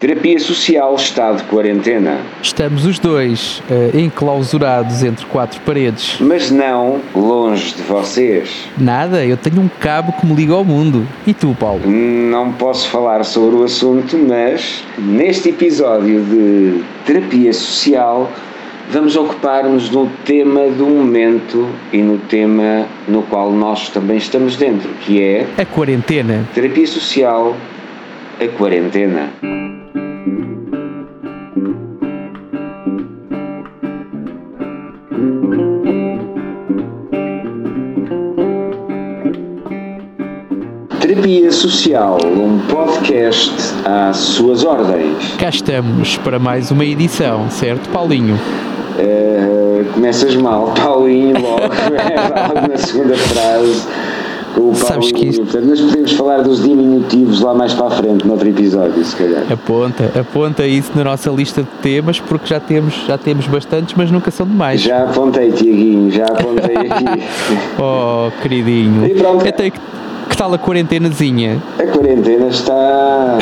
Terapia 0.00 0.40
social 0.40 0.94
está 0.94 1.30
de 1.30 1.42
quarentena. 1.42 2.22
Estamos 2.40 2.86
os 2.86 2.98
dois 2.98 3.62
uh, 3.68 3.94
enclausurados 3.94 5.02
entre 5.02 5.26
quatro 5.26 5.60
paredes. 5.60 6.16
Mas 6.18 6.50
não 6.50 7.02
longe 7.14 7.74
de 7.74 7.82
vocês. 7.82 8.66
Nada, 8.78 9.22
eu 9.26 9.36
tenho 9.36 9.60
um 9.60 9.68
cabo 9.68 10.14
que 10.14 10.24
me 10.24 10.34
liga 10.34 10.54
ao 10.54 10.64
mundo. 10.64 11.06
E 11.26 11.34
tu, 11.34 11.54
Paulo? 11.54 11.82
Não 11.86 12.50
posso 12.50 12.88
falar 12.88 13.22
sobre 13.26 13.56
o 13.56 13.62
assunto, 13.62 14.16
mas 14.16 14.82
neste 14.96 15.50
episódio 15.50 16.24
de 16.24 16.82
terapia 17.04 17.52
social 17.52 18.32
vamos 18.90 19.14
ocupar-nos 19.16 19.90
no 19.90 20.06
tema 20.24 20.62
do 20.68 20.86
momento 20.86 21.68
e 21.92 21.98
no 21.98 22.18
tema 22.18 22.86
no 23.06 23.22
qual 23.22 23.52
nós 23.52 23.88
também 23.88 24.16
estamos 24.16 24.56
dentro, 24.56 24.88
que 25.02 25.22
é 25.22 25.46
a 25.58 25.64
quarentena. 25.64 26.48
Terapia 26.54 26.86
social, 26.86 27.54
a 28.40 28.48
quarentena. 28.56 29.28
Terapia 41.00 41.52
Social, 41.52 42.18
um 42.24 42.58
podcast 42.60 43.52
às 43.84 44.16
suas 44.16 44.64
ordens. 44.64 45.34
Cá 45.38 45.50
estamos 45.50 46.16
para 46.16 46.38
mais 46.38 46.70
uma 46.70 46.86
edição, 46.86 47.50
certo, 47.50 47.90
Paulinho? 47.90 48.38
Uh, 48.98 49.84
começas 49.92 50.34
mal, 50.36 50.72
Paulinho, 50.72 51.38
logo, 51.38 51.60
logo 52.54 52.68
na 52.68 52.78
segunda 52.78 53.16
frase. 53.16 53.86
Com 54.54 54.70
o 54.70 54.74
Sabes 54.74 55.12
que 55.12 55.26
isto... 55.26 55.42
Nós 55.60 55.80
podemos 55.80 56.12
falar 56.12 56.42
dos 56.42 56.62
diminutivos 56.62 57.40
lá 57.40 57.54
mais 57.54 57.72
para 57.72 57.86
a 57.86 57.90
frente, 57.90 58.26
noutro 58.26 58.48
episódio, 58.48 59.04
se 59.04 59.16
calhar. 59.16 59.44
Aponta, 59.52 60.10
aponta 60.18 60.66
isso 60.66 60.90
na 60.94 61.04
nossa 61.04 61.30
lista 61.30 61.62
de 61.62 61.68
temas, 61.82 62.18
porque 62.18 62.46
já 62.46 62.60
temos, 62.60 62.94
já 63.06 63.16
temos 63.16 63.46
bastantes, 63.46 63.94
mas 63.96 64.10
nunca 64.10 64.30
são 64.30 64.46
demais. 64.46 64.80
Já 64.80 65.04
apontei, 65.04 65.52
Tiaguinho, 65.52 66.10
já 66.10 66.24
apontei 66.24 66.76
aqui. 66.76 67.22
oh, 67.78 68.30
queridinho. 68.42 69.06
E 69.06 69.14
pronto. 69.14 69.44
Que 69.44 69.72
tal 70.40 70.54
a 70.54 70.58
quarentenazinha? 70.58 71.62
A 71.78 71.84
quarentena 71.84 72.48
está. 72.48 73.36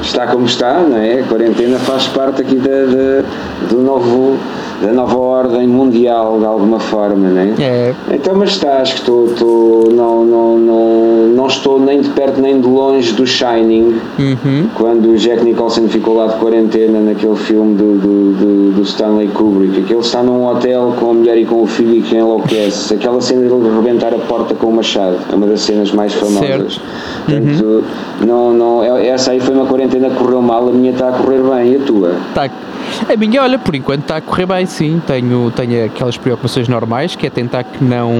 está 0.00 0.28
como 0.28 0.46
está, 0.46 0.78
não 0.78 0.96
é? 0.96 1.18
A 1.18 1.24
quarentena 1.24 1.76
faz 1.80 2.06
parte 2.06 2.42
aqui 2.42 2.54
da, 2.54 2.86
da 2.86 3.24
do 3.68 3.82
novo 3.82 4.38
da 4.82 4.92
nova 4.92 5.16
ordem 5.16 5.68
mundial 5.68 6.38
de 6.40 6.44
alguma 6.44 6.80
forma, 6.80 7.28
né? 7.28 7.54
É. 7.60 7.94
Então, 8.10 8.34
mas 8.34 8.50
está, 8.50 8.78
acho 8.78 8.94
que 8.94 9.00
estou, 9.00 9.26
estou 9.26 9.92
não, 9.92 10.24
não, 10.24 10.58
não, 10.58 11.28
não 11.28 11.46
estou 11.46 11.78
nem 11.78 12.00
de 12.00 12.08
perto 12.10 12.40
nem 12.40 12.60
de 12.60 12.66
longe 12.66 13.12
do 13.12 13.24
Shining, 13.24 14.00
uhum. 14.18 14.68
quando 14.74 15.10
o 15.10 15.16
Jack 15.16 15.44
Nicholson 15.44 15.88
ficou 15.88 16.16
lá 16.16 16.26
de 16.26 16.36
quarentena 16.36 16.98
naquele 16.98 17.36
filme 17.36 17.76
do, 17.76 17.98
do, 17.98 18.32
do, 18.32 18.72
do 18.72 18.82
Stanley 18.82 19.28
Kubrick, 19.28 19.82
que 19.82 19.92
ele 19.92 20.00
está 20.00 20.22
num 20.22 20.44
hotel 20.46 20.94
com 20.98 21.10
a 21.10 21.14
mulher 21.14 21.38
e 21.38 21.44
com 21.44 21.62
o 21.62 21.66
filho 21.66 21.94
e 21.94 22.02
que 22.02 22.16
enlouquece, 22.16 22.94
aquela 22.94 23.20
cena 23.20 23.42
dele 23.42 23.70
rebentar 23.76 24.12
a 24.12 24.18
porta 24.18 24.54
com 24.54 24.66
o 24.66 24.72
machado, 24.72 25.18
é 25.30 25.34
uma 25.34 25.46
das 25.46 25.60
cenas 25.72 25.92
mais 25.92 26.12
famosas. 26.12 26.80
Portanto, 27.24 27.64
uhum. 27.64 28.26
não, 28.26 28.52
não, 28.52 28.84
é, 28.84 29.08
essa 29.08 29.32
aí 29.32 29.40
foi 29.40 29.54
uma 29.54 29.66
quarentena 29.66 30.10
que 30.10 30.16
correu 30.16 30.42
mal, 30.42 30.68
a 30.68 30.72
minha 30.72 30.92
está 30.92 31.08
a 31.08 31.12
correr 31.12 31.40
bem, 31.42 31.72
e 31.72 31.76
a 31.76 31.86
tua? 31.86 32.16
Está 32.28 32.50
a 33.08 33.16
minha, 33.16 33.42
olha, 33.42 33.58
por 33.58 33.74
enquanto 33.74 34.02
está 34.02 34.16
a 34.16 34.20
correr 34.20 34.46
bem, 34.46 34.66
sim. 34.66 35.00
Tenho, 35.06 35.50
tenho 35.52 35.86
aquelas 35.86 36.16
preocupações 36.16 36.68
normais, 36.68 37.16
que 37.16 37.26
é 37.26 37.30
tentar 37.30 37.64
que 37.64 37.82
não, 37.82 38.12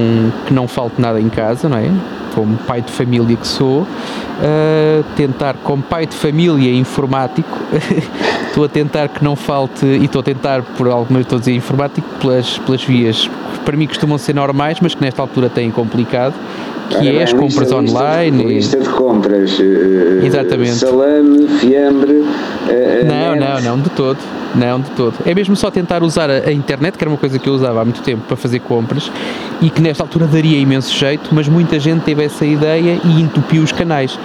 que 0.45 0.53
não 0.53 0.67
falte 0.67 0.99
nada 0.99 1.19
em 1.19 1.29
casa, 1.29 1.69
não 1.69 1.77
é? 1.77 1.89
Como 2.33 2.57
pai 2.57 2.81
de 2.81 2.91
família 2.91 3.37
que 3.37 3.47
sou, 3.47 3.81
uh, 3.81 5.03
tentar, 5.15 5.55
como 5.63 5.83
pai 5.83 6.07
de 6.07 6.15
família 6.15 6.73
informático, 6.73 7.59
estou 8.47 8.65
a 8.65 8.69
tentar 8.69 9.07
que 9.09 9.23
não 9.23 9.35
falte, 9.35 9.85
e 9.85 10.05
estou 10.05 10.21
a 10.21 10.23
tentar, 10.23 10.63
por 10.63 10.87
algumas, 10.87 11.21
estou 11.21 11.37
a 11.37 11.39
dizer 11.39 11.53
informático, 11.53 12.07
pelas, 12.19 12.57
pelas 12.57 12.83
vias 12.83 13.29
que 13.53 13.59
para 13.59 13.77
mim 13.77 13.85
costumam 13.85 14.17
ser 14.17 14.33
normais, 14.33 14.79
mas 14.81 14.95
que 14.95 15.01
nesta 15.01 15.21
altura 15.21 15.47
têm 15.47 15.69
complicado 15.69 16.33
que 16.89 17.09
é 17.09 17.23
as 17.23 17.33
compras 17.33 17.71
lista, 17.71 17.75
online. 17.75 18.43
Lista 18.43 18.77
de 18.79 18.89
compras. 18.89 19.59
Uh, 19.59 20.25
Exatamente. 20.25 20.75
Salame, 20.75 21.47
fiambre. 21.59 22.13
Uh, 22.13 23.05
não, 23.05 23.35
não, 23.35 23.61
não, 23.61 23.79
de 23.79 23.89
todo. 23.91 24.17
Não, 24.55 24.79
de 24.79 24.89
todo. 24.91 25.15
É 25.25 25.33
mesmo 25.33 25.55
só 25.55 25.71
tentar 25.71 26.03
usar 26.03 26.29
a, 26.29 26.47
a, 26.47 26.51
internet, 26.51 26.97
que 26.97 27.03
era 27.03 27.09
uma 27.09 27.17
coisa 27.17 27.39
que 27.39 27.49
eu 27.49 27.53
usava 27.53 27.81
há 27.81 27.85
muito 27.85 28.01
tempo 28.01 28.23
para 28.27 28.37
fazer 28.37 28.59
compras 28.59 29.11
e 29.61 29.69
que 29.69 29.81
nesta 29.81 30.03
altura 30.03 30.27
daria 30.27 30.59
imenso 30.59 30.95
jeito, 30.95 31.29
mas 31.33 31.47
muita 31.47 31.79
gente 31.79 32.01
teve 32.03 32.23
essa 32.23 32.45
ideia 32.45 32.99
e 33.03 33.21
entupiu 33.21 33.63
os 33.63 33.71
canais. 33.71 34.19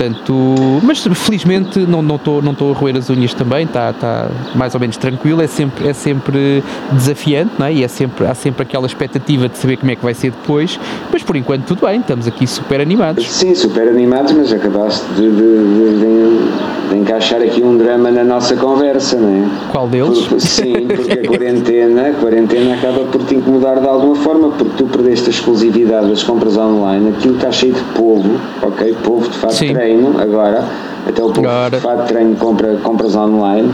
Portanto, 0.00 0.80
mas 0.82 1.06
felizmente 1.14 1.78
não 1.80 2.00
não 2.00 2.16
estou 2.16 2.40
não 2.40 2.52
estou 2.52 2.72
a 2.72 2.74
roer 2.74 2.96
as 2.96 3.10
unhas 3.10 3.34
também, 3.34 3.66
está 3.66 3.92
tá 3.92 4.30
mais 4.54 4.72
ou 4.72 4.80
menos 4.80 4.96
tranquilo, 4.96 5.42
é 5.42 5.46
sempre 5.46 5.88
é 5.88 5.92
sempre 5.92 6.64
desafiante, 6.90 7.52
não 7.58 7.66
é? 7.66 7.74
E 7.74 7.84
é 7.84 7.88
sempre 7.88 8.26
há 8.26 8.34
sempre 8.34 8.62
aquela 8.62 8.86
expectativa 8.86 9.46
de 9.46 9.58
saber 9.58 9.76
como 9.76 9.92
é 9.92 9.96
que 9.96 10.02
vai 10.02 10.14
ser 10.14 10.30
depois, 10.30 10.80
mas 11.12 11.22
por 11.22 11.36
enquanto 11.36 11.66
tudo 11.66 11.86
bem, 11.86 12.00
estamos 12.00 12.26
aqui 12.26 12.46
super 12.46 12.80
animados. 12.80 13.30
Sim, 13.30 13.54
super 13.54 13.88
animados, 13.88 14.32
mas 14.32 14.50
acabaste 14.50 15.04
de, 15.16 15.30
de, 15.30 15.98
de, 15.98 16.92
de 16.92 16.98
encaixar 16.98 17.42
aqui 17.42 17.62
um 17.62 17.76
drama 17.76 18.10
na 18.10 18.24
nossa 18.24 18.56
conversa, 18.56 19.18
não 19.18 19.28
é? 19.28 19.48
Qual 19.70 19.86
deles? 19.86 20.20
Por, 20.20 20.40
sim, 20.40 20.88
porque 20.96 21.12
a 21.12 21.28
quarentena, 21.28 22.08
a 22.08 22.12
quarentena 22.14 22.74
acaba 22.74 23.04
por 23.04 23.22
te 23.24 23.34
incomodar 23.34 23.78
de 23.78 23.86
alguma 23.86 24.16
forma, 24.16 24.48
porque 24.48 24.82
tu 24.82 24.84
perdeste 24.86 25.26
a 25.26 25.30
exclusividade 25.30 26.08
das 26.08 26.22
compras 26.22 26.56
online, 26.56 27.10
aquilo 27.10 27.34
está 27.34 27.52
cheio 27.52 27.74
de 27.74 27.82
povo, 27.94 28.40
ok? 28.62 28.94
Povo 29.04 29.28
de 29.28 29.36
facto 29.36 29.58
treino 29.58 29.89
agora, 30.18 30.64
até 31.06 31.22
o 31.22 31.30
agora. 31.30 31.70
de 31.70 31.82
fato 31.82 32.06
treino 32.08 32.36
compra, 32.36 32.76
compras 32.82 33.14
online. 33.16 33.72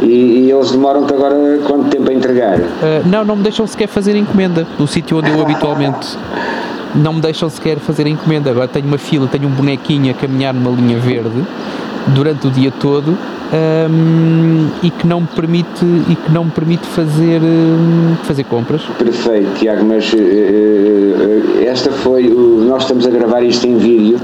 E, 0.00 0.06
e, 0.06 0.50
eles 0.50 0.72
demoram-te 0.72 1.14
agora 1.14 1.34
quanto 1.66 1.88
tempo 1.88 2.10
a 2.10 2.12
entregar? 2.12 2.58
Uh, 2.58 3.06
não, 3.06 3.24
não 3.24 3.36
me 3.36 3.42
deixam 3.42 3.66
sequer 3.66 3.88
fazer 3.88 4.14
encomenda 4.14 4.66
no 4.78 4.86
sítio 4.86 5.16
onde 5.16 5.30
eu 5.30 5.40
habitualmente 5.40 6.18
não 6.94 7.14
me 7.14 7.20
deixam 7.20 7.48
sequer 7.48 7.78
fazer 7.78 8.06
encomenda. 8.06 8.50
Agora 8.50 8.68
tenho 8.68 8.86
uma 8.86 8.98
fila, 8.98 9.26
tenho 9.26 9.48
um 9.48 9.52
bonequinho 9.52 10.10
a 10.10 10.14
caminhar 10.14 10.52
numa 10.52 10.70
linha 10.70 10.98
verde 10.98 11.44
durante 12.08 12.46
o 12.46 12.50
dia 12.50 12.70
todo 12.70 13.16
um, 13.52 14.68
e 14.82 14.90
que 14.90 15.06
não 15.06 15.20
me 15.20 15.26
permite 15.26 15.84
e 16.08 16.14
que 16.14 16.30
não 16.30 16.44
me 16.44 16.50
permite 16.50 16.86
fazer 16.86 17.40
fazer 18.22 18.44
compras. 18.44 18.82
Perfeito, 18.98 19.58
Tiago, 19.58 19.84
mas 19.84 20.12
uh, 20.12 21.64
esta 21.64 21.90
foi 21.90 22.28
o, 22.28 22.64
nós 22.66 22.82
estamos 22.82 23.06
a 23.06 23.10
gravar 23.10 23.42
isto 23.42 23.66
em 23.66 23.76
vídeo 23.76 24.18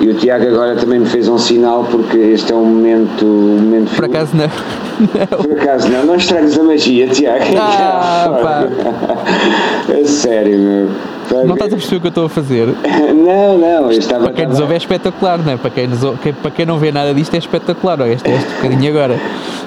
e 0.00 0.08
o 0.08 0.14
Tiago 0.14 0.46
agora 0.48 0.76
também 0.76 1.00
me 1.00 1.06
fez 1.06 1.28
um 1.28 1.36
sinal 1.36 1.84
porque 1.84 2.16
este 2.16 2.52
é 2.52 2.56
um 2.56 2.64
momento. 2.64 3.24
Um 3.24 3.58
momento 3.60 3.94
Por 3.94 4.06
acaso 4.06 4.34
não. 4.34 4.44
não. 4.44 5.38
Por 5.44 5.52
acaso 5.52 5.88
não, 5.88 6.06
não 6.06 6.14
estragues 6.16 6.58
a 6.58 6.62
magia, 6.62 7.06
Tiago. 7.08 7.44
Ah, 7.58 8.38
pá. 8.42 9.92
é 9.92 10.04
sério, 10.04 10.58
meu. 10.58 10.88
Não 11.30 11.54
estás 11.54 11.72
a 11.72 11.76
perceber 11.76 11.96
o 11.96 12.00
que 12.00 12.06
eu 12.06 12.10
estou 12.10 12.24
a 12.26 12.28
fazer? 12.28 12.66
não, 13.14 13.58
não. 13.58 13.90
Estava, 13.90 14.24
para 14.24 14.32
quem 14.32 14.46
nos 14.46 14.58
ouve 14.60 14.74
é 14.74 14.76
espetacular, 14.76 15.38
não 15.38 15.52
é? 15.52 15.56
Para 15.56 15.70
quem, 15.70 15.86
nos, 15.86 16.00
para 16.42 16.50
quem 16.50 16.66
não 16.66 16.78
vê 16.78 16.90
nada 16.90 17.14
disto 17.14 17.34
é 17.34 17.38
espetacular. 17.38 18.00
Este, 18.08 18.30
este 18.30 18.54
bocadinho 18.54 18.90
agora. 18.90 19.20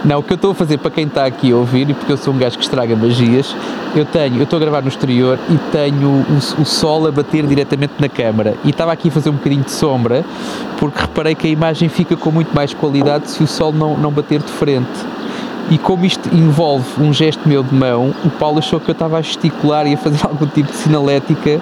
Não, 0.03 0.19
o 0.19 0.23
que 0.23 0.33
eu 0.33 0.35
estou 0.35 0.51
a 0.51 0.55
fazer 0.55 0.77
para 0.79 0.91
quem 0.91 1.05
está 1.05 1.25
aqui 1.25 1.51
a 1.53 1.55
ouvir, 1.55 1.89
e 1.89 1.93
porque 1.93 2.11
eu 2.11 2.17
sou 2.17 2.33
um 2.33 2.37
gajo 2.37 2.57
que 2.57 2.63
estraga 2.63 2.93
magias, 2.93 3.55
eu 3.95 4.03
tenho, 4.03 4.37
eu 4.37 4.43
estou 4.43 4.57
a 4.57 4.59
gravar 4.59 4.81
no 4.81 4.89
exterior 4.89 5.39
e 5.49 5.57
tenho 5.71 6.09
o, 6.09 6.61
o 6.61 6.65
sol 6.65 7.07
a 7.07 7.11
bater 7.11 7.45
diretamente 7.45 7.93
na 7.99 8.09
câmara. 8.09 8.55
E 8.65 8.69
estava 8.69 8.91
aqui 8.91 9.07
a 9.07 9.11
fazer 9.11 9.29
um 9.29 9.33
bocadinho 9.33 9.63
de 9.63 9.71
sombra, 9.71 10.25
porque 10.77 10.99
reparei 10.99 11.35
que 11.35 11.47
a 11.47 11.49
imagem 11.49 11.87
fica 11.87 12.17
com 12.17 12.31
muito 12.31 12.53
mais 12.53 12.73
qualidade 12.73 13.31
se 13.31 13.41
o 13.41 13.47
sol 13.47 13.71
não, 13.71 13.97
não 13.97 14.11
bater 14.11 14.41
de 14.41 14.51
frente. 14.51 14.89
E 15.71 15.77
como 15.77 16.05
isto 16.05 16.29
envolve 16.33 17.01
um 17.01 17.13
gesto 17.13 17.47
meu 17.47 17.63
de 17.63 17.73
mão, 17.73 18.13
o 18.23 18.29
Paulo 18.29 18.59
achou 18.59 18.79
que 18.79 18.89
eu 18.89 18.93
estava 18.93 19.17
a 19.17 19.21
gesticular 19.21 19.87
e 19.87 19.93
a 19.93 19.97
fazer 19.97 20.19
algum 20.27 20.45
tipo 20.47 20.71
de 20.71 20.77
sinalética. 20.77 21.61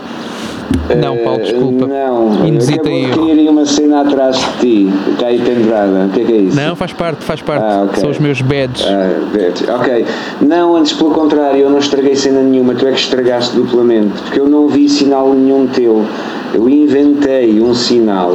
Não, 0.97 1.17
Paulo, 1.17 1.39
eh, 1.41 1.43
desculpa. 1.43 1.85
não, 1.87 2.47
Induzita 2.47 2.89
eu. 2.89 3.25
queria 3.25 3.51
uma 3.51 3.65
cena 3.65 4.01
atrás 4.01 4.37
de 4.37 4.59
ti, 4.59 4.93
está 5.11 5.27
aí 5.27 5.39
pendurada. 5.39 6.05
O 6.05 6.09
que 6.09 6.21
é 6.21 6.23
que 6.23 6.31
é 6.31 6.35
isso? 6.37 6.55
Não, 6.55 6.75
faz 6.75 6.93
parte, 6.93 7.23
faz 7.23 7.41
parte. 7.41 7.63
Ah, 7.63 7.83
okay. 7.83 7.99
São 8.01 8.09
os 8.09 8.19
meus 8.19 8.41
badges. 8.41 8.85
Ah, 8.87 9.19
badge. 9.33 9.69
Ok. 9.69 10.05
Não, 10.41 10.75
antes 10.75 10.93
pelo 10.93 11.11
contrário, 11.11 11.59
eu 11.59 11.69
não 11.69 11.79
estraguei 11.79 12.15
cena 12.15 12.41
nenhuma, 12.41 12.73
tu 12.73 12.87
é 12.87 12.91
que 12.91 12.99
estragaste 12.99 13.55
duplamente, 13.55 14.21
porque 14.23 14.39
eu 14.39 14.47
não 14.49 14.67
vi 14.67 14.87
sinal 14.89 15.33
nenhum 15.33 15.67
teu. 15.67 16.05
Eu 16.53 16.67
inventei 16.69 17.61
um 17.61 17.73
sinal 17.73 18.33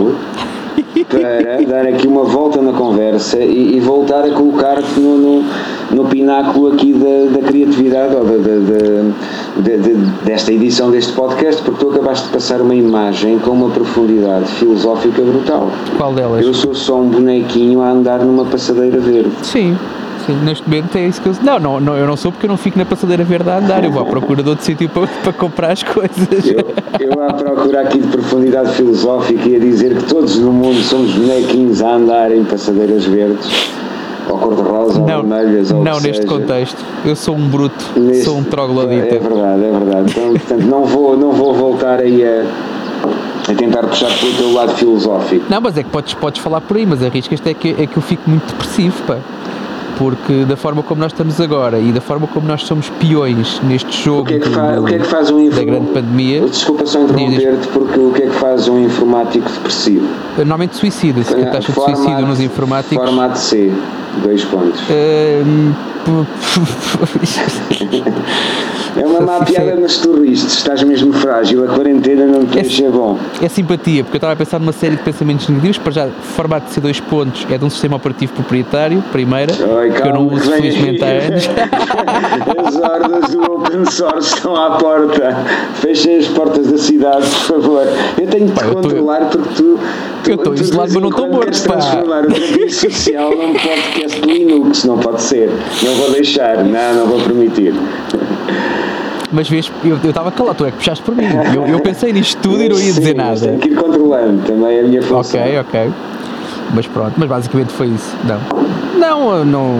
para 1.05 1.63
dar 1.67 1.87
aqui 1.87 2.07
uma 2.07 2.25
volta 2.25 2.61
na 2.61 2.73
conversa 2.73 3.39
e, 3.39 3.77
e 3.77 3.81
voltar 3.81 4.25
a 4.25 4.31
colocar-te 4.31 4.99
no, 4.99 5.19
no, 5.19 5.45
no, 5.91 6.05
pináculo 6.07 6.73
aqui 6.73 6.93
da, 6.93 7.39
da 7.39 7.47
criatividade 7.47 8.15
ou 8.15 8.25
da, 8.25 8.37
da, 8.37 8.49
da, 9.57 10.25
desta 10.25 10.53
edição 10.53 10.91
deste 10.91 11.13
podcast, 11.13 11.63
porque 11.63 11.85
tu 11.85 11.91
acabaste 11.91 12.27
de 12.27 12.33
passar 12.33 12.61
uma 12.61 12.75
imagem 12.75 13.39
com 13.39 13.51
uma 13.51 13.71
profundidade 13.71 14.47
filosófica 14.53 15.23
brutal. 15.23 15.71
Qual 15.97 16.15
delas? 16.15 16.45
Eu 16.45 16.55
sou 16.55 16.75
só 16.75 17.01
um 17.01 17.09
bonequinho 17.09 17.83
a 17.83 17.91
andar 17.91 18.21
numa 18.21 18.45
passadeira 18.45 18.99
verde. 18.99 19.33
Sim. 19.43 19.77
Sim, 20.25 20.33
neste 20.45 20.69
momento 20.69 20.97
é 20.97 21.07
isso 21.07 21.21
que 21.21 21.29
eu. 21.29 21.35
Não, 21.43 21.59
não, 21.59 21.81
não, 21.81 21.97
eu 21.97 22.07
não 22.07 22.17
sou 22.17 22.31
porque 22.33 22.47
eu 22.47 22.51
não 22.51 22.57
fico 22.57 22.79
na 22.79 22.85
passadeira 22.87 23.25
verde 23.25 23.51
a 23.51 23.59
andar, 23.59 23.85
eu 23.85 23.91
vou 23.91 24.03
à 24.03 24.07
procura 24.07 24.43
de 24.43 24.49
outro 24.49 24.65
sítio 24.67 24.89
para, 24.89 25.07
para 25.07 25.33
comprar 25.33 25.73
as 25.73 25.83
coisas. 25.83 26.29
Eu, 26.47 26.65
eu 27.01 27.23
à 27.23 27.33
procura 27.35 27.83
aqui 27.83 27.99
de 27.99 28.09
profundidade 28.09 28.73
filosófica 28.73 29.49
e 29.49 29.57
a 29.57 29.59
dizer 29.59 29.97
que 29.97 30.05
todos 30.05 30.39
no 30.39 30.53
mundo 30.53 30.81
somos 30.83 31.13
bonequinhos 31.13 31.83
a 31.83 31.95
andar 31.95 32.31
em 32.33 32.45
passadeiras 32.45 33.05
verdes 33.05 33.49
ou 34.29 34.39
cor-de-rosa, 34.39 34.99
ou 35.01 35.07
vermelhas, 35.07 35.71
ou 35.71 35.85
Não, 35.85 36.01
neste 36.01 36.17
seja. 36.23 36.27
contexto. 36.27 36.85
Eu 37.05 37.15
sou 37.15 37.37
um 37.37 37.49
bruto, 37.49 37.85
Neste- 37.97 38.25
sou 38.25 38.37
um 38.39 38.43
troglodita. 38.43 39.15
É 39.15 39.19
verdade, 39.21 39.65
é 39.65 39.71
verdade. 39.71 40.11
Então, 40.11 40.31
portanto, 40.33 40.63
não 40.65 40.85
vou, 40.85 41.17
não 41.17 41.31
vou 41.31 41.55
voltar 41.55 42.01
aí 42.01 42.25
a, 42.25 42.43
a 43.49 43.55
tentar 43.55 43.85
puxar 43.85 44.11
pelo 44.19 44.33
teu 44.35 44.53
lado 44.53 44.73
filosófico. 44.75 45.45
Não, 45.49 45.61
mas 45.61 45.79
é 45.79 45.85
que 45.85 45.91
podes, 45.91 46.13
podes 46.15 46.41
falar 46.43 46.61
por 46.61 46.77
aí, 46.77 46.85
mas 46.85 47.05
arriscas-te 47.05 47.49
é 47.49 47.55
que, 47.55 47.77
é 47.79 47.87
que 47.87 47.97
eu 47.97 48.03
fico 48.03 48.29
muito 48.29 48.47
depressivo, 48.49 49.01
pá. 49.05 49.19
Porque 49.99 50.45
da 50.45 50.57
forma 50.57 50.83
como 50.83 51.01
nós 51.01 51.13
estamos 51.13 51.41
agora 51.41 51.79
e 51.79 51.91
da 51.91 52.01
forma 52.03 52.27
como 52.27 52.47
nós 52.47 52.63
somos 52.65 52.91
peões 52.91 53.61
neste 53.65 54.05
jogo 54.05 54.21
O 54.23 54.25
que 54.27 54.35
é 54.35 54.39
que, 54.39 54.49
do- 54.51 54.83
o 54.83 54.85
que, 54.85 54.95
é 54.95 54.99
que 54.99 55.05
faz 55.05 55.31
um 55.31 55.49
da 55.49 55.65
grande 55.65 55.87
pandemia, 55.87 56.41
Desculpa 56.43 56.85
só 56.85 57.01
interromper-te, 57.01 57.69
porque 57.69 57.99
o 58.01 58.11
que 58.13 58.23
é 58.23 58.27
que 58.27 58.35
faz 58.35 58.69
um 58.69 58.79
informático 58.79 59.49
depressivo? 59.51 60.07
normalmente 60.37 60.77
suicida-se, 60.77 61.33
a 61.35 61.47
taxa 61.47 61.73
de 61.73 61.81
suicídio 61.81 62.27
nos 62.27 62.41
informáticos. 62.41 63.05
Formato 63.07 63.39
C, 63.39 63.73
dois 64.23 64.45
pontos. 64.45 64.81
Hum, 64.91 65.73
É 68.99 69.05
uma 69.07 69.21
má 69.21 69.45
piada, 69.45 69.77
mas 69.81 69.99
tu 69.99 70.21
riste, 70.23 70.47
estás 70.47 70.83
mesmo 70.83 71.13
frágil, 71.13 71.65
a 71.65 71.75
quarentena 71.75 72.27
não 72.27 72.45
te 72.47 72.59
É- 72.59 72.63
deixa 72.63 72.89
bom. 72.91 73.19
é 73.43 73.49
simpatia, 73.49 74.03
porque 74.05 74.17
eu 74.17 74.19
estava 74.19 74.33
a 74.33 74.37
pensar 74.37 74.59
numa 74.59 74.73
série 74.73 74.97
de 74.97 75.03
pensamentos 75.03 75.49
negativos, 75.49 75.79
para 75.79 75.93
já, 75.93 76.09
formato 76.37 76.67
de 76.69 76.73
C 76.75 76.81
dois 76.81 77.01
pontos 77.01 77.47
é 77.51 77.59
de 77.59 77.65
um 77.65 77.71
sistema 77.71 77.97
operativo 77.97 78.33
proprietário, 78.33 79.03
primeira, 79.13 79.53
que 79.53 80.09
eu 80.09 80.13
não 80.15 80.27
uso 80.29 80.51
felizmente 80.51 81.03
há 81.05 81.07
anos. 81.09 81.49
As 82.67 82.77
hordas 82.77 83.31
do 83.31 83.43
open 83.53 83.85
source 83.87 84.35
estão 84.35 84.57
à 84.57 84.73
porta. 84.73 85.37
Fechem 85.75 86.19
as 86.19 86.27
portas 86.29 86.67
da 86.67 86.79
cidade, 86.79 87.27
por 87.27 87.61
favor. 87.61 87.87
Eu 88.19 88.27
tenho 88.29 88.47
de 88.47 88.53
te 88.53 88.63
eu 88.65 88.69
tô- 88.75 88.75
controlar 88.83 89.21
porque 89.31 89.49
tu. 89.55 89.79
tu 90.25 90.31
Eu 90.31 90.55
de 90.55 90.63
isolado, 90.63 90.93
mas 90.95 91.03
não 91.03 91.11
quando 91.11 91.33
morto, 91.33 91.51
transformar 91.63 92.25
o 92.25 92.33
teu 92.33 92.71
social 92.71 93.31
num 93.31 93.55
podcast 93.55 94.21
Linux. 94.23 94.85
Não 94.85 94.99
pode 94.99 95.23
ser. 95.23 95.51
Não 95.83 95.95
vou 95.95 96.11
deixar. 96.11 96.65
Não, 96.65 96.95
não 96.95 97.07
vou 97.07 97.21
permitir. 97.21 97.75
Mas 99.37 99.51
vês, 99.51 99.71
eu 99.85 99.97
estava 100.09 100.33
calado, 100.33 100.57
tu 100.57 100.65
é 100.65 100.71
que 100.71 100.79
puxaste 100.79 101.05
por 101.05 101.15
mim. 101.15 101.27
Eu, 101.55 101.67
eu 101.67 101.79
pensei 101.81 102.11
nisto 102.11 102.41
tudo 102.41 102.63
e 102.63 102.71
não 102.71 102.79
ia 102.79 102.91
Sim, 102.91 103.01
dizer 103.01 103.15
mas 103.15 103.43
nada. 103.43 103.53
Tenho 103.53 103.59
que 103.61 103.69
ir 103.69 103.75
controlando. 103.77 104.43
Também 104.47 104.77
é 104.79 104.81
a 104.81 104.85
minha 104.85 105.03
função. 105.03 105.41
Ok, 105.43 105.59
ok. 105.59 105.93
Mas 106.75 106.87
pronto, 106.87 107.13
mas 107.19 107.29
basicamente 107.29 107.71
foi 107.71 107.89
isso. 107.89 108.17
Não. 108.25 108.67
Não, 108.99 109.45
não. 109.45 109.75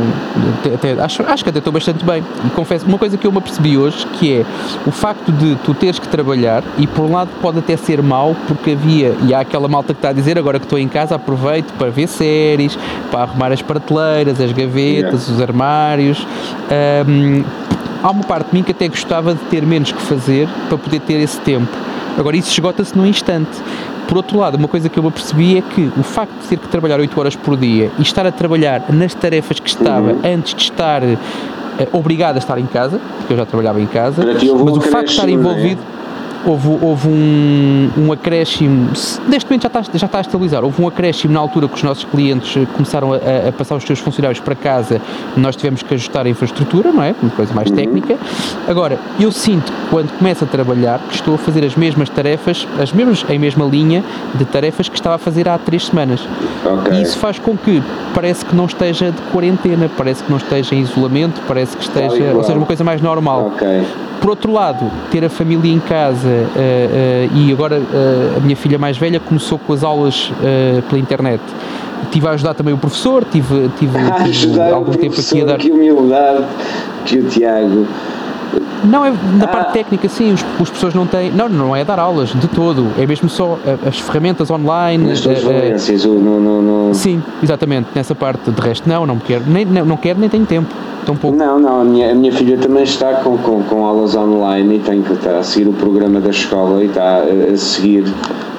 até- 0.75 0.93
acho, 1.03 1.23
acho 1.23 1.43
que 1.43 1.49
até 1.49 1.59
estou 1.59 1.73
bastante 1.73 2.05
bem. 2.05 2.23
E 2.45 2.51
confesso, 2.51 2.85
uma 2.87 2.99
coisa 2.99 3.17
que 3.17 3.27
eu 3.27 3.33
me 3.33 3.39
apercebi 3.39 3.79
hoje 3.79 4.07
que 4.19 4.35
é 4.41 4.45
o 4.87 4.91
facto 4.91 5.33
de 5.33 5.57
tu 5.65 5.73
teres 5.73 5.99
que 5.99 6.07
trabalhar, 6.07 6.63
e 6.79 6.87
por 6.87 7.07
um 7.07 7.13
lado 7.13 7.31
pode 7.41 7.59
até 7.59 7.79
ser 7.79 8.03
mau, 8.03 8.37
porque 8.47 8.73
havia, 8.73 9.15
e 9.27 9.33
há 9.35 9.41
aquela 9.41 9.67
malta 9.69 9.95
que 9.95 9.99
está 9.99 10.11
a 10.11 10.13
dizer, 10.13 10.39
agora 10.39 10.59
que 10.59 10.67
estou 10.67 10.79
em 10.79 10.87
casa, 10.87 11.15
aproveito 11.15 11.73
para 11.79 11.91
ver 11.91 12.07
séries, 12.09 12.79
para 13.11 13.23
arrumar 13.23 13.51
as 13.53 13.63
prateleiras, 13.63 14.39
as 14.39 14.53
gavetas, 14.53 15.29
os 15.31 15.41
armários. 15.41 16.27
Ahm, 16.71 17.43
há 18.07 18.11
uma 18.11 18.23
parte 18.23 18.51
de 18.51 18.55
mim 18.55 18.63
que 18.63 18.71
até 18.71 18.87
gostava 18.87 19.35
de 19.35 19.41
ter 19.47 19.67
menos 19.67 19.91
que 19.91 20.01
fazer 20.01 20.49
para 20.69 20.79
poder 20.79 21.01
ter 21.01 21.15
esse 21.15 21.41
tempo. 21.41 21.69
Agora, 22.17 22.37
isso 22.37 22.51
esgota-se 22.53 22.97
num 22.97 23.05
instante. 23.05 23.51
Por 24.07 24.17
outro 24.17 24.39
lado, 24.39 24.57
uma 24.57 24.69
coisa 24.69 24.89
que 24.89 24.97
eu 24.97 25.03
me 25.03 25.09
apercebi 25.09 25.59
é 25.59 25.61
que 25.61 25.91
o 25.99 26.03
facto 26.05 26.33
de 26.41 26.47
ter 26.47 26.57
que 26.59 26.69
trabalhar 26.69 27.01
8 27.01 27.19
horas 27.19 27.35
por 27.35 27.57
dia 27.57 27.91
e 27.99 28.03
estar 28.03 28.25
a 28.25 28.31
trabalhar 28.31 28.85
nas 28.91 29.13
tarefas 29.13 29.59
que 29.59 29.69
estava 29.69 30.13
Uhum. 30.13 30.21
antes 30.25 30.55
de 30.55 30.63
estar 30.63 31.03
eh, 31.03 31.19
obrigado 31.93 32.37
a 32.37 32.39
estar 32.39 32.57
em 32.59 32.67
casa, 32.67 33.01
porque 33.19 33.33
eu 33.33 33.37
já 33.37 33.45
trabalhava 33.45 33.81
em 33.81 33.87
casa, 33.87 34.25
mas 34.25 34.77
o 34.77 34.81
facto 34.81 35.07
de 35.07 35.11
estar 35.13 35.29
é? 35.29 35.77
Houve, 36.47 36.79
houve 36.81 37.09
um, 37.09 37.91
um 37.99 38.13
acréscimo, 38.13 38.91
neste 39.29 39.51
momento 39.51 39.63
já 39.63 39.67
está, 39.67 39.83
já 39.83 40.07
está 40.07 40.19
a 40.19 40.21
estabilizar, 40.21 40.63
houve 40.65 40.81
um 40.81 40.87
acréscimo 40.87 41.35
na 41.35 41.41
altura 41.41 41.67
que 41.67 41.75
os 41.75 41.83
nossos 41.83 42.05
clientes 42.05 42.57
eh, 42.57 42.65
começaram 42.73 43.13
a, 43.13 43.17
a 43.49 43.53
passar 43.53 43.75
os 43.75 43.83
seus 43.83 43.99
funcionários 43.99 44.39
para 44.39 44.55
casa, 44.55 45.01
nós 45.37 45.57
tivemos 45.57 45.83
que 45.83 45.93
ajustar 45.95 46.25
a 46.25 46.29
infraestrutura, 46.29 46.93
não 46.93 47.03
é? 47.03 47.17
Uma 47.21 47.33
coisa 47.33 47.53
mais 47.53 47.69
técnica. 47.69 48.17
Agora, 48.69 48.97
eu 49.19 49.33
sinto 49.33 49.73
quando 49.91 50.17
começo 50.17 50.45
a 50.45 50.47
trabalhar 50.47 51.01
que 51.01 51.17
estou 51.17 51.35
a 51.35 51.39
fazer 51.39 51.65
as 51.65 51.75
mesmas 51.75 52.09
tarefas, 52.09 52.67
as 52.81 52.93
mesmas, 52.93 53.25
em 53.29 53.39
mesma 53.41 53.65
linha 53.65 54.05
de 54.35 54.45
tarefas 54.45 54.89
que 54.89 54.95
estava 54.95 55.17
a 55.17 55.19
fazer 55.19 55.49
há 55.49 55.59
três 55.59 55.87
semanas. 55.87 56.21
Ok. 56.65 56.93
E 56.93 57.03
isso 57.03 57.19
faz 57.19 57.41
com 57.41 57.57
que 57.57 57.83
parece 58.15 58.45
que 58.45 58.55
não 58.55 58.67
esteja 58.67 59.11
de 59.11 59.21
quarentena, 59.33 59.91
parece 59.97 60.23
que 60.23 60.31
não 60.31 60.39
esteja 60.39 60.75
em 60.77 60.81
isolamento, 60.81 61.41
parece 61.49 61.77
que 61.77 61.83
esteja, 61.83 62.35
ou 62.35 62.45
seja, 62.45 62.57
uma 62.57 62.67
coisa 62.67 62.85
mais 62.85 63.01
normal. 63.01 63.53
Ok. 63.55 63.67
Por 64.21 64.31
outro 64.31 64.53
lado, 64.53 64.91
ter 65.11 65.25
a 65.25 65.29
família 65.29 65.73
em 65.73 65.79
casa 65.79 66.36
e 67.35 67.53
agora 67.53 67.77
eh, 67.77 68.37
a 68.37 68.41
minha 68.41 68.57
filha 68.57 68.79
mais 68.79 68.97
velha 68.97 69.21
começou 69.21 69.59
com 69.59 69.73
as 69.73 69.83
aulas 69.83 70.33
eh, 70.43 70.83
pela 70.89 71.01
internet. 71.01 71.43
Estive 72.05 72.29
a 72.29 72.31
ajudar 72.31 72.55
também 72.55 72.73
o 72.75 72.79
professor, 72.79 73.25
tive, 73.25 73.69
tive, 73.79 73.99
tive 74.31 74.61
algum 74.61 74.93
tempo 74.93 75.21
aqui 75.21 75.43
a 75.43 75.45
dar. 75.45 75.59
que 75.59 75.71
humildade 75.71 76.45
que 77.05 77.19
o 77.19 77.25
Tiago. 77.25 77.87
Não, 78.85 79.05
é 79.05 79.11
na 79.11 79.45
Ah. 79.45 79.49
parte 79.49 79.73
técnica, 79.73 80.09
sim, 80.09 80.33
os, 80.33 80.41
os 80.61 80.69
professores 80.69 80.95
não 80.95 81.07
têm. 81.07 81.31
Não, 81.31 81.49
não 81.49 81.75
é 81.75 81.85
dar 81.85 81.99
aulas 81.99 82.29
de 82.31 82.47
todo, 82.49 82.87
é 82.99 83.07
mesmo 83.07 83.29
só 83.29 83.59
eh, 83.67 83.77
as 83.87 83.99
ferramentas 83.99 84.51
online. 84.51 85.09
Nas 85.09 85.27
eh, 85.27 85.33
eh, 85.33 85.35
valências, 85.41 86.05
o- 86.05 86.11
no, 86.15 86.41
no, 86.41 86.63
no- 86.89 86.95
sim, 86.95 87.23
exatamente, 87.43 87.89
nessa 87.95 88.15
parte. 88.15 88.51
De 88.51 88.61
resto, 88.61 88.89
não, 88.89 89.07
não 89.07 89.19
quero, 89.19 89.45
nem, 89.47 89.65
não, 89.65 89.85
não 89.85 89.97
quero 89.97 90.19
nem 90.21 90.29
tenho 90.29 90.47
tempo. 90.47 90.69
Pouco. 91.21 91.37
Não, 91.37 91.61
não, 91.61 91.83
a 91.83 91.85
minha, 91.85 92.11
a 92.11 92.15
minha 92.17 92.33
filha 92.33 92.59
também 92.59 92.83
está 92.83 93.13
com, 93.23 93.39
com, 93.39 93.63
com 93.63 93.87
aulas 93.87 94.17
online 94.17 94.75
e 94.75 94.79
tem 94.81 95.03
que 95.03 95.13
estar 95.13 95.37
a 95.37 95.43
seguir 95.45 95.69
o 95.69 95.73
programa 95.73 96.21
da 96.21 96.31
escola 96.31 96.83
e 96.83 96.87
está 96.89 97.19
a, 97.21 97.53
a 97.53 97.57
seguir 97.57 98.03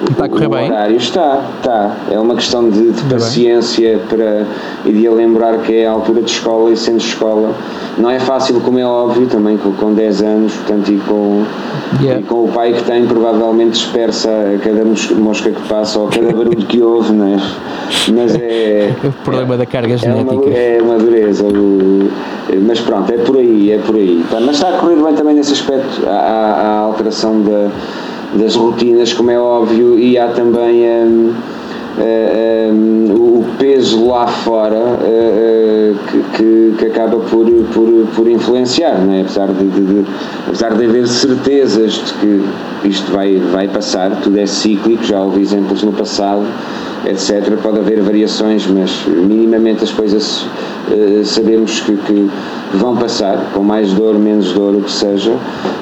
o, 0.00 0.10
Está 0.10 0.24
a 0.24 0.28
correr 0.30 0.46
o 0.46 0.50
bem? 0.50 0.70
horário. 0.70 0.96
Está, 0.96 1.42
está. 1.58 1.94
É 2.10 2.18
uma 2.18 2.34
questão 2.34 2.70
de, 2.70 2.90
de 2.92 3.02
paciência 3.02 4.00
para, 4.08 4.46
e 4.86 4.92
de 4.92 5.06
a 5.06 5.10
lembrar 5.12 5.58
que 5.58 5.74
é 5.74 5.86
a 5.86 5.90
altura 5.90 6.22
de 6.22 6.30
escola 6.30 6.70
e 6.70 6.76
sendo 6.78 7.00
escola 7.00 7.54
não 7.98 8.08
é 8.08 8.18
fácil, 8.18 8.58
como 8.62 8.78
é 8.78 8.84
óbvio, 8.86 9.26
também 9.26 9.58
com, 9.58 9.70
com 9.72 9.87
10 9.94 10.22
anos, 10.22 10.52
portanto, 10.54 10.92
e 10.92 10.96
com, 10.98 11.44
Yeah. 12.00 12.20
e 12.20 12.22
com 12.24 12.44
o 12.44 12.48
pai 12.48 12.72
que 12.74 12.82
tem, 12.84 13.06
provavelmente 13.06 13.70
dispersa 13.72 14.28
a 14.30 14.58
cada 14.58 14.84
mos- 14.84 15.10
mosca 15.12 15.50
que 15.50 15.62
passa 15.68 15.98
ou 15.98 16.08
a 16.08 16.10
cada 16.10 16.32
barulho 16.32 16.56
que 16.66 16.82
ouve, 16.82 17.12
não 17.12 17.26
é? 17.34 17.36
Mas 18.14 18.34
é. 18.34 18.92
O 19.04 19.12
problema 19.24 19.56
da 19.56 19.64
carga 19.64 19.94
É 19.94 19.96
uma, 19.96 19.98
genética. 19.98 20.50
é 20.50 20.78
uma 20.82 20.98
dureza, 20.98 21.44
o- 21.44 22.08
mas 22.66 22.80
pronto, 22.80 23.10
é 23.12 23.16
por 23.18 23.36
aí, 23.38 23.72
é 23.72 23.78
por 23.78 23.94
aí. 23.96 24.22
Mas 24.30 24.56
está 24.56 24.68
a 24.68 24.72
correr 24.78 24.96
bem 24.96 25.14
também 25.14 25.34
nesse 25.34 25.52
aspecto, 25.54 26.02
há 26.06 26.10
a 26.10 26.78
alteração 26.80 27.40
da- 27.42 27.70
das 28.34 28.54
rotinas, 28.54 29.12
como 29.14 29.30
é 29.30 29.38
óbvio, 29.38 29.98
e 29.98 30.18
há 30.18 30.28
também 30.28 30.84
hum, 30.86 31.32
o 33.14 33.44
peso 33.58 34.06
lá 34.06 34.26
fora 34.26 34.98
eh, 35.02 35.92
eh, 35.92 35.94
que, 36.10 36.22
que- 36.36 36.74
que 36.78 36.86
acaba 36.86 37.16
por, 37.18 37.46
por, 37.74 37.88
por 38.14 38.28
influenciar, 38.28 38.98
não 39.04 39.12
é? 39.12 39.20
apesar, 39.22 39.48
de, 39.48 39.64
de- 39.64 39.80
de- 40.02 40.04
apesar 40.46 40.74
de 40.74 40.84
haver 40.84 41.06
certezas 41.08 41.92
de 41.94 42.12
que 42.82 42.88
isto 42.88 43.10
vai, 43.12 43.36
vai 43.52 43.66
passar, 43.68 44.10
tudo 44.22 44.38
é 44.38 44.46
cíclico, 44.46 45.02
já 45.04 45.20
houve 45.20 45.40
exemplos 45.40 45.82
no 45.82 45.92
passado, 45.92 46.44
etc. 47.06 47.56
Pode 47.62 47.78
haver 47.80 48.00
variações, 48.02 48.66
mas 48.66 48.90
minimamente 49.06 49.82
as 49.82 49.90
coisas 49.90 50.46
eh, 50.92 51.22
sabemos 51.24 51.80
que, 51.80 51.96
que 51.96 52.30
vão 52.74 52.96
passar, 52.96 53.50
com 53.54 53.62
mais 53.62 53.92
dor, 53.92 54.16
menos 54.18 54.52
dor, 54.52 54.74
o 54.76 54.82
que 54.82 54.90
seja, 54.92 55.32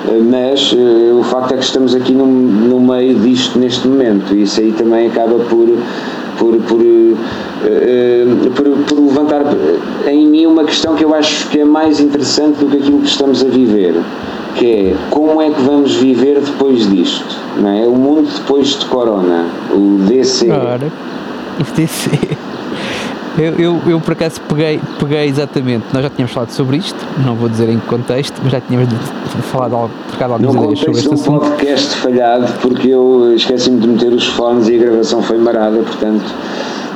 eh, 0.08 0.20
mas 0.24 0.74
eh, 0.76 1.12
o 1.12 1.22
facto 1.24 1.52
é 1.52 1.56
que 1.58 1.64
estamos 1.64 1.94
aqui 1.94 2.12
no, 2.14 2.26
no 2.26 2.80
meio 2.80 3.18
disto 3.18 3.58
neste 3.58 3.86
momento 3.86 4.34
e 4.34 4.42
isso 4.42 4.60
aí 4.60 4.72
também 4.72 5.08
acaba 5.08 5.38
por, 5.40 5.68
por, 6.38 6.56
por, 6.62 6.80
eh, 6.82 8.24
por, 8.54 8.64
por 8.84 8.98
levantar 8.98 9.44
em 10.06 10.26
mim 10.26 10.46
uma 10.46 10.64
questão 10.64 10.94
que 10.94 11.04
eu 11.04 11.14
acho 11.14 11.48
que 11.48 11.60
é 11.60 11.64
mais 11.64 12.00
interessante 12.00 12.58
do 12.58 12.66
que 12.66 12.76
aquilo 12.76 13.00
que 13.00 13.08
estamos 13.08 13.42
a 13.42 13.48
viver 13.48 13.94
que 14.56 14.66
é 14.66 14.96
como 15.10 15.40
é 15.40 15.50
que 15.50 15.60
vamos 15.60 15.94
viver 15.96 16.40
depois 16.40 16.88
disto, 16.90 17.36
não 17.58 17.68
é? 17.68 17.86
O 17.86 17.92
mundo 17.92 18.28
depois 18.34 18.68
de 18.68 18.86
Corona, 18.86 19.46
o 19.70 19.98
DC. 20.08 20.50
Ora, 20.50 20.90
o 21.60 21.76
DC. 21.76 22.35
Eu, 23.38 23.52
eu, 23.58 23.80
eu 23.86 24.00
por 24.00 24.12
acaso 24.12 24.40
peguei, 24.48 24.80
peguei 24.98 25.26
exatamente, 25.26 25.84
nós 25.92 26.02
já 26.02 26.08
tínhamos 26.10 26.32
falado 26.32 26.50
sobre 26.50 26.78
isto, 26.78 26.96
não 27.24 27.34
vou 27.34 27.48
dizer 27.50 27.68
em 27.68 27.78
que 27.78 27.86
contexto, 27.86 28.40
mas 28.42 28.50
já 28.52 28.60
tínhamos 28.62 28.88
falado, 29.52 29.74
algo- 29.76 29.90
trocado 30.08 30.32
algumas 30.32 30.54
ideias 30.62 30.78
sobre 30.78 30.92
este 31.00 31.08
um 31.10 31.12
assunto. 31.14 31.40
podcast 31.40 31.96
falhado, 31.96 32.52
porque 32.62 32.88
eu 32.88 33.34
esqueci-me 33.34 33.78
de 33.80 33.88
meter 33.88 34.12
os 34.12 34.26
fones 34.28 34.68
e 34.68 34.76
a 34.76 34.78
gravação 34.78 35.20
foi 35.22 35.36
marada, 35.36 35.76
portanto, 35.78 36.24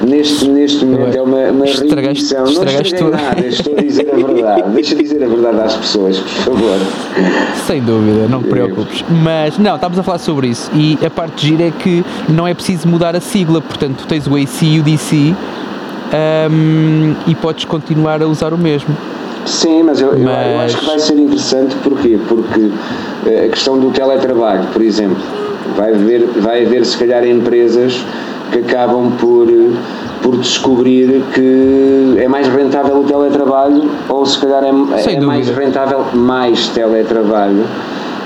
neste, 0.02 0.48
neste 0.48 0.82
momento 0.86 1.14
é 1.14 1.20
uma, 1.20 1.38
uma 1.50 1.64
Estragaste-. 1.66 2.34
Não 2.34 2.44
estragaste 2.46 2.94
tudo. 2.96 3.10
nada, 3.10 3.46
estou 3.46 3.74
a 3.76 3.82
dizer 3.82 4.10
a 4.10 4.16
verdade. 4.16 4.62
Deixa 4.72 4.94
dizer 4.94 5.22
a 5.22 5.28
verdade 5.28 5.60
às 5.60 5.74
pessoas, 5.76 6.18
por 6.20 6.28
favor. 6.30 6.78
Sem 7.66 7.82
dúvida, 7.82 8.26
não 8.30 8.42
te 8.42 8.48
preocupes. 8.48 9.04
Mas 9.22 9.58
não, 9.58 9.74
estávamos 9.74 9.98
a 9.98 10.02
falar 10.02 10.18
sobre 10.18 10.48
isso 10.48 10.70
e 10.74 10.98
a 11.04 11.10
parte 11.10 11.34
de 11.42 11.48
gira 11.48 11.64
é 11.68 11.70
que 11.70 12.02
não 12.30 12.48
é 12.48 12.54
preciso 12.54 12.88
mudar 12.88 13.14
a 13.14 13.20
sigla, 13.20 13.60
portanto, 13.60 13.96
tu 13.98 14.06
tens 14.06 14.26
o 14.26 14.34
AC 14.36 14.62
e 14.62 14.78
o 14.80 14.82
DC 14.82 15.34
um, 16.50 17.14
e 17.26 17.34
podes 17.34 17.64
continuar 17.64 18.22
a 18.22 18.26
usar 18.26 18.52
o 18.52 18.58
mesmo. 18.58 18.96
Sim, 19.46 19.82
mas 19.84 20.00
eu, 20.00 20.18
mas 20.18 20.46
eu, 20.46 20.60
acho 20.60 20.78
que 20.78 20.86
vai 20.86 20.98
ser 20.98 21.18
interessante 21.18 21.74
porquê? 21.76 22.18
Porque 22.28 22.70
eh, 23.26 23.46
a 23.46 23.48
questão 23.48 23.78
do 23.78 23.90
teletrabalho, 23.90 24.64
por 24.72 24.82
exemplo, 24.82 25.16
vai 25.76 25.94
haver, 25.94 26.26
vai 26.36 26.64
haver 26.64 26.84
se 26.84 26.98
calhar 26.98 27.26
empresas 27.26 28.04
que 28.52 28.58
acabam 28.58 29.12
por, 29.18 29.46
por 30.22 30.36
descobrir 30.36 31.22
que 31.32 32.16
é 32.18 32.28
mais 32.28 32.48
rentável 32.48 33.00
o 33.00 33.04
teletrabalho 33.04 33.90
ou 34.08 34.26
se 34.26 34.38
calhar 34.38 34.62
é, 34.64 35.14
é 35.14 35.20
mais 35.20 35.48
rentável 35.48 36.04
mais 36.12 36.68
teletrabalho. 36.68 37.64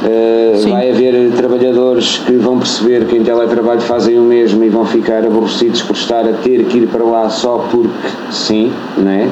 Uh, 0.05 0.69
vai 0.69 0.91
haver 0.91 1.33
trabalhadores 1.33 2.19
que 2.19 2.33
vão 2.33 2.59
perceber 2.59 3.07
que 3.07 3.17
em 3.17 3.25
teletrabalho 3.25 3.81
fazem 3.81 4.19
o 4.19 4.23
mesmo 4.23 4.63
e 4.63 4.69
vão 4.69 4.85
ficar 4.85 5.25
aborrecidos 5.25 5.81
por 5.81 5.97
estar 5.97 6.29
a 6.29 6.33
ter 6.35 6.65
que 6.67 6.79
ir 6.79 6.89
para 6.89 7.03
lá 7.03 7.31
só 7.31 7.67
porque 7.71 8.09
sim, 8.31 8.71
não 8.99 9.11
é? 9.11 9.29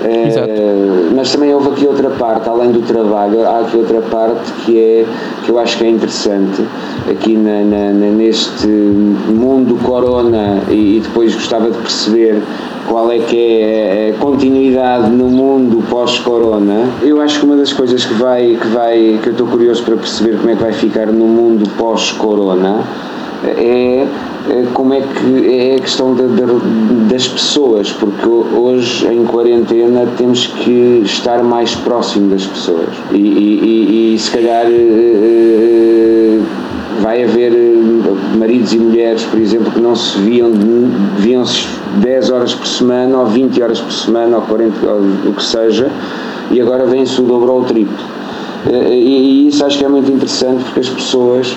Uh, 0.00 1.12
mas 1.16 1.32
também 1.32 1.52
houve 1.52 1.70
aqui 1.70 1.86
outra 1.86 2.10
parte, 2.10 2.48
além 2.48 2.70
do 2.70 2.82
trabalho, 2.82 3.44
há 3.44 3.60
aqui 3.60 3.76
outra 3.76 4.00
parte 4.00 4.52
que 4.64 4.78
é 4.78 5.06
que 5.44 5.50
eu 5.50 5.58
acho 5.58 5.76
que 5.76 5.84
é 5.84 5.90
interessante 5.90 6.62
aqui 7.10 7.36
na, 7.36 7.64
na, 7.64 7.92
neste 7.92 8.66
mundo 8.66 9.76
corona 9.82 10.62
e, 10.68 10.98
e, 10.98 11.00
depois 11.00 11.34
gostava 11.34 11.70
de 11.70 11.78
perceber 11.78 12.40
qual 12.86 13.10
é 13.10 13.18
que 13.18 13.60
é 13.60 14.14
a 14.14 14.20
continuidade 14.22 15.10
no 15.10 15.28
mundo 15.28 15.82
pós-corona. 15.90 16.88
Eu 17.02 17.20
acho 17.20 17.40
que 17.40 17.46
uma 17.46 17.56
das 17.56 17.72
coisas 17.72 18.04
que 18.04 18.14
vai 18.14 18.56
que 18.60 18.68
vai 18.68 19.18
que 19.20 19.28
eu 19.28 19.32
estou 19.32 19.46
curioso 19.48 19.82
para 19.82 19.96
perceber 19.96 20.36
como 20.36 20.50
é 20.50 20.54
que 20.54 20.62
vai 20.62 20.72
ficar 20.72 21.06
no 21.06 21.26
mundo 21.26 21.68
pós-corona 21.76 22.84
é 23.44 23.58
é, 23.68 24.06
como 24.72 24.94
é 24.94 25.00
que 25.00 25.54
é 25.54 25.76
a 25.76 25.80
questão 25.80 26.14
de, 26.14 26.22
de, 26.22 27.10
das 27.10 27.28
pessoas, 27.28 27.92
porque 27.92 28.28
hoje 28.28 29.06
em 29.06 29.24
quarentena 29.24 30.06
temos 30.16 30.46
que 30.46 31.02
estar 31.04 31.42
mais 31.42 31.74
próximo 31.74 32.30
das 32.30 32.46
pessoas 32.46 32.88
e, 33.12 33.16
e, 33.16 34.14
e 34.14 34.18
se 34.18 34.30
calhar 34.30 34.66
eh, 34.66 34.70
eh, 34.70 36.40
vai 37.00 37.22
haver 37.22 37.52
eh, 37.52 38.36
maridos 38.38 38.72
e 38.72 38.78
mulheres, 38.78 39.22
por 39.24 39.38
exemplo, 39.38 39.70
que 39.70 39.80
não 39.80 39.94
se 39.94 40.18
viam, 40.20 40.50
viam-se 41.18 41.66
10 41.96 42.30
horas 42.30 42.54
por 42.54 42.66
semana 42.66 43.18
ou 43.18 43.26
20 43.26 43.62
horas 43.62 43.80
por 43.80 43.92
semana 43.92 44.36
ou 44.36 44.42
40, 44.42 44.86
ou 44.86 45.00
o 45.30 45.34
que 45.34 45.42
seja, 45.42 45.90
e 46.50 46.60
agora 46.60 46.86
vem-se 46.86 47.20
o 47.20 47.24
dobro 47.24 47.52
ou 47.52 47.60
o 47.60 47.64
triplo. 47.64 48.18
E 48.90 49.48
isso 49.48 49.64
acho 49.64 49.78
que 49.78 49.84
é 49.84 49.88
muito 49.88 50.10
interessante 50.10 50.64
porque 50.64 50.80
as 50.80 50.88
pessoas 50.88 51.56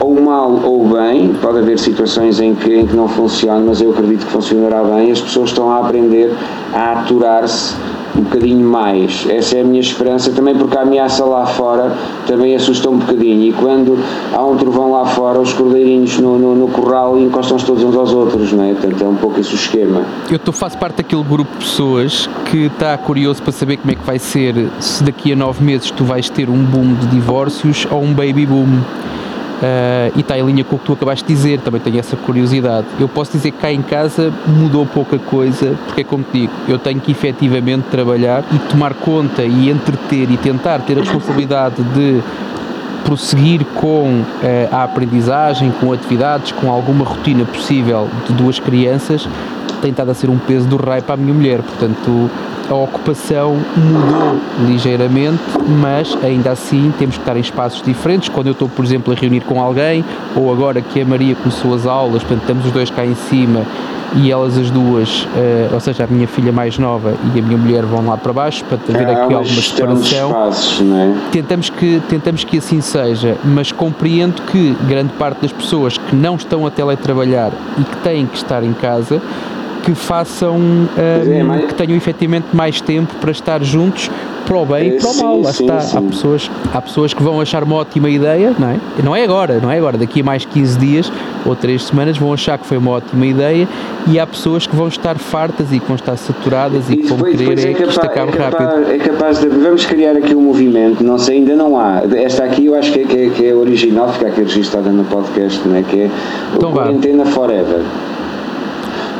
ou 0.00 0.20
mal 0.20 0.50
ou 0.64 0.86
bem, 0.88 1.34
pode 1.40 1.58
haver 1.58 1.78
situações 1.78 2.40
em 2.40 2.54
que, 2.54 2.74
em 2.74 2.86
que 2.86 2.94
não 2.94 3.08
funciona, 3.08 3.60
mas 3.60 3.80
eu 3.80 3.90
acredito 3.90 4.26
que 4.26 4.32
funcionará 4.32 4.82
bem, 4.82 5.10
as 5.10 5.20
pessoas 5.20 5.50
estão 5.50 5.70
a 5.70 5.80
aprender 5.80 6.32
a 6.72 6.92
aturar-se 7.00 7.74
um 8.16 8.22
bocadinho 8.22 8.66
mais. 8.66 9.26
Essa 9.28 9.58
é 9.58 9.60
a 9.60 9.64
minha 9.64 9.80
esperança 9.80 10.30
também 10.32 10.54
porque 10.56 10.76
a 10.76 10.82
ameaça 10.82 11.24
lá 11.24 11.44
fora 11.46 11.94
também 12.26 12.56
assusta 12.56 12.88
um 12.88 12.98
bocadinho 12.98 13.42
e 13.42 13.52
quando 13.52 13.98
há 14.32 14.44
um 14.44 14.56
trovão 14.56 14.92
lá 14.92 15.04
fora, 15.04 15.38
os 15.38 15.52
cordeirinhos 15.52 16.18
no, 16.18 16.38
no, 16.38 16.54
no 16.54 16.68
corral 16.68 17.18
encostam-se 17.18 17.64
todos 17.64 17.84
uns 17.84 17.94
aos 17.94 18.12
outros, 18.12 18.52
não 18.52 18.64
é? 18.64 18.72
Portanto, 18.72 19.02
é 19.02 19.06
um 19.06 19.16
pouco 19.16 19.38
esse 19.40 19.52
o 19.52 19.54
esquema. 19.54 20.02
Eu 20.30 20.38
tô, 20.38 20.52
faço 20.52 20.78
parte 20.78 20.96
daquele 20.96 21.22
grupo 21.22 21.50
de 21.52 21.58
pessoas 21.58 22.28
que 22.50 22.66
está 22.66 22.96
curioso 22.96 23.42
para 23.42 23.52
saber 23.52 23.76
como 23.76 23.92
é 23.92 23.94
que 23.94 24.04
vai 24.04 24.18
ser 24.18 24.54
se 24.80 25.04
daqui 25.04 25.32
a 25.32 25.36
nove 25.36 25.62
meses 25.62 25.90
tu 25.90 26.04
vais 26.04 26.30
ter 26.30 26.48
um 26.48 26.62
boom 26.64 26.94
de 26.94 27.06
divórcios 27.08 27.86
ou 27.90 28.02
um 28.02 28.12
baby 28.12 28.46
boom. 28.46 28.80
Uh, 29.56 30.12
e 30.14 30.20
está 30.20 30.38
em 30.38 30.44
linha 30.44 30.62
com 30.64 30.76
o 30.76 30.78
que 30.78 30.84
tu 30.84 30.92
acabaste 30.92 31.26
de 31.26 31.32
dizer, 31.32 31.60
também 31.60 31.80
tenho 31.80 31.98
essa 31.98 32.14
curiosidade. 32.14 32.86
Eu 33.00 33.08
posso 33.08 33.32
dizer 33.32 33.52
que 33.52 33.58
cá 33.58 33.72
em 33.72 33.80
casa 33.80 34.30
mudou 34.46 34.84
pouca 34.84 35.18
coisa, 35.18 35.74
porque 35.86 36.02
é 36.02 36.04
como 36.04 36.22
te 36.24 36.40
digo, 36.40 36.52
eu 36.68 36.78
tenho 36.78 37.00
que 37.00 37.10
efetivamente 37.10 37.84
trabalhar 37.90 38.44
e 38.52 38.58
tomar 38.70 38.92
conta 38.92 39.42
e 39.42 39.70
entreter 39.70 40.30
e 40.30 40.36
tentar 40.36 40.80
ter 40.80 40.98
a 40.98 41.00
responsabilidade 41.00 41.82
de 41.82 42.22
prosseguir 43.02 43.64
com 43.76 44.20
uh, 44.20 44.24
a 44.74 44.84
aprendizagem, 44.84 45.72
com 45.80 45.90
atividades, 45.90 46.52
com 46.52 46.70
alguma 46.70 47.04
rotina 47.04 47.44
possível 47.46 48.10
de 48.26 48.34
duas 48.34 48.58
crianças, 48.58 49.26
tem 49.80 49.90
estado 49.90 50.10
a 50.10 50.14
ser 50.14 50.28
um 50.28 50.38
peso 50.38 50.66
do 50.66 50.76
rei 50.76 51.00
para 51.00 51.14
a 51.14 51.16
minha 51.16 51.32
mulher. 51.32 51.62
Portanto, 51.62 52.30
a 52.70 52.74
ocupação 52.74 53.56
mudou 53.76 54.40
ligeiramente, 54.66 55.42
mas 55.80 56.16
ainda 56.22 56.50
assim 56.50 56.92
temos 56.98 57.16
que 57.16 57.22
estar 57.22 57.36
em 57.36 57.40
espaços 57.40 57.82
diferentes. 57.82 58.28
Quando 58.28 58.48
eu 58.48 58.52
estou, 58.52 58.68
por 58.68 58.84
exemplo, 58.84 59.12
a 59.12 59.16
reunir 59.16 59.40
com 59.40 59.60
alguém, 59.60 60.04
ou 60.34 60.52
agora 60.52 60.80
que 60.80 61.00
a 61.00 61.04
Maria 61.04 61.34
começou 61.34 61.74
as 61.74 61.86
aulas, 61.86 62.22
portanto, 62.22 62.42
estamos 62.42 62.66
os 62.66 62.72
dois 62.72 62.90
cá 62.90 63.04
em 63.04 63.14
cima 63.14 63.64
e 64.14 64.30
elas 64.30 64.56
as 64.56 64.70
duas, 64.70 65.22
uh, 65.24 65.74
ou 65.74 65.80
seja, 65.80 66.04
a 66.04 66.06
minha 66.06 66.26
filha 66.26 66.52
mais 66.52 66.78
nova 66.78 67.14
e 67.34 67.38
a 67.38 67.42
minha 67.42 67.58
mulher 67.58 67.84
vão 67.84 68.06
lá 68.06 68.16
para 68.16 68.32
baixo 68.32 68.64
para 68.64 68.78
haver 68.78 69.08
aqui 69.08 69.34
alguma 69.34 69.60
separação. 69.60 70.30
Espaços, 70.30 70.80
é? 70.80 71.14
tentamos, 71.32 71.70
que, 71.70 72.00
tentamos 72.08 72.44
que 72.44 72.58
assim 72.58 72.80
seja, 72.80 73.36
mas 73.44 73.72
compreendo 73.72 74.42
que 74.42 74.76
grande 74.86 75.12
parte 75.14 75.42
das 75.42 75.52
pessoas 75.52 75.98
que 75.98 76.14
não 76.14 76.36
estão 76.36 76.66
a 76.66 76.70
teletrabalhar 76.70 77.52
e 77.78 77.84
que 77.84 77.96
têm 77.98 78.26
que 78.26 78.36
estar 78.36 78.62
em 78.62 78.72
casa 78.72 79.20
que 79.86 79.94
façam, 79.94 80.56
um, 80.56 80.88
é, 80.98 81.66
que 81.68 81.74
tenham 81.74 81.96
efetivamente 81.96 82.48
mais 82.52 82.80
tempo 82.80 83.14
para 83.20 83.30
estar 83.30 83.62
juntos 83.62 84.10
para 84.44 84.56
o 84.56 84.66
bem 84.66 84.88
e 84.88 84.98
para 84.98 85.10
o 85.10 85.16
mal. 85.16 85.40
Lá 85.40 85.52
sim, 85.52 85.64
está. 85.64 85.80
Sim. 85.80 85.98
Há, 85.98 86.02
pessoas, 86.02 86.50
há 86.74 86.82
pessoas 86.82 87.14
que 87.14 87.22
vão 87.22 87.40
achar 87.40 87.62
uma 87.62 87.76
ótima 87.76 88.10
ideia, 88.10 88.52
não 88.58 88.68
é? 88.68 88.80
Não 89.04 89.14
é 89.14 89.22
agora, 89.22 89.60
não 89.60 89.70
é 89.70 89.78
agora. 89.78 89.96
Daqui 89.96 90.22
a 90.22 90.24
mais 90.24 90.44
15 90.44 90.78
dias 90.78 91.12
ou 91.44 91.54
3 91.54 91.84
semanas 91.84 92.18
vão 92.18 92.32
achar 92.32 92.58
que 92.58 92.66
foi 92.66 92.76
uma 92.78 92.90
ótima 92.90 93.24
ideia 93.26 93.68
e 94.08 94.18
há 94.18 94.26
pessoas 94.26 94.66
que 94.66 94.74
vão 94.74 94.88
estar 94.88 95.18
fartas 95.18 95.72
e 95.72 95.78
que 95.78 95.86
vão 95.86 95.94
estar 95.94 96.16
saturadas 96.16 96.90
e, 96.90 96.94
e 96.94 96.96
que 96.96 97.06
vão 97.06 97.18
querer 97.18 97.56
é, 97.56 97.70
é, 97.70 97.74
que 97.74 97.82
isto 97.84 98.04
acabe 98.04 98.32
é 98.32 98.36
capaz, 98.36 98.64
rápido. 98.64 98.90
É 98.90 98.98
capaz 98.98 99.38
de. 99.38 99.48
Vamos 99.48 99.86
criar 99.86 100.16
aqui 100.16 100.34
um 100.34 100.42
movimento, 100.42 101.04
não 101.04 101.16
sei, 101.16 101.38
ainda 101.38 101.54
não 101.54 101.78
há. 101.78 102.02
Esta 102.16 102.42
aqui 102.42 102.66
eu 102.66 102.74
acho 102.74 102.90
que 102.90 103.00
é, 103.00 103.04
que 103.04 103.16
é, 103.16 103.30
que 103.30 103.46
é 103.46 103.54
original, 103.54 104.12
fica 104.12 104.26
aqui 104.26 104.40
registrada 104.40 104.90
no 104.90 105.04
podcast, 105.04 105.60
não 105.64 105.76
é? 105.76 105.82
Que 105.84 106.00
é 106.00 106.10
então, 106.56 106.70
o 106.70 106.72
Quarentena 106.72 107.24
Forever. 107.26 107.82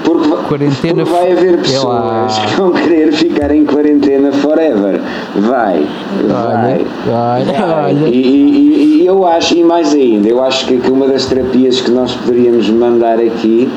Porque, 0.07 0.29
quarentena 0.47 1.05
porque 1.05 1.19
vai 1.19 1.33
haver 1.33 1.59
pessoas 1.59 2.39
que 2.39 2.55
vão 2.57 2.71
querer 2.71 3.13
ficar 3.13 3.51
em 3.51 3.65
quarentena 3.65 4.31
forever. 4.31 5.01
Vai, 5.35 5.85
vai. 6.29 6.85
vai. 7.45 7.93
E, 8.07 8.11
e, 8.15 9.03
e, 9.03 9.07
eu 9.07 9.27
acho, 9.27 9.57
e 9.57 9.65
mais 9.65 9.93
ainda, 9.93 10.29
eu 10.29 10.41
acho 10.45 10.65
que, 10.67 10.79
que 10.79 10.91
uma 10.93 11.09
das 11.09 11.27
terapias 11.27 11.81
que 11.81 11.91
nós 11.91 12.13
poderíamos 12.13 12.71
mandar 12.71 13.19
aqui 13.19 13.69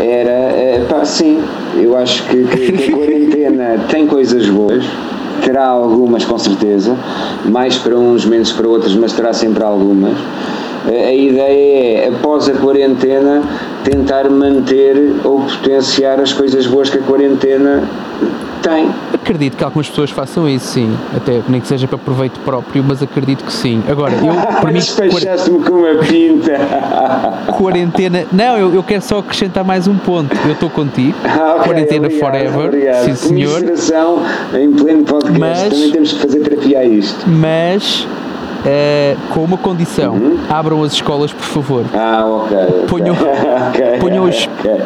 era, 0.00 0.30
é, 0.30 0.84
pá, 0.88 1.04
sim, 1.04 1.40
eu 1.76 1.96
acho 1.96 2.24
que, 2.24 2.42
que, 2.44 2.72
que 2.72 2.92
a 2.92 2.96
quarentena 2.96 3.76
tem 3.88 4.08
coisas 4.08 4.48
boas 4.48 4.84
terá 5.44 5.66
algumas 5.66 6.24
com 6.24 6.38
certeza, 6.38 6.96
mais 7.44 7.76
para 7.76 7.96
uns, 7.96 8.24
menos 8.24 8.50
para 8.50 8.66
outros, 8.66 8.96
mas 8.96 9.12
terá 9.12 9.32
sempre 9.32 9.62
algumas. 9.62 10.16
A 10.86 11.12
ideia 11.12 12.04
é, 12.04 12.08
após 12.08 12.48
a 12.48 12.54
quarentena, 12.54 13.42
tentar 13.84 14.30
manter 14.30 15.14
ou 15.24 15.40
potenciar 15.40 16.20
as 16.20 16.32
coisas 16.32 16.66
boas 16.66 16.88
que 16.88 16.98
a 16.98 17.02
quarentena 17.02 17.82
tem. 18.62 18.88
Acredito 19.12 19.56
que 19.56 19.64
algumas 19.64 19.88
pessoas 19.88 20.10
façam 20.10 20.48
isso, 20.48 20.66
sim. 20.66 20.96
Até 21.16 21.40
nem 21.48 21.60
que 21.60 21.66
seja 21.66 21.86
para 21.86 21.98
proveito 21.98 22.38
próprio, 22.40 22.84
mas 22.86 23.02
acredito 23.02 23.44
que 23.44 23.52
sim. 23.52 23.82
Agora, 23.88 24.12
eu, 24.14 24.34
para 24.60 24.72
mim. 24.72 24.78
Despachaste-me 24.78 25.64
com 25.64 25.74
uma 25.74 25.94
pinta. 26.04 26.52
Quarentena. 27.56 28.24
Não, 28.32 28.56
eu, 28.56 28.74
eu 28.74 28.82
quero 28.82 29.02
só 29.02 29.18
acrescentar 29.18 29.64
mais 29.64 29.86
um 29.86 29.96
ponto. 29.96 30.36
Eu 30.44 30.52
estou 30.52 30.70
contigo. 30.70 31.16
Ah, 31.24 31.54
okay, 31.58 31.64
quarentena 31.64 32.06
obrigado, 32.06 32.32
forever. 32.32 32.66
Obrigado. 32.66 33.04
Sim, 33.04 33.14
senhor. 33.14 33.62
em 34.54 34.72
pleno 34.72 35.04
podcast. 35.04 35.40
Mas, 35.40 35.68
Também 35.68 35.90
temos 35.90 36.12
que 36.12 36.20
fazer 36.20 36.40
terapia 36.40 36.78
a 36.80 36.84
isto. 36.84 37.24
Mas 37.28 38.06
Uh, 38.66 39.16
com 39.32 39.44
uma 39.44 39.56
condição: 39.56 40.14
uhum. 40.14 40.38
abram 40.50 40.82
as 40.82 40.92
escolas, 40.92 41.32
por 41.32 41.44
favor. 41.44 41.84
Ah, 41.94 42.24
ok. 42.26 42.56
Ponham, 42.88 43.14
okay. 43.70 43.98
ponham, 44.00 44.24
os, 44.24 44.48
okay. 44.58 44.80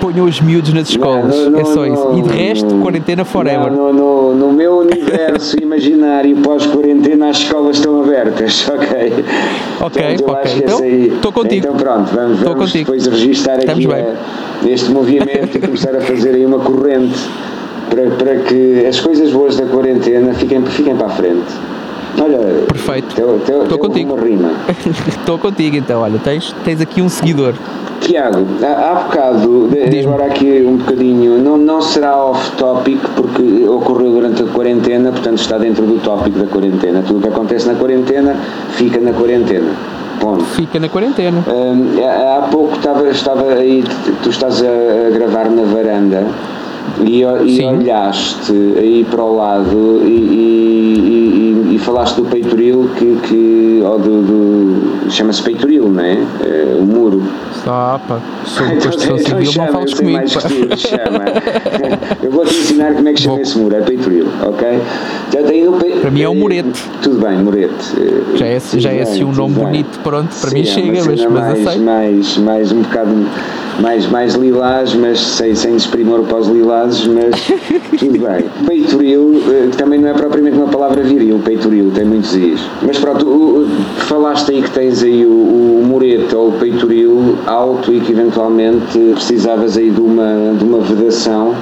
ponham 0.00 0.24
os 0.24 0.40
miúdos 0.40 0.72
nas 0.72 0.88
escolas. 0.88 1.36
Não, 1.50 1.60
é 1.60 1.64
só 1.66 1.84
isso. 1.84 2.14
E 2.16 2.22
de 2.22 2.30
resto, 2.30 2.74
quarentena 2.76 3.22
forever. 3.26 3.70
Não, 3.70 3.92
no, 3.92 4.34
no, 4.34 4.52
meu 4.52 4.78
universo 4.78 5.62
imaginário 5.62 6.34
pós-quarentena, 6.38 7.28
as 7.28 7.36
escolas 7.36 7.76
estão 7.76 8.02
abertas. 8.02 8.66
Ok. 8.72 9.24
Ok, 9.80 10.02
Portanto, 10.02 10.24
ok. 10.28 10.52
Então, 10.56 10.84
estou 11.16 11.32
contigo. 11.32 11.66
Então, 11.66 11.76
pronto, 11.76 12.14
vamos, 12.14 12.38
vamos 12.40 12.58
contigo. 12.58 12.90
depois 12.90 13.06
registrar 13.06 13.58
Estamos 13.58 13.84
aqui 13.84 13.94
a, 13.94 14.68
este 14.68 14.90
movimento 14.90 15.56
e 15.56 15.60
começar 15.60 15.94
a 15.94 16.00
fazer 16.00 16.34
aí 16.34 16.46
uma 16.46 16.60
corrente 16.60 17.18
para, 17.90 18.10
para 18.16 18.36
que 18.36 18.86
as 18.86 19.00
coisas 19.00 19.30
boas 19.32 19.56
da 19.56 19.66
quarentena 19.66 20.32
fiquem, 20.34 20.62
fiquem 20.66 20.96
para 20.96 21.08
a 21.08 21.10
frente. 21.10 21.52
Olha, 22.20 22.38
perfeito. 22.66 23.14
Estou 23.62 23.78
contigo. 23.78 24.16
Estou 25.08 25.38
contigo 25.38 25.76
então. 25.76 26.00
Olha, 26.02 26.18
tens, 26.18 26.54
tens 26.64 26.80
aqui 26.80 27.00
um 27.02 27.08
seguidor. 27.08 27.54
Tiago, 28.00 28.44
há, 28.62 28.90
há 28.90 28.94
bocado, 29.04 29.68
agora 30.04 30.24
aqui 30.24 30.64
um 30.66 30.76
bocadinho, 30.76 31.38
não, 31.38 31.56
não 31.56 31.80
será 31.80 32.16
off-topic 32.16 32.98
porque 33.14 33.64
ocorreu 33.68 34.10
durante 34.10 34.42
a 34.42 34.46
quarentena, 34.46 35.12
portanto 35.12 35.38
está 35.38 35.56
dentro 35.56 35.86
do 35.86 36.00
tópico 36.00 36.36
da 36.36 36.46
quarentena. 36.46 37.02
Tudo 37.06 37.20
o 37.20 37.22
que 37.22 37.28
acontece 37.28 37.68
na 37.68 37.74
quarentena 37.76 38.34
fica 38.72 38.98
na 39.00 39.12
quarentena. 39.12 39.70
ponto. 40.20 40.42
Fica 40.46 40.80
na 40.80 40.88
quarentena. 40.88 41.44
Hum, 41.46 41.94
há 42.04 42.48
pouco 42.50 42.76
estava, 42.76 43.08
estava 43.08 43.52
aí, 43.52 43.84
tu 44.24 44.30
estás 44.30 44.60
a, 44.62 45.06
a 45.06 45.10
gravar 45.10 45.48
na 45.48 45.62
varanda 45.62 46.26
e, 47.00 47.20
e 47.20 47.64
olhaste 47.64 48.52
aí 48.76 49.06
para 49.08 49.22
o 49.22 49.36
lado 49.36 50.02
e, 50.04 50.08
e- 50.08 51.21
e- 51.74 51.78
falaste 51.78 52.16
do 52.16 52.24
peitoril 52.24 52.88
que, 52.98 53.16
que 53.28 53.82
ou 53.84 53.98
do, 53.98 54.22
do- 54.22 55.10
chama-se 55.10 55.42
peitoril, 55.42 55.88
não 55.90 56.02
é? 56.02 56.18
Eh, 56.40 56.76
o 56.80 56.84
muro. 56.84 57.22
Ah, 57.66 58.00
pá, 58.08 58.20
sobre 58.44 58.74
construção 58.76 59.18
civil 59.18 59.36
não 59.38 59.44
chama, 59.52 59.68
fales 59.72 59.90
sei 59.90 59.98
comigo. 60.00 60.18
mais 60.18 60.80
chama. 60.80 61.24
eu 62.22 62.30
vou-te 62.30 62.54
ensinar 62.54 62.92
como 62.94 63.08
é 63.08 63.12
que 63.12 63.20
chama 63.22 63.34
Vou. 63.34 63.42
esse 63.42 63.58
muro, 63.58 63.76
é 63.76 63.80
peitoril, 63.80 64.26
ok? 64.42 64.80
Já 65.32 65.42
tem 65.44 65.64
no 65.64 65.72
pe- 65.74 65.90
Para 66.00 66.10
mim 66.10 66.22
é 66.22 66.28
um 66.28 66.34
murete. 66.34 66.82
Tudo 67.02 67.18
bem, 67.26 67.38
murete. 67.38 67.72
Eh, 67.98 68.36
Já 68.36 68.46
é, 68.46 68.60
já 68.60 68.90
é 68.90 68.92
bem, 68.94 69.02
assim 69.02 69.24
um 69.24 69.32
nome 69.32 69.54
bonito, 69.54 69.98
pronto, 70.02 70.28
para 70.40 70.50
Sim, 70.50 70.54
mim 70.56 70.60
é 70.62 70.64
chega, 70.64 71.04
mas, 71.04 71.06
mas 71.06 71.30
mais, 71.32 71.66
aceito. 71.66 71.82
mais, 71.84 72.38
mais 72.38 72.72
um 72.72 72.82
bocado 72.82 73.10
mais, 73.80 74.06
mais 74.08 74.34
lilás, 74.34 74.94
mas 74.94 75.18
sem, 75.20 75.54
sem 75.54 75.72
desprimor 75.76 76.20
para 76.22 76.38
os 76.38 76.48
mas 76.48 77.34
tudo 77.98 78.18
bem. 78.18 78.44
Peitoril, 78.66 79.42
eh, 79.48 79.68
que 79.70 79.76
também 79.76 79.98
não 80.00 80.08
é 80.08 80.12
propriamente 80.12 80.56
uma 80.56 80.68
palavra 80.68 81.02
viril, 81.02 81.40
peitoril, 81.44 81.90
tem 81.94 82.04
muitos 82.04 82.34
is. 82.34 82.60
Mas 82.82 82.98
pronto, 82.98 83.26
o- 83.26 83.62
o- 83.62 83.68
falaste 84.04 84.50
aí 84.52 84.62
que 84.62 84.70
tens 84.70 85.02
aí 85.02 85.24
o, 85.24 85.30
o 85.30 85.84
murete 85.86 86.34
ou 86.34 86.48
o 86.48 86.52
peitoril 86.52 87.36
alto 87.46 87.92
e 87.92 88.00
que 88.00 88.12
eventualmente 88.12 88.98
precisavas 89.14 89.76
aí 89.76 89.90
de 89.90 90.00
uma, 90.00 90.54
de 90.58 90.64
uma 90.64 90.78
vedação 90.80 91.54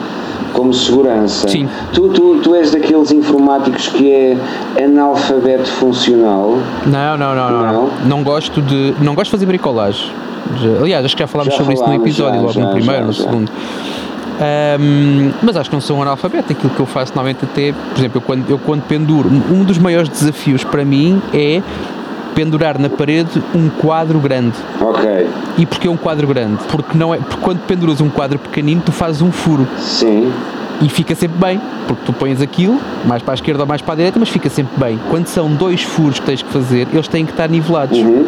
como 0.52 0.75
segurança. 0.75 1.49
Sim. 1.49 1.69
Tu, 1.93 2.09
tu, 2.09 2.40
tu 2.43 2.55
és 2.57 2.73
daqueles 2.73 3.12
informáticos 3.12 3.88
que 3.88 4.11
é 4.12 4.37
analfabeto 4.85 5.71
funcional. 5.71 6.59
Não, 6.87 7.17
não, 7.17 7.35
não, 7.35 7.50
não, 7.50 7.73
Não? 7.73 7.90
não. 8.07 8.23
gosto 8.25 8.61
de. 8.61 8.95
Não 9.00 9.14
gosto 9.14 9.26
de 9.26 9.31
fazer 9.33 9.47
bricolagem. 9.47 10.11
Já- 10.59 10.80
aliás, 10.83 11.04
acho 11.04 11.16
que 11.16 11.23
já 11.23 11.26
falámos 11.26 11.52
Já 11.54 11.59
sobre 11.59 11.75
isso 11.75 11.83
no 11.83 11.88
falámos, 11.88 12.07
episódio, 12.09 12.40
já, 12.40 12.47
logo 12.47 12.61
no 12.61 12.71
primeiro, 12.75 13.07
no 13.07 13.12
segundo. 13.14 13.52
Ahm, 14.40 15.33
mas 15.42 15.57
acho 15.57 15.69
que 15.69 15.76
não 15.76 15.80
sou 15.80 15.99
um 15.99 16.02
analfabeto. 16.02 16.52
Aquilo 16.52 16.71
que 16.73 16.80
eu 16.80 16.87
faço 16.87 17.12
normalmente 17.14 17.45
até, 17.45 17.73
por 17.73 17.99
exemplo, 17.99 18.16
eu 18.19 18.23
quando, 18.23 18.50
eu 18.50 18.59
quando 18.59 18.83
penduro, 18.83 19.28
um 19.28 19.64
dos 19.64 19.78
maiores 19.78 20.09
desafios 20.09 20.64
para 20.64 20.85
mim 20.85 21.21
é 21.35 21.61
pendurar 22.35 22.78
na 22.78 22.88
parede 22.88 23.42
um 23.54 23.69
quadro 23.69 24.19
grande. 24.19 24.54
Ok, 24.80 25.28
E 25.59 25.66
porquê 25.66 25.88
um 25.88 25.97
quadro 25.97 26.26
grande? 26.26 26.59
Porque 26.71 26.97
não 26.97 27.12
é, 27.14 27.19
porque 27.19 27.37
quando 27.42 27.59
penduras 27.66 28.00
um 28.00 28.09
quadro 28.09 28.38
pequenino, 28.38 28.80
tu 28.85 28.92
fazes 28.92 29.21
um 29.21 29.30
furo 29.33 29.66
sim. 29.76 30.33
e 30.80 30.88
fica 30.88 31.14
sempre 31.14 31.37
bem, 31.38 31.61
porque 31.87 32.02
tu 32.07 32.12
pões 32.12 32.40
aquilo 32.40 32.80
mais 33.04 33.21
para 33.21 33.33
a 33.33 33.37
esquerda 33.37 33.62
ou 33.64 33.66
mais 33.66 33.83
para 33.83 33.92
a 33.92 33.97
direita, 33.97 34.19
mas 34.19 34.28
fica 34.30 34.49
sempre 34.49 34.73
bem. 34.83 34.99
Quando 35.11 35.26
são 35.26 35.50
dois 35.52 35.83
furos 35.83 36.19
que 36.21 36.25
tens 36.26 36.40
que 36.40 36.50
fazer, 36.50 36.87
eles 36.92 37.09
têm 37.09 37.26
que 37.26 37.33
estar 37.33 37.49
nivelados 37.49 37.99
Uhum. 37.99 38.25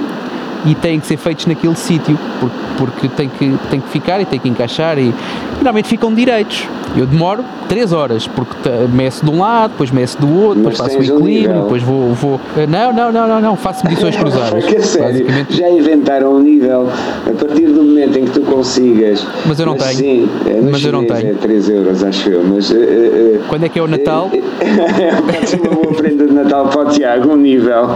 E 0.64 0.74
têm 0.74 1.00
que 1.00 1.06
ser 1.06 1.16
feitos 1.16 1.46
naquele 1.46 1.74
sítio, 1.76 2.18
porque, 2.40 2.56
porque 2.78 3.08
tem, 3.08 3.28
que, 3.28 3.56
tem 3.70 3.80
que 3.80 3.88
ficar 3.88 4.20
e 4.20 4.24
tem 4.24 4.38
que 4.38 4.48
encaixar 4.48 4.98
e 4.98 5.12
geralmente 5.58 5.88
ficam 5.88 6.12
direitos. 6.12 6.66
Eu 6.94 7.06
demoro 7.06 7.42
3 7.68 7.90
horas, 7.92 8.26
porque 8.26 8.68
meço 8.92 9.24
de 9.24 9.30
um 9.30 9.40
lado, 9.40 9.70
depois 9.70 9.90
meço 9.90 10.20
do 10.20 10.28
outro, 10.30 10.62
Mas 10.62 10.74
depois 10.74 10.92
faço 10.94 10.96
o 10.96 11.00
um 11.00 11.18
equilíbrio, 11.18 11.62
depois 11.62 11.82
vou, 11.82 12.12
vou. 12.12 12.40
Não, 12.68 12.92
não, 12.92 13.10
não, 13.10 13.26
não, 13.26 13.40
não, 13.40 13.56
faço 13.56 13.82
medições 13.84 14.14
cruzadas. 14.18 14.64
Que 14.66 14.76
é 14.76 14.80
sério, 14.80 15.26
já 15.48 15.70
inventaram 15.70 16.34
um 16.34 16.40
nível 16.40 16.88
a 17.26 17.30
partir 17.32 17.66
do 17.66 17.82
momento 17.82 18.18
em 18.18 18.26
que 18.26 18.32
tu 18.32 18.42
consigas. 18.42 19.26
Mas 19.46 19.58
eu 19.58 19.64
não 19.64 19.74
tenho. 19.74 19.94
Sim, 19.94 20.28
é, 20.46 20.60
Mas 20.60 20.84
eu 20.84 20.92
não 20.92 21.06
tenho. 21.06 21.30
É 21.30 21.32
3 21.32 21.68
euros, 21.70 22.04
acho 22.04 22.28
eu. 22.28 22.44
Mas. 22.44 22.70
eh, 22.70 22.76
eh, 22.76 23.40
Quando 23.48 23.64
é 23.64 23.68
que 23.70 23.78
é 23.78 23.82
o 23.82 23.88
Natal? 23.88 24.30
Pode 25.32 25.48
ser 25.48 25.60
uma 25.60 25.70
boa 25.70 25.94
prenda 25.94 26.26
de 26.26 26.32
Natal 26.32 26.66
para 26.68 26.80
o 26.82 26.84
Tiago, 26.90 27.32
um 27.32 27.36
nível. 27.36 27.88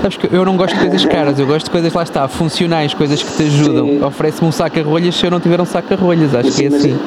Sabes 0.00 0.16
que 0.16 0.34
eu 0.34 0.44
não 0.46 0.56
gosto 0.56 0.74
de 0.74 0.80
coisas 0.80 1.04
caras, 1.04 1.38
eu 1.38 1.46
gosto 1.46 1.66
de 1.66 1.70
coisas, 1.70 1.92
lá 1.92 1.99
está, 2.02 2.26
funcionais, 2.28 2.94
coisas 2.94 3.22
que 3.22 3.36
te 3.36 3.42
ajudam. 3.44 4.06
Oferece-me 4.06 4.48
um 4.48 4.52
saca-rolhas 4.52 5.14
se 5.14 5.26
eu 5.26 5.30
não 5.30 5.40
tiver 5.40 5.60
um 5.60 5.64
saca-rolhas, 5.64 6.34
acho 6.34 6.52
que 6.52 6.64
é 6.64 6.68
assim. 6.68 6.98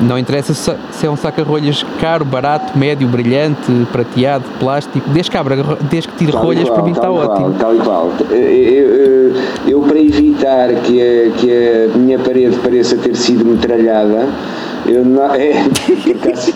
Não 0.00 0.18
interessa 0.18 0.52
se 0.54 1.06
é 1.06 1.10
um 1.10 1.16
saca-rolhas 1.16 1.84
caro, 2.00 2.24
barato, 2.24 2.76
médio, 2.76 3.06
brilhante, 3.06 3.70
prateado, 3.92 4.44
plástico, 4.58 5.08
desde 5.10 5.30
que, 5.30 5.36
abra, 5.36 5.56
desde 5.88 6.08
que 6.08 6.16
tire 6.16 6.32
Tal 6.32 6.42
rolhas, 6.42 6.64
qual, 6.64 6.74
para 6.74 6.84
mim 6.84 6.90
está 6.92 7.06
qual, 7.06 7.14
ótimo. 7.30 7.54
Tal 7.58 7.74
e 7.76 7.78
qual. 7.78 8.10
Eu, 8.30 8.36
eu- 8.38 9.42
eu, 9.68 9.80
para 9.82 10.00
evitar 10.00 10.68
que 10.82 11.00
a, 11.00 11.30
que 11.38 11.90
a 11.94 11.98
minha 11.98 12.18
parede 12.18 12.56
pareça 12.56 12.96
ter 12.96 13.14
sido 13.14 13.44
metralhada, 13.44 14.26
eu 14.86 15.04
não, 15.04 15.22
é, 15.36 15.52
acaso, 15.60 16.52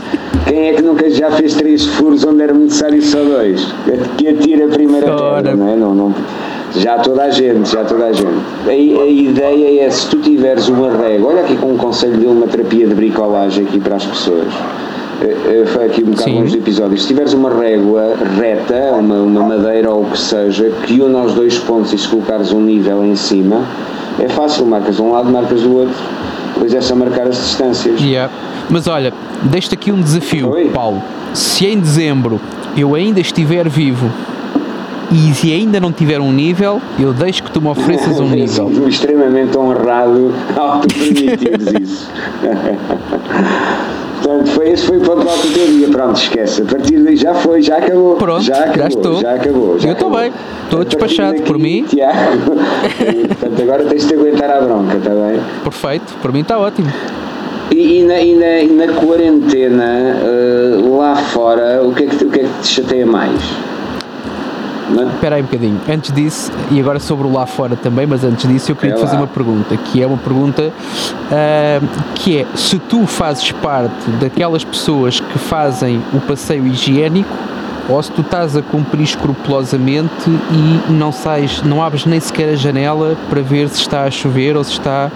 quem 0.49 0.69
é 0.69 0.73
que 0.73 0.83
nunca 0.83 1.09
já 1.11 1.31
fez 1.31 1.55
três 1.55 1.85
furos 1.87 2.25
onde 2.25 2.43
era 2.43 2.53
necessário 2.53 3.01
só 3.03 3.23
dois? 3.23 3.73
Que 4.19 4.29
atira 4.29 4.65
a 4.67 4.69
primeira 4.69 5.15
Ora. 5.15 5.37
pedra, 5.37 5.55
não 5.57 5.69
é? 5.73 5.77
Não, 5.77 5.95
não, 5.95 6.15
já 6.75 6.99
toda 6.99 7.25
a 7.25 7.31
gente, 7.31 7.71
já 7.71 7.85
toda 7.85 8.07
a 8.07 8.13
gente. 8.13 8.39
A, 8.67 8.71
a 8.71 9.07
ideia 9.07 9.85
é 9.85 9.91
se 9.91 10.09
tu 10.09 10.19
tiveres 10.19 10.69
uma 10.69 10.91
régua, 10.91 11.31
olha 11.31 11.41
aqui 11.43 11.57
com 11.57 11.73
um 11.73 11.77
conselho 11.77 12.19
de 12.19 12.27
uma 12.27 12.47
terapia 12.47 12.87
de 12.87 12.95
bricolagem 12.95 13.65
aqui 13.67 13.79
para 13.79 13.97
as 13.97 14.05
pessoas. 14.05 14.53
Eh, 15.23 15.63
eh, 15.63 15.67
Foi 15.67 15.87
aqui 15.87 16.03
um 16.03 16.11
bocado 16.11 16.25
Sim. 16.25 16.41
longe 16.41 16.53
do 16.53 16.59
episódio. 16.59 16.99
Se 16.99 17.07
tiveres 17.07 17.33
uma 17.33 17.51
régua 17.51 18.15
reta, 18.39 18.95
uma, 18.99 19.17
uma 19.17 19.43
madeira 19.43 19.91
ou 19.91 20.03
o 20.03 20.11
que 20.11 20.19
seja, 20.19 20.71
que 20.87 21.01
une 21.01 21.17
aos 21.17 21.35
dois 21.35 21.59
pontos 21.59 21.93
e 21.93 21.99
se 21.99 22.09
colocares 22.09 22.53
um 22.53 22.61
nível 22.61 23.05
em 23.05 23.17
cima, 23.17 23.63
é 24.19 24.29
fácil, 24.29 24.67
marcas 24.67 24.97
de 24.97 25.03
um 25.03 25.13
lado, 25.13 25.31
marcas 25.31 25.63
do 25.63 25.75
outro. 25.75 25.95
Depois 26.55 26.73
é 26.75 26.81
só 26.81 26.95
marcar 26.95 27.27
as 27.27 27.37
distâncias. 27.37 28.01
Yeah. 28.01 28.33
Mas 28.69 28.87
olha, 28.87 29.13
deixo-te 29.43 29.75
aqui 29.75 29.93
um 29.93 30.01
desafio, 30.01 30.51
Oi. 30.51 30.71
Paulo. 30.73 31.03
Se 31.33 31.67
em 31.67 31.79
dezembro 31.79 32.41
eu 32.77 32.95
ainda 32.95 33.21
estiver 33.21 33.69
vivo 33.69 34.11
e 35.13 35.35
se 35.35 35.53
ainda 35.53 35.79
não 35.81 35.93
tiver 35.93 36.21
um 36.21 36.33
nível, 36.33 36.81
eu 36.99 37.13
deixo 37.13 37.43
que 37.43 37.51
tu 37.51 37.61
me 37.61 37.69
ofereças 37.69 38.19
um 38.21 38.29
nível. 38.31 38.69
Sinto-me 38.69 38.89
extremamente 38.91 39.57
honrado 39.57 40.33
ao 40.57 40.81
tu 40.81 40.89
permitires 40.95 41.67
isso. 41.81 42.11
Portanto, 44.23 44.51
foi, 44.51 44.71
esse 44.71 44.87
foi 44.87 44.97
o 44.99 45.01
ponto 45.03 45.29
alto 45.29 45.47
do 45.47 45.53
teu 45.55 45.67
dia. 45.67 45.89
Pronto, 45.89 46.17
esquece. 46.17 46.63
A 46.63 46.65
partir 46.65 46.99
daí 46.99 47.17
já 47.17 47.35
foi, 47.35 47.63
já 47.63 47.77
acabou. 47.77 48.17
Pronto, 48.17 48.43
já 48.43 48.55
já 48.55 48.65
acabou. 48.65 48.87
estou. 48.89 49.21
Já 49.21 49.35
acabou. 49.35 49.79
Já 49.79 49.89
Eu 49.89 49.93
estou 49.93 50.11
bem, 50.11 50.33
estou 50.65 50.81
A 50.81 50.85
despachado 50.85 51.43
por 51.43 51.59
mim. 51.59 51.85
Tiago, 51.85 52.17
portanto, 53.29 53.63
agora 53.63 53.85
tens 53.85 54.07
de 54.07 54.15
aguentar 54.15 54.51
à 54.51 54.61
bronca, 54.61 54.97
está 54.97 55.11
bem? 55.11 55.41
Perfeito, 55.63 56.15
para 56.21 56.33
mim 56.33 56.41
está 56.41 56.59
ótimo. 56.59 56.91
E, 57.71 57.99
e 58.01 58.03
na, 58.05 58.21
e 58.21 58.35
na- 58.35 58.61
e 58.61 58.73
na 58.73 58.93
quarentena, 58.95 59.85
eh, 59.85 60.79
lá 60.89 61.17
fora, 61.17 61.83
o 61.85 61.93
que, 61.93 62.05
é 62.05 62.07
que, 62.07 62.25
o 62.25 62.31
que 62.31 62.41
é 62.41 62.43
que 62.45 62.61
te 62.63 62.69
chateia 62.69 63.05
mais? 63.07 63.41
Não 64.91 65.03
é? 65.03 65.07
Espera 65.07 65.37
aí 65.37 65.43
um 65.43 65.47
bocadinho. 65.47 65.81
Antes 65.89 66.13
disso, 66.13 66.53
e 66.71 66.81
agora 66.81 66.99
sobre 67.01 67.27
o 67.27 67.33
lá 67.33 67.47
fora 67.47 67.77
também, 67.77 68.07
mas 68.07 68.23
antes 68.25 68.49
disso 68.49 68.71
eu 68.73 68.77
queria 68.77 68.93
É 68.93 68.97
te 68.97 69.01
fazer 69.01 69.17
lá. 69.17 69.23
uma 69.23 69.27
pergunta, 69.27 69.77
que 69.77 70.03
é 70.03 70.07
uma 70.07 70.17
pergunta 70.19 70.73
ah, 71.31 71.81
que 72.15 72.39
é 72.39 72.47
se 72.55 72.79
tu 72.79 73.07
fazes 73.07 73.51
parte 73.53 74.11
daquelas 74.21 74.65
pessoas 74.65 75.21
que 75.21 75.39
fazem 75.39 76.01
o 76.13 76.21
passeio 76.21 76.67
higiênico 76.67 77.37
ou 77.89 78.03
se 78.03 78.11
tu 78.11 78.21
estás 78.21 78.57
a 78.57 78.63
cumprir 78.63 79.03
escrupulosamente 79.05 80.29
e 80.29 80.93
não 80.93 81.13
sais, 81.13 81.63
não 81.63 81.83
abres 81.83 82.05
nem 82.05 82.19
sequer 82.19 82.51
a 82.51 82.57
janela 82.57 83.17
para 83.31 83.41
ver 83.43 83.69
se 83.69 83.81
está 83.81 84.03
a 84.05 84.11
chover 84.11 84.57
ou 84.57 84.65
se 84.65 84.73
está 84.73 85.11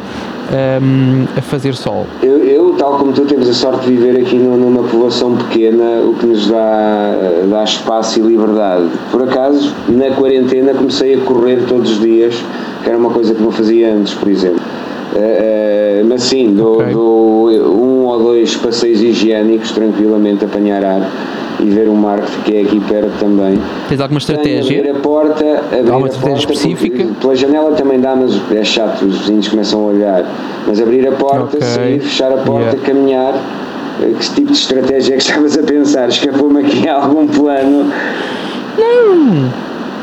ahm, 0.53 1.27
a 1.37 1.41
fazer 1.43 1.75
sol. 1.75 2.07
Eu, 2.23 2.39
eu, 2.45 2.75
tal 2.79 2.99
como 2.99 3.13
tu, 3.13 3.23
temos 3.27 3.49
a 3.49 3.53
sorte 3.55 3.87
de 3.89 3.97
viver 3.97 4.21
aqui 4.21 4.37
nu- 4.37 4.57
numa 4.57 4.83
povoação 4.85 5.37
pequena, 5.37 6.03
o 6.05 6.15
que 6.15 6.27
nos 6.27 6.49
dá, 6.49 7.15
dá 7.51 7.65
espaço 7.65 8.19
e 8.19 8.23
liberdade. 8.23 8.87
Por 9.11 9.23
acaso, 9.23 9.73
na 9.89 10.11
quarentena, 10.13 10.75
comecei 10.75 11.15
a 11.15 11.19
correr 11.19 11.65
todos 11.69 11.93
os 11.93 12.01
dias, 12.01 12.35
que 12.83 12.89
era 12.89 12.99
uma 12.99 13.11
coisa 13.11 13.35
que 13.35 13.43
não 13.43 13.51
fazia 13.51 13.93
antes, 13.95 14.15
por 14.15 14.29
exemplo. 14.29 14.61
Eh, 15.17 15.99
eh, 16.01 16.05
mas 16.09 16.23
sim, 16.23 16.55
dou, 16.55 16.75
Ok. 16.81 16.93
dou 16.93 17.51
um 17.51 18.05
ou 18.07 18.19
dois 18.19 18.55
passeios 18.57 19.03
higiênicos, 19.03 19.73
tranquilamente, 19.73 20.45
apanhar 20.45 20.85
ar 20.85 21.11
e 21.59 21.65
ver 21.69 21.89
o 21.89 21.95
mar 21.95 22.21
que 22.23 22.31
fiquei 22.31 22.63
aqui 22.63 22.81
perto 22.81 23.11
também. 23.19 23.59
Tens 23.89 24.01
alguma 24.01 24.19
estratégia? 24.19 24.79
Abrir 24.79 24.91
a 24.91 24.95
porta, 24.95 25.45
abrir 25.79 25.91
uma 25.91 26.07
a 26.07 26.09
estratégia 26.09 26.21
porta, 26.47 26.53
específica? 26.53 26.97
porque 27.05 27.21
Pela 27.21 27.35
janela 27.37 27.73
também 27.73 28.01
dá, 28.01 28.15
mas 28.17 28.41
é 28.53 28.65
chato, 28.65 29.05
os 29.05 29.19
vizinhos 29.19 29.49
começam 29.49 29.81
a 29.83 29.87
olhar. 29.87 30.25
Mas 30.67 30.81
abrir 30.81 31.07
a 31.09 31.13
porta, 31.13 31.57
Ok. 31.57 31.63
sair, 31.63 32.01
fechar 32.01 32.33
a 32.33 32.37
porta, 32.39 32.77
Yeah. 32.77 32.81
caminhar. 32.87 33.35
eh, 34.03 34.13
Que 34.19 34.31
tipo 34.35 34.47
de 34.53 34.59
estratégia 34.59 35.15
é 35.15 35.17
que 35.17 35.23
estavas 35.29 35.57
a 35.59 35.63
pensar? 35.63 36.09
Escapou-me 36.09 36.61
aqui 36.65 36.87
algum 36.89 37.27
plano? 37.27 37.91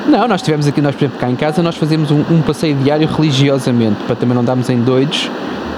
Não, 0.07 0.27
nós 0.27 0.41
tivemos 0.41 0.67
aqui, 0.67 0.81
nós 0.81 0.95
por 0.95 1.03
exemplo 1.03 1.19
cá 1.19 1.29
em 1.29 1.35
casa, 1.35 1.61
nós 1.61 1.75
fazemos 1.75 2.11
um, 2.11 2.21
um 2.31 2.41
passeio 2.41 2.75
diário 2.75 3.07
religiosamente, 3.07 3.97
para 4.05 4.15
também 4.15 4.35
não 4.35 4.43
darmos 4.43 4.69
em 4.69 4.79
doidos. 4.79 5.29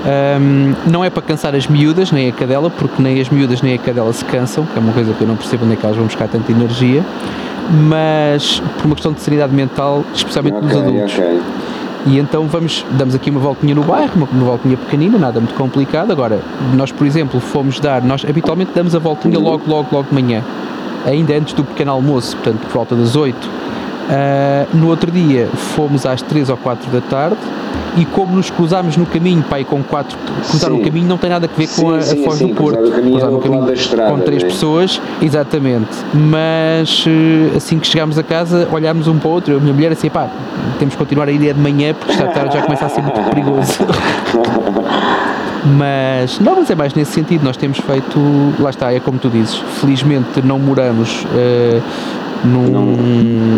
Ahm, 0.05 0.75
não 0.89 1.03
é 1.03 1.09
para 1.09 1.21
cansar 1.23 1.53
as 1.55 1.67
miúdas, 1.67 2.11
nem 2.11 2.29
a 2.29 2.31
cadela, 2.31 2.69
porque 2.69 3.01
nem 3.01 3.19
as 3.19 3.29
miúdas 3.29 3.61
nem 3.61 3.73
a 3.75 3.77
cadela 3.77 4.13
se 4.13 4.23
cansam, 4.25 4.65
que 4.65 4.77
é 4.77 4.81
uma 4.81 4.93
coisa 4.93 5.13
que 5.13 5.21
eu 5.21 5.27
não 5.27 5.35
percebo 5.35 5.65
onde 5.65 5.73
é 5.73 5.75
que 5.77 5.85
elas 5.85 5.97
vão 5.97 6.05
buscar 6.05 6.27
tanta 6.27 6.51
energia, 6.51 7.03
mas 7.87 8.61
por 8.77 8.85
uma 8.85 8.95
questão 8.95 9.11
de 9.11 9.19
sanidade 9.21 9.53
mental, 9.53 10.05
especialmente 10.13 10.59
dos 10.59 10.71
Ok, 10.75 10.79
adultos. 10.81 11.13
ok. 11.17 11.39
E 12.05 12.17
então 12.17 12.47
vamos, 12.47 12.85
damos 12.91 13.13
aqui 13.13 13.29
uma 13.29 13.39
voltinha 13.39 13.75
no 13.75 13.83
bairro, 13.83 14.11
uma, 14.15 14.27
uma 14.31 14.45
voltinha 14.45 14.77
pequenina, 14.77 15.17
nada 15.17 15.39
muito 15.39 15.53
complicado. 15.55 16.11
Agora, 16.11 16.39
nós, 16.73 16.91
por 16.91 17.05
exemplo, 17.05 17.39
fomos 17.39 17.79
dar, 17.79 18.01
nós 18.01 18.25
habitualmente 18.27 18.71
damos 18.73 18.95
a 18.95 18.99
voltinha 18.99 19.37
logo, 19.37 19.69
logo, 19.69 19.89
logo 19.91 20.07
de 20.09 20.13
manhã, 20.13 20.43
ainda 21.05 21.33
antes 21.33 21.53
do 21.53 21.63
pequeno 21.63 21.91
almoço, 21.91 22.35
portanto, 22.37 22.61
por 22.61 22.71
volta 22.71 22.95
das 22.95 23.15
8. 23.15 23.49
Uh, 24.09 24.75
no 24.75 24.87
outro 24.87 25.11
dia 25.11 25.47
fomos 25.75 26.03
às 26.03 26.19
3 26.23 26.49
ou 26.49 26.57
4 26.57 26.89
da 26.89 26.99
tarde 26.99 27.37
e 27.95 28.05
como 28.05 28.35
nos 28.35 28.49
cruzámos 28.49 28.97
no 28.97 29.05
caminho, 29.05 29.43
pai, 29.43 29.63
com 29.63 29.83
quatro, 29.83 30.17
cruzar 30.49 30.71
o 30.71 30.81
caminho 30.81 31.07
não 31.07 31.17
tem 31.17 31.29
nada 31.29 31.49
a 31.51 31.57
ver 31.57 31.67
com 31.67 31.91
a, 31.91 31.97
a 31.97 32.01
sim, 32.01 32.23
Foz 32.23 32.39
sim, 32.39 32.47
do 32.47 32.55
Porto. 32.55 32.91
Cruzar 32.91 33.29
no 33.29 33.39
caminho, 33.39 33.71
estrada, 33.71 34.11
com 34.11 34.19
três 34.19 34.41
né? 34.41 34.49
pessoas, 34.49 35.01
exatamente. 35.21 35.89
Mas 36.13 37.05
eh, 37.07 37.57
assim 37.57 37.77
que 37.77 37.87
chegámos 37.87 38.17
a 38.17 38.23
casa, 38.23 38.67
olhámos 38.71 39.07
um 39.07 39.17
para 39.17 39.27
o 39.27 39.31
outro, 39.31 39.57
a 39.57 39.59
minha 39.59 39.73
mulher 39.73 39.91
assim, 39.91 40.09
pá, 40.09 40.27
temos 40.77 40.95
que 40.95 40.99
continuar 40.99 41.27
a 41.27 41.31
ir 41.31 41.53
de 41.53 41.59
manhã 41.59 41.93
porque 41.93 42.13
esta 42.13 42.27
tarde 42.27 42.55
já 42.55 42.61
começa 42.61 42.85
a 42.85 42.89
ser 42.89 43.01
muito 43.01 43.21
perigoso. 43.29 43.79
Mas, 45.77 46.39
não, 46.39 46.55
mas 46.55 46.71
é 46.71 46.75
mais 46.75 46.93
nesse 46.93 47.11
sentido, 47.11 47.43
nós 47.43 47.57
temos 47.57 47.79
feito, 47.79 48.17
lá 48.59 48.69
está, 48.69 48.93
é 48.93 48.99
como 48.99 49.19
tu 49.19 49.29
dizes, 49.29 49.57
felizmente 49.81 50.41
não 50.41 50.57
moramos 50.57 51.25
uh, 51.25 51.81
num, 52.43 53.57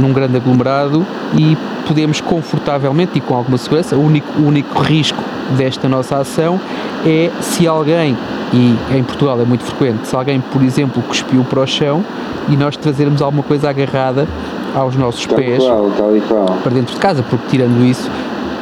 num 0.00 0.12
grande 0.12 0.36
aglomerado 0.36 1.06
e 1.36 1.56
podemos 1.86 2.20
confortavelmente 2.20 3.18
e 3.18 3.20
com 3.20 3.34
alguma 3.34 3.58
segurança, 3.58 3.96
o 3.96 4.04
único, 4.04 4.40
o 4.40 4.46
único 4.46 4.80
risco 4.80 5.22
desta 5.56 5.88
nossa 5.88 6.18
ação 6.18 6.60
é 7.04 7.30
se 7.40 7.66
alguém, 7.66 8.16
e 8.52 8.76
em 8.96 9.02
Portugal 9.02 9.40
é 9.40 9.44
muito 9.44 9.64
frequente, 9.64 10.06
se 10.06 10.14
alguém, 10.14 10.40
por 10.40 10.62
exemplo, 10.62 11.02
cuspiu 11.02 11.44
para 11.44 11.60
o 11.60 11.66
chão 11.66 12.04
e 12.48 12.56
nós 12.56 12.76
trazermos 12.76 13.20
alguma 13.20 13.42
coisa 13.42 13.70
agarrada 13.70 14.26
aos 14.74 14.96
nossos 14.96 15.26
tal 15.26 15.36
pés 15.36 15.62
qual, 15.62 15.90
tal 15.98 16.56
para 16.62 16.72
dentro 16.72 16.94
de 16.94 17.00
casa, 17.00 17.22
porque 17.22 17.44
tirando 17.50 17.84
isso, 17.84 18.10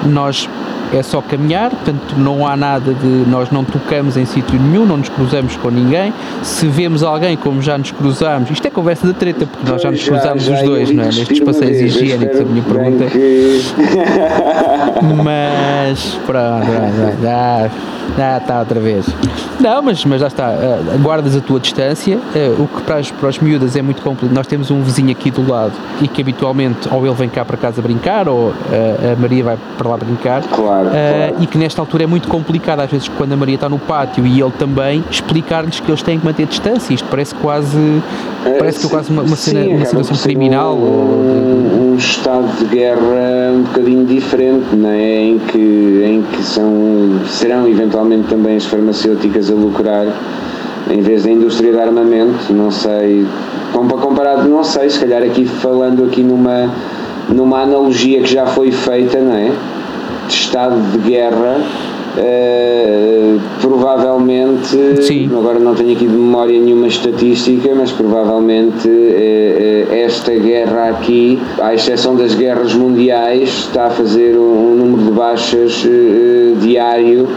nós 0.05 0.49
é 0.93 1.03
só 1.03 1.21
caminhar, 1.21 1.71
portanto 1.71 2.15
não 2.17 2.47
há 2.47 2.57
nada 2.57 2.93
de 2.93 3.07
nós 3.29 3.51
não 3.51 3.65
tocamos 3.65 4.17
em 4.17 4.25
sítio 4.25 4.59
nenhum, 4.61 4.87
não 4.87 4.97
nos 4.97 5.09
cruzamos 5.09 5.57
com 5.57 5.71
ninguém. 5.71 6.13
Se 6.43 6.67
vemos 6.67 7.03
alguém 7.03 7.37
como 7.37 7.63
já 7.63 7.77
nos 7.79 7.91
cruzamos, 7.91 8.51
isto 8.51 8.67
é 8.67 8.71
conversa 8.71 9.07
da 9.07 9.13
treta, 9.13 9.47
porque 9.47 9.71
nós 9.71 9.83
já 9.83 9.91
nos 9.91 10.03
cruzamos 10.03 10.49
os 10.49 10.63
dois, 10.63 10.91
não 10.91 11.05
é? 11.05 11.07
Nestes 11.07 11.41
passeios 11.41 11.81
higiênicos, 11.81 12.41
a 12.41 12.45
minha 12.45 12.63
pergunta. 12.63 13.07
Que... 13.07 13.61
Mas 15.25 16.19
pronto, 16.27 16.67
já, 17.23 17.71
já 18.17 18.39
está 18.39 18.61
outra 18.61 18.81
vez. 18.81 19.07
Não, 19.61 19.83
mas, 19.83 20.05
mas 20.05 20.21
já 20.21 20.27
está, 20.27 20.49
uh, 20.49 20.99
guardas 20.99 21.37
a 21.37 21.41
tua 21.41 21.61
distância, 21.61 22.17
uh, 22.17 22.63
o 22.63 22.67
que 22.67 22.83
para 22.83 22.97
as, 22.97 23.11
para 23.11 23.29
as 23.29 23.39
miúdas 23.39 23.77
é 23.77 23.83
muito 23.83 24.03
complicado. 24.03 24.35
Nós 24.35 24.47
temos 24.47 24.71
um 24.71 24.83
vizinho 24.83 25.11
aqui 25.11 25.31
do 25.31 25.49
lado 25.49 25.73
e 26.01 26.09
que 26.09 26.23
habitualmente 26.23 26.89
ou 26.91 27.07
ele 27.07 27.15
vem 27.15 27.29
cá 27.29 27.45
para 27.45 27.57
casa 27.57 27.83
brincar 27.83 28.29
ou 28.29 28.49
uh, 28.49 28.55
a 29.13 29.21
Maria 29.21 29.45
vai 29.45 29.59
para 29.77 29.89
lá 29.89 29.97
brincar. 29.97 30.43
Claro, 30.43 30.91
claro. 30.91 31.37
E 31.41 31.47
que 31.47 31.59
nesta 31.59 31.81
altura 31.83 32.05
é 32.05 32.07
muito 32.07 32.29
complicado, 32.29 32.81
às 32.81 32.91
vezes, 32.91 33.09
quando 33.09 33.33
a 33.33 33.37
Maria 33.37 33.57
está 33.57 33.69
no 33.69 33.79
pátio 33.79 34.27
e 34.27 34.41
ele 34.41 34.53
também, 34.59 35.05
explicar-lhes 35.11 35.81
que 35.81 35.91
eles 35.91 36.03
têm 36.03 36.19
que 36.19 36.25
manter 36.25 36.47
distância. 36.47 36.95
Isto 36.95 37.09
parece 37.11 37.35
quase, 37.35 38.03
parece 38.59 38.81
que 38.81 38.87
é 38.87 38.89
quase 38.89 39.11
uma, 39.11 39.23
uma, 39.23 39.37
cena, 39.37 39.63
sim, 39.63 39.75
uma 39.75 39.85
situação 39.85 40.17
criminal. 40.17 40.75
Um, 40.75 40.81
ou... 40.81 41.90
estado 42.01 42.47
de 42.59 42.65
guerra 42.65 43.53
um 43.55 43.63
bocadinho 43.63 44.05
diferente, 44.07 44.75
não 44.75 44.91
é? 44.91 45.23
Em 45.23 45.39
que, 45.39 45.59
em 45.59 46.23
que 46.23 46.43
são, 46.43 47.21
serão 47.27 47.69
eventualmente 47.69 48.29
também 48.29 48.57
as 48.57 48.65
farmacêuticas 48.67 49.51
a 49.51 49.55
lucrar 49.55 50.07
em 50.91 51.01
vez 51.01 51.25
da 51.25 51.31
indústria 51.31 51.73
de 51.73 51.79
armamento, 51.79 52.53
não 52.53 52.71
sei, 52.71 53.27
comparado, 53.73 54.49
não 54.49 54.65
sei, 54.65 54.91
se 54.91 54.99
calhar 54.99 55.23
aqui 55.23 55.45
falando 55.45 56.05
aqui 56.05 56.23
numa, 56.23 56.71
numa 57.29 57.63
analogia 57.63 58.23
que 58.23 58.33
já 58.33 58.47
foi 58.47 58.73
feita, 58.73 59.21
não 59.21 59.35
é? 59.35 59.53
De 60.27 60.35
estado 60.35 60.81
de 60.93 60.99
guerra, 60.99 61.61
uh, 62.17 63.41
provavelmente, 63.61 65.03
Sim. 65.03 65.31
agora 65.37 65.59
não 65.59 65.75
tenho 65.75 65.93
aqui 65.93 66.07
de 66.07 66.13
memória 66.13 66.59
nenhuma 66.59 66.87
estatística, 66.87 67.75
mas 67.75 67.93
provavelmente 67.93 68.89
uh, 68.89 69.93
esta 69.93 70.33
guerra 70.33 70.91
aqui, 70.91 71.41
à 71.59 71.75
exceção 71.75 72.17
das 72.17 72.35
guerras 72.35 72.75
mundiais, 72.75 73.49
está 73.49 73.87
a 73.87 73.91
fazer 73.91 74.37
um, 74.37 74.73
um 74.73 74.75
número 74.77 75.05
de 75.05 75.11
baixas 75.13 75.85
uh, 75.85 76.57
diário 76.61 77.29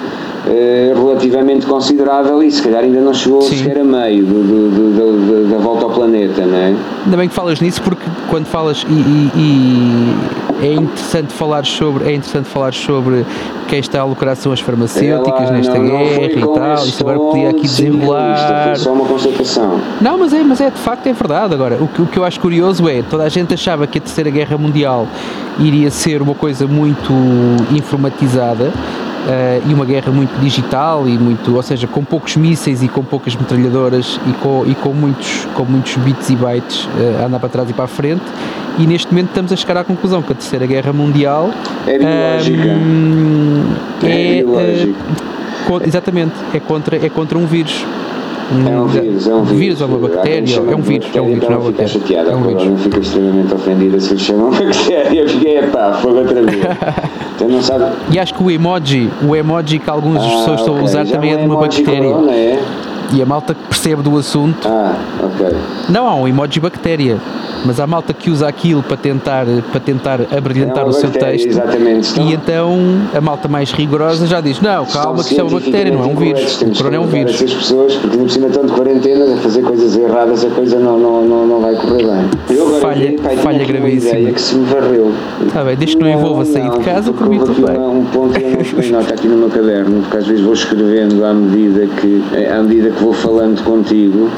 eh, 0.45 0.91
relativamente 0.93 1.65
considerável 1.65 2.43
e 2.43 2.51
se 2.51 2.61
calhar 2.61 2.83
ainda 2.83 2.99
não 2.99 3.13
chegou 3.13 3.41
Sim. 3.41 3.57
sequer 3.57 3.79
a 3.79 3.83
meio 3.83 4.25
do, 4.25 4.43
do, 4.43 4.69
do, 4.69 5.49
da 5.49 5.57
volta 5.57 5.85
ao 5.85 5.91
planeta, 5.91 6.45
não 6.45 6.57
é? 6.57 6.75
Ainda 7.05 7.17
bem 7.17 7.29
que 7.29 7.33
falas 7.33 7.61
nisso 7.61 7.81
porque 7.81 8.03
quando 8.29 8.45
falas 8.45 8.85
e, 8.89 8.93
e, 8.93 9.31
e 9.37 10.65
é 10.65 10.73
interessante 10.73 11.31
falar 11.31 11.65
sobre 11.65 12.09
é 12.09 12.15
interessante 12.15 12.49
falar 12.49 12.73
sobre 12.73 13.25
quem 13.69 13.79
está 13.79 14.01
a 14.01 14.03
lucrar 14.03 14.35
são 14.35 14.51
as 14.51 14.59
farmacêuticas 14.59 15.49
nesta 15.49 15.77
não, 15.77 15.85
não 15.85 15.97
guerra 15.97 16.23
e 16.23 16.53
tal, 16.53 16.85
isso 16.85 17.01
agora 17.01 17.19
podia 17.19 17.49
aqui 17.49 17.61
desenrolar. 17.61 18.65
Foi 18.65 18.75
só 18.75 18.93
uma 18.93 19.05
constatação. 19.05 19.79
Não, 20.01 20.17
mas 20.17 20.33
é, 20.33 20.43
mas 20.43 20.61
é 20.61 20.69
de 20.69 20.77
facto 20.77 21.07
é 21.07 21.13
verdade. 21.13 21.53
Agora, 21.53 21.81
o 21.81 21.87
que, 21.87 22.01
o 22.01 22.05
que 22.05 22.19
eu 22.19 22.25
acho 22.25 22.39
curioso 22.39 22.87
é 22.89 23.01
toda 23.01 23.23
a 23.23 23.29
gente 23.29 23.53
achava 23.53 23.87
que 23.87 23.97
a 23.97 24.01
Terceira 24.01 24.29
Guerra 24.29 24.57
Mundial 24.57 25.07
iria 25.57 25.89
ser 25.89 26.21
uma 26.21 26.35
coisa 26.35 26.67
muito 26.67 27.13
informatizada 27.71 28.73
uh, 29.23 29.69
e 29.69 29.73
uma 29.73 29.85
guerra 29.85 30.11
muito 30.11 30.39
digital 30.39 31.07
e 31.07 31.17
muito, 31.17 31.55
ou 31.55 31.63
seja, 31.63 31.87
com 31.87 32.03
poucos 32.03 32.35
mísseis 32.35 32.83
e 32.83 32.87
com 32.87 33.03
poucas 33.03 33.35
metralhadoras 33.35 34.19
e 34.27 34.33
com, 34.33 34.65
e 34.65 34.75
com, 34.75 34.93
muitos, 34.93 35.47
com 35.55 35.63
muitos 35.63 35.95
bits 35.97 36.29
e 36.29 36.35
bytes 36.35 36.85
uh, 36.85 37.23
a 37.23 37.25
andar 37.25 37.39
para 37.39 37.49
trás 37.49 37.69
e 37.69 37.73
para 37.73 37.85
a 37.85 37.87
frente 37.87 38.23
e 38.79 38.87
neste 38.87 39.11
momento 39.11 39.29
estamos 39.29 39.51
a 39.51 39.55
chegar 39.55 39.77
à 39.77 39.83
conclusão 39.83 40.21
que 40.21 40.31
a 40.31 40.35
Terceira 40.35 40.65
Guerra 40.65 40.91
Mundial 40.91 41.51
é 41.85 41.97
biológica. 41.97 42.69
Um, 42.69 43.75
é, 44.03 44.39
é 44.39 44.43
uh, 44.43 45.81
exatamente, 45.85 46.33
é 46.53 46.59
contra, 46.59 46.95
é 46.97 47.09
contra 47.09 47.37
um 47.37 47.45
vírus. 47.45 47.85
É 48.53 48.79
um 48.79 48.85
vírus, 48.85 49.27
é 49.27 49.33
um 49.33 49.43
vírus. 49.43 49.59
vírus 49.59 49.81
ou 49.81 49.87
uma 49.87 49.97
bactéria, 50.07 50.55
é 50.55 50.75
um 50.75 50.81
vírus, 50.81 51.15
é 51.15 51.21
um 51.21 51.25
vírus, 51.25 51.43
não 51.43 51.51
é 51.51 51.57
uma 51.57 51.65
bactéria. 51.65 51.87
chateada, 51.87 52.31
é 52.31 52.35
um 52.35 52.43
vírus. 52.43 52.65
não 52.65 52.77
fica 52.77 52.99
extremamente 52.99 53.53
ofendida 53.53 53.99
se 53.99 54.13
lhe 54.13 54.19
chamam 54.19 54.51
bactéria, 54.53 55.21
eu 55.21 55.29
fiquei, 55.29 55.57
epá, 55.57 55.93
foi 55.93 56.13
outra 56.13 56.41
vez. 56.41 56.65
então 57.35 57.49
não 57.49 57.61
sabe... 57.61 57.85
E 58.11 58.19
acho 58.19 58.33
que 58.33 58.43
o 58.43 58.51
emoji, 58.51 59.09
o 59.27 59.35
emoji 59.35 59.79
que 59.79 59.89
algumas 59.89 60.23
ah, 60.23 60.29
pessoas 60.29 60.59
estão 60.59 60.77
a 60.77 60.83
usar 60.83 61.05
também 61.05 61.33
é 61.33 61.37
de 61.37 61.45
uma 61.45 61.57
bactéria. 61.57 62.11
Corona, 62.11 62.31
é? 62.31 62.59
E 63.11 63.21
a 63.21 63.25
malta 63.25 63.53
que 63.53 63.63
percebe 63.63 64.01
do 64.01 64.17
assunto. 64.17 64.67
Ah, 64.67 64.95
ok. 65.21 65.55
Não, 65.89 66.07
há 66.07 66.15
um 66.15 66.27
emoji 66.27 66.59
bactéria 66.59 67.19
mas 67.65 67.79
há 67.79 67.87
malta 67.87 68.13
que 68.13 68.29
usa 68.29 68.47
aquilo 68.47 68.83
para 68.83 68.97
tentar, 68.97 69.45
para 69.71 69.79
tentar 69.79 70.19
abrilhantar 70.35 70.85
é 70.85 70.87
o 70.87 70.91
seu 70.91 71.09
bactéria, 71.09 71.31
texto. 71.31 71.49
Exatamente. 71.49 72.19
E 72.19 72.33
então 72.33 72.77
a 73.13 73.21
malta 73.21 73.47
mais 73.47 73.71
rigorosa 73.71 74.27
já 74.27 74.41
diz: 74.41 74.59
Não, 74.59 74.85
calma, 74.85 75.23
que 75.23 75.29
isto 75.29 75.39
é 75.39 75.43
uma 75.43 75.59
bactéria, 75.59 75.91
não 75.91 76.03
é 76.03 76.07
um 76.07 76.15
vírus. 76.15 76.61
O 76.61 76.71
corona 76.75 76.95
é 76.95 76.99
um 76.99 77.07
vírus. 77.07 77.35
Essas 77.35 77.53
pessoas, 77.53 77.95
porque 77.95 78.17
não 78.17 78.25
precisa 78.25 78.49
tanto 78.49 78.67
de 78.67 78.73
quarentena, 78.73 79.33
a 79.33 79.37
fazer 79.37 79.61
coisas 79.61 79.95
erradas, 79.95 80.43
a 80.43 80.49
coisa 80.49 80.79
não, 80.79 80.99
não, 80.99 81.25
não, 81.25 81.47
não 81.47 81.61
vai 81.61 81.75
correr 81.75 82.05
bem. 82.05 82.57
Eu 82.57 82.67
agora 82.67 82.81
falha, 82.81 83.11
vi, 83.11 83.17
pai, 83.17 83.37
falha 83.37 83.65
gravíssima. 83.65 84.19
ideia 84.19 84.33
que 84.33 84.41
se 84.41 84.55
me 84.55 84.65
varreu. 84.65 85.13
Está 85.45 85.63
bem, 85.63 85.77
desde 85.77 85.97
que 85.97 86.03
não, 86.03 86.09
envolva 86.09 86.45
sair 86.45 86.69
de 86.69 86.79
casa, 86.79 87.13
por 87.13 87.29
mim 87.29 87.39
tudo 87.39 87.65
bem. 87.65 87.77
Um 87.77 88.05
ponto 88.05 88.33
que 88.33 88.43
eu 88.43 88.91
não 88.91 88.99
nota 88.99 89.13
aqui 89.13 89.27
no 89.27 89.37
meu 89.37 89.49
caderno, 89.49 90.01
porque 90.01 90.17
às 90.17 90.27
vezes 90.27 90.43
vou 90.43 90.53
escrevendo 90.53 91.23
à 91.23 91.33
medida 91.33 91.87
que, 91.87 92.23
à 92.51 92.61
medida 92.61 92.89
que 92.91 93.02
vou 93.03 93.13
falando 93.13 93.63
contigo. 93.63 94.29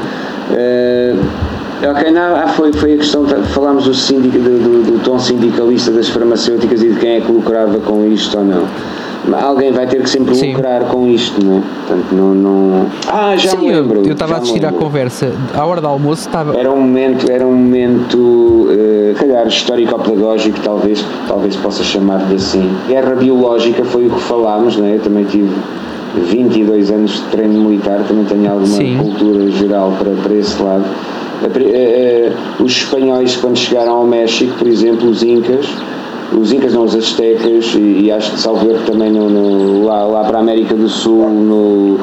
Uh, 0.50 1.56
Ok, 1.88 2.10
não, 2.10 2.36
ah, 2.36 2.48
foi, 2.48 2.72
foi 2.72 2.94
a 2.94 2.98
questão, 2.98 3.26
falámos 3.26 3.84
do, 3.84 3.94
sindic, 3.94 4.38
do, 4.40 4.58
do, 4.58 4.92
do, 4.92 5.04
tom 5.04 5.20
sindicalista 5.20 5.92
das 5.92 6.08
farmacêuticas 6.08 6.82
e 6.82 6.90
de 6.90 7.00
quem 7.00 7.18
é 7.18 7.22
que 7.22 7.30
lucrava 7.32 7.78
com 7.80 8.06
isto 8.06 8.38
ou 8.38 8.46
não. 8.46 8.64
Alguém 9.34 9.72
vai 9.72 9.86
ter 9.86 10.02
que 10.02 10.10
sempre 10.10 10.36
Sim. 10.36 10.54
lucrar 10.54 10.86
com 10.86 11.08
isto, 11.08 11.44
não 11.44 11.58
é? 11.58 11.62
Portanto, 11.62 12.06
não. 12.14 12.34
não... 12.34 12.86
Ah, 13.08 13.36
já 13.36 13.52
Sim, 13.52 13.58
me 13.58 13.72
lembro. 13.74 14.04
Eu 14.06 14.14
estava 14.14 14.36
a 14.36 14.38
assistir 14.38 14.66
à 14.66 14.72
conversa, 14.72 15.34
à 15.54 15.66
hora 15.66 15.82
do 15.82 15.88
almoço 15.88 16.28
estava. 16.28 16.58
Era 16.58 16.72
um 16.72 16.80
momento, 16.80 17.30
era 17.30 17.46
um 17.46 17.54
momento, 17.54 18.18
uh, 18.18 19.14
calhar, 19.16 19.48
histórico-pedagógico, 19.48 20.60
talvez, 20.64 21.04
talvez 21.28 21.56
possa 21.58 21.84
chamar-lhe 21.84 22.36
assim. 22.36 22.72
Guerra 22.88 23.16
biológica 23.16 23.84
foi 23.84 24.08
o 24.08 24.12
que 24.12 24.22
falámos, 24.22 24.78
não 24.78 24.86
é? 24.86 24.96
Eu 24.96 25.02
também 25.02 25.26
tive 25.26 25.54
22 26.22 26.92
anos 26.92 27.14
de 27.14 27.22
treino 27.32 27.62
militar, 27.62 28.04
também 28.08 28.26
tenho 28.26 28.52
alguma 28.52 28.68
Sim. 28.68 28.98
cultura 28.98 29.50
geral 29.52 29.94
para, 30.00 30.12
para 30.12 30.34
esse 30.34 30.62
lado 30.62 30.86
os 32.60 32.72
espanhóis, 32.72 33.36
quando 33.36 33.58
chegaram 33.58 33.98
ao 33.98 34.06
México, 34.06 34.54
por 34.58 34.68
exemplo, 34.68 35.10
os 35.10 35.22
Incas, 35.22 35.68
os 36.36 36.52
Incas 36.52 36.74
não, 36.74 36.84
os 36.84 36.96
Aztecas, 36.96 37.74
e, 37.76 38.06
e 38.06 38.12
acho 38.12 38.32
que 38.32 38.40
salvo 38.40 38.70
erro 38.70 38.82
também 38.86 39.12
no, 39.12 39.30
no, 39.30 39.86
lá, 39.86 40.06
lá 40.06 40.24
para 40.24 40.38
a 40.38 40.42
América 40.42 40.74
do 40.76 40.90
Sul, 40.90 41.30
no, 41.30 42.00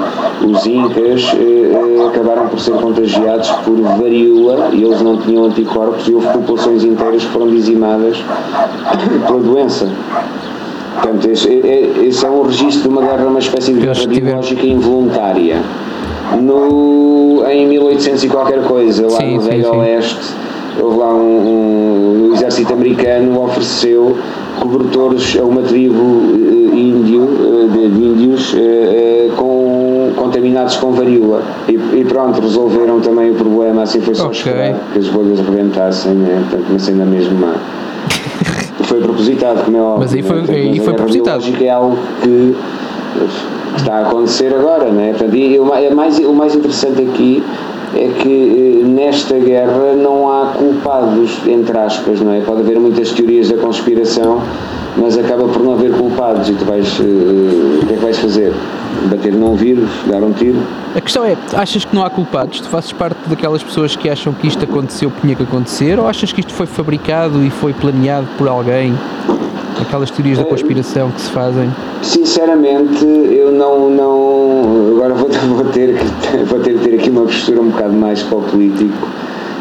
os 0.47 0.67
Incas 0.67 1.33
eh, 1.35 2.07
acabaram 2.07 2.49
por 2.49 2.61
ser 2.61 2.75
contagiados 2.75 3.51
por 3.65 3.81
varíola 3.81 4.71
e 4.73 4.85
eles 4.85 5.01
não 5.03 5.17
tinham 5.17 5.45
anticorpos 5.45 6.07
e 6.07 6.15
houve 6.15 6.29
populações 6.29 6.85
inteiras 6.85 7.25
que 7.25 7.31
foram 7.31 7.49
dizimadas 7.49 8.17
pela 9.27 9.41
doença. 9.41 9.89
Portanto, 10.95 11.31
esse, 11.31 11.49
esse 12.05 12.25
é 12.25 12.31
um 12.31 12.43
registro 12.43 12.83
de 12.83 12.89
uma 12.89 13.03
guerra, 13.03 13.27
uma 13.27 13.39
espécie 13.39 13.73
de 13.73 13.81
guerra 13.81 14.07
biológica 14.07 14.67
involuntária 14.67 15.63
no, 16.41 17.45
em 17.51 17.67
1800 17.69 18.25
e 18.25 18.29
qualquer 18.29 18.63
coisa, 18.63 19.05
lá 19.11 19.19
sim, 19.19 19.35
no 19.37 19.41
Velho 19.41 19.75
Oeste, 19.77 20.35
houve 20.81 20.99
lá 20.99 21.15
um, 21.15 21.19
um, 21.19 22.29
o 22.31 22.35
exército 22.35 22.73
americano 22.73 23.43
ofereceu 23.43 24.17
cobertores 24.61 25.37
a 25.39 25.45
uma 25.45 25.63
tribo 25.63 26.03
uh, 26.03 26.75
índio, 26.75 27.23
uh, 27.23 27.69
de, 27.69 27.89
de, 27.89 28.05
índios 28.05 28.55
uh, 28.55 29.33
com, 29.37 30.13
contaminados 30.17 30.77
com 30.77 30.93
varíola 30.93 31.43
e, 31.69 31.73
e, 31.73 32.05
pronto, 32.09 32.41
resolveram 32.41 33.01
também 33.01 33.31
o 33.31 33.35
problema, 33.35 33.83
assim 33.83 34.01
foi 34.01 34.15
só 34.15 34.27
okay. 34.27 34.39
esperar 34.39 34.81
que 34.93 34.99
as 34.99 35.09
bolhas 35.09 35.41
rebentassem, 35.41 36.13
né? 36.13 36.45
portanto 36.49 36.71
uma 36.71 36.79
cena 36.79 37.05
mesmo 37.05 37.39
má. 37.39 37.55
Foi 38.93 39.01
propositado, 39.01 39.65
como 39.65 39.77
é 39.77 39.81
óbvio. 39.81 40.01
Mas 40.01 40.15
aí 40.15 40.23
foi, 40.23 40.43
né? 40.43 40.55
aí 40.55 40.81
foi 40.81 40.95
propositado. 40.95 41.45
é 41.65 41.71
algo 41.71 41.97
que 42.23 42.55
está 43.77 43.95
a 43.95 44.09
acontecer 44.09 44.55
agora, 44.55 44.91
né? 44.91 45.11
Portanto, 45.11 45.35
e 45.35 45.59
o 45.59 45.65
mais, 45.65 46.19
o 46.19 46.35
mais 46.35 46.55
interessante 46.55 47.03
aqui 47.03 47.43
é 47.95 48.09
que 48.21 48.83
eh, 48.83 48.87
nesta 48.87 49.39
guerra 49.39 49.95
não 49.95 50.31
há 50.31 50.53
culpados, 50.53 51.39
entre 51.47 51.77
aspas, 51.77 52.21
não 52.21 52.33
é? 52.33 52.41
Pode 52.41 52.61
haver 52.61 52.79
muitas 52.79 53.11
teorias 53.13 53.51
da 53.51 53.57
conspiração, 53.59 54.43
mas 54.97 55.17
acaba 55.19 55.49
por 55.49 55.63
não 55.63 55.73
haver 55.73 55.93
culpados 55.93 56.49
e 56.49 56.53
tu 56.53 56.65
vais. 56.65 56.99
Uh, 56.99 57.81
o 57.83 57.87
que 57.87 57.95
é 57.95 57.97
que 57.97 58.03
vais 58.03 58.19
fazer? 58.19 58.53
Bater 59.11 59.33
num 59.33 59.55
vírus? 59.55 59.91
Dar 60.07 60.23
um 60.23 60.33
tiro? 60.33 60.59
A 60.95 61.01
questão 61.01 61.25
é, 61.25 61.37
achas 61.55 61.85
que 61.85 61.95
não 61.95 62.05
há 62.05 62.11
culpados? 62.11 62.61
Tu 62.61 62.69
fazes 62.69 62.93
parte 62.93 63.19
daquelas 63.27 63.63
pessoas 63.63 63.97
que 63.97 64.09
acham 64.09 64.33
que 64.33 64.47
isto 64.47 64.63
aconteceu 64.65 65.11
porque 65.11 65.27
tinha 65.27 65.35
que 65.35 65.43
acontecer 65.43 65.99
ou 65.99 66.07
achas 66.07 66.33
que 66.33 66.41
isto 66.41 66.53
foi 66.53 66.67
fabricado 66.67 67.43
e 67.43 67.51
foi 67.51 67.73
planeado 67.73 68.27
por 68.37 68.49
alguém? 68.49 68.95
Aquelas 69.83 70.11
teorias 70.11 70.39
da 70.39 70.45
conspiração 70.45 71.11
que 71.11 71.21
se 71.21 71.31
fazem? 71.31 71.69
Sinceramente, 72.03 73.05
eu 73.05 73.51
não. 73.51 73.91
não 73.91 74.93
agora 74.97 75.15
vou, 75.15 75.29
vou, 75.57 75.65
ter, 75.67 75.95
vou 76.47 76.61
ter 76.61 76.79
que 76.79 76.89
ter 76.89 76.95
aqui 76.95 77.11
uma 77.11 77.23
postura 77.23 77.61
um 77.61 77.71
bocado 77.71 77.93
mais 77.93 78.23
para 78.23 78.39
o 78.39 78.43
político 78.43 79.09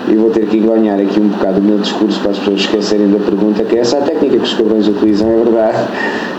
e 0.08 0.16
vou 0.16 0.30
ter 0.30 0.46
que 0.48 0.58
enganhar 0.58 1.00
aqui 1.00 1.20
um 1.20 1.30
bocado 1.30 1.60
o 1.60 1.64
meu 1.64 1.78
discurso 1.80 2.20
para 2.22 2.32
as 2.32 2.40
pessoas 2.40 2.62
esquecerem 2.62 3.10
da 3.10 3.20
pergunta, 3.20 3.64
que 3.64 3.76
é 3.76 3.80
essa 3.80 3.98
a 3.98 4.02
técnica 4.02 4.38
que 4.38 4.44
os 4.44 4.54
cabrões 4.54 4.88
utilizam, 4.88 5.30
é 5.30 5.36
verdade. 5.38 5.78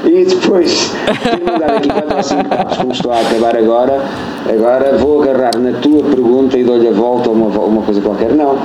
E 0.05 0.25
depois, 0.25 0.92
tenho 1.23 1.59
dar 1.59 1.77
aqui 1.77 1.88
4 1.88 2.16
ou 2.16 2.23
5 2.23 2.45
tapos, 2.49 2.77
como 2.77 2.92
estou 2.92 3.12
a 3.12 3.21
acabar 3.21 3.57
agora, 3.57 4.01
agora 4.49 4.97
vou 4.97 5.23
agarrar 5.23 5.59
na 5.59 5.73
tua 5.79 6.03
pergunta 6.05 6.59
e 6.59 6.64
dou-lhe 6.64 6.88
a 6.88 6.92
volta 6.92 7.29
a 7.29 7.33
uma, 7.33 7.47
uma 7.47 7.83
coisa 7.83 8.01
qualquer. 8.01 8.33
Não 8.33 8.59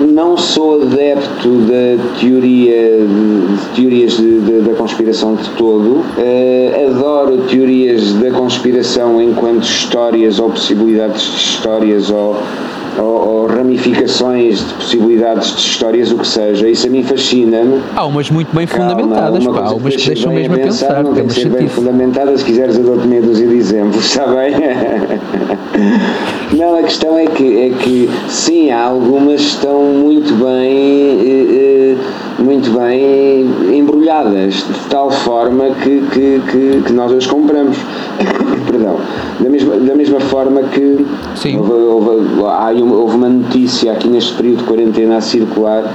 não 0.00 0.36
sou 0.36 0.82
adepto 0.82 1.48
da 1.48 2.18
teoria, 2.18 2.98
de 2.98 3.76
teorias 3.76 4.16
de, 4.16 4.40
de, 4.40 4.60
da 4.60 4.74
conspiração 4.74 5.34
de 5.34 5.48
todo. 5.50 6.00
Uh, 6.16 6.90
adoro 6.90 7.38
teorias 7.48 8.14
da 8.14 8.30
conspiração 8.30 9.20
enquanto 9.20 9.64
histórias 9.64 10.38
ou 10.38 10.50
possibilidades 10.50 11.22
de 11.22 11.36
histórias 11.36 12.10
ou 12.10 12.36
ou, 12.98 13.04
ou, 13.04 13.46
ramificações 13.46 14.66
de 14.66 14.74
possibilidades 14.74 15.54
de 15.54 15.60
histórias, 15.60 16.10
o 16.12 16.18
que 16.18 16.26
seja, 16.26 16.68
isso 16.68 16.86
a 16.86 16.90
mim 16.90 17.02
fascina-me. 17.02 17.80
Há 17.94 18.04
umas 18.06 18.30
muito 18.30 18.54
bem 18.54 18.66
fundamentadas, 18.66 19.44
Calma, 19.44 19.62
pá, 19.62 19.70
umas 19.70 19.96
que 19.96 20.06
deixam 20.06 20.32
mesmo 20.32 20.54
a 20.54 20.58
pensar. 20.58 20.86
pensar 20.88 21.04
não 21.04 21.14
tem 21.14 21.26
que 21.26 21.34
ser 21.34 21.48
bem 21.48 21.68
fundamentadas, 21.68 22.40
se 22.40 22.46
quiseres 22.46 22.76
eu 22.76 22.84
dou-te 22.84 23.06
meia 23.06 23.22
dúzia 23.22 23.46
de 23.46 23.56
exemplos, 23.56 24.04
está 24.04 24.26
bem? 24.26 24.54
não, 26.56 26.76
a 26.76 26.82
questão 26.82 27.16
é 27.18 27.26
que, 27.26 27.58
é 27.58 27.70
que 27.70 28.10
sim, 28.28 28.70
há 28.70 28.84
algumas 28.84 29.40
que 29.40 29.46
estão 29.46 29.82
muito 29.82 30.34
bem, 30.34 31.20
eh, 31.20 31.96
eh, 31.96 32.42
muito 32.42 32.70
bem 32.70 33.78
embrulhadas, 33.78 34.54
de 34.54 34.88
tal 34.88 35.10
forma 35.10 35.70
que, 35.82 36.00
que, 36.12 36.42
que, 36.50 36.82
que 36.86 36.92
nós 36.92 37.12
as 37.12 37.26
compramos. 37.26 37.76
Perdão. 38.70 38.96
Da 39.40 39.50
mesma, 39.50 39.76
da 39.76 39.94
mesma 39.96 40.20
forma 40.20 40.62
que 40.62 41.04
Sim. 41.34 41.58
Houve, 41.58 41.72
houve, 41.72 42.82
houve 42.82 43.16
uma 43.16 43.28
notícia 43.28 43.92
aqui 43.92 44.08
neste 44.08 44.34
período 44.34 44.58
de 44.58 44.64
quarentena 44.64 45.16
a 45.16 45.20
circular 45.20 45.92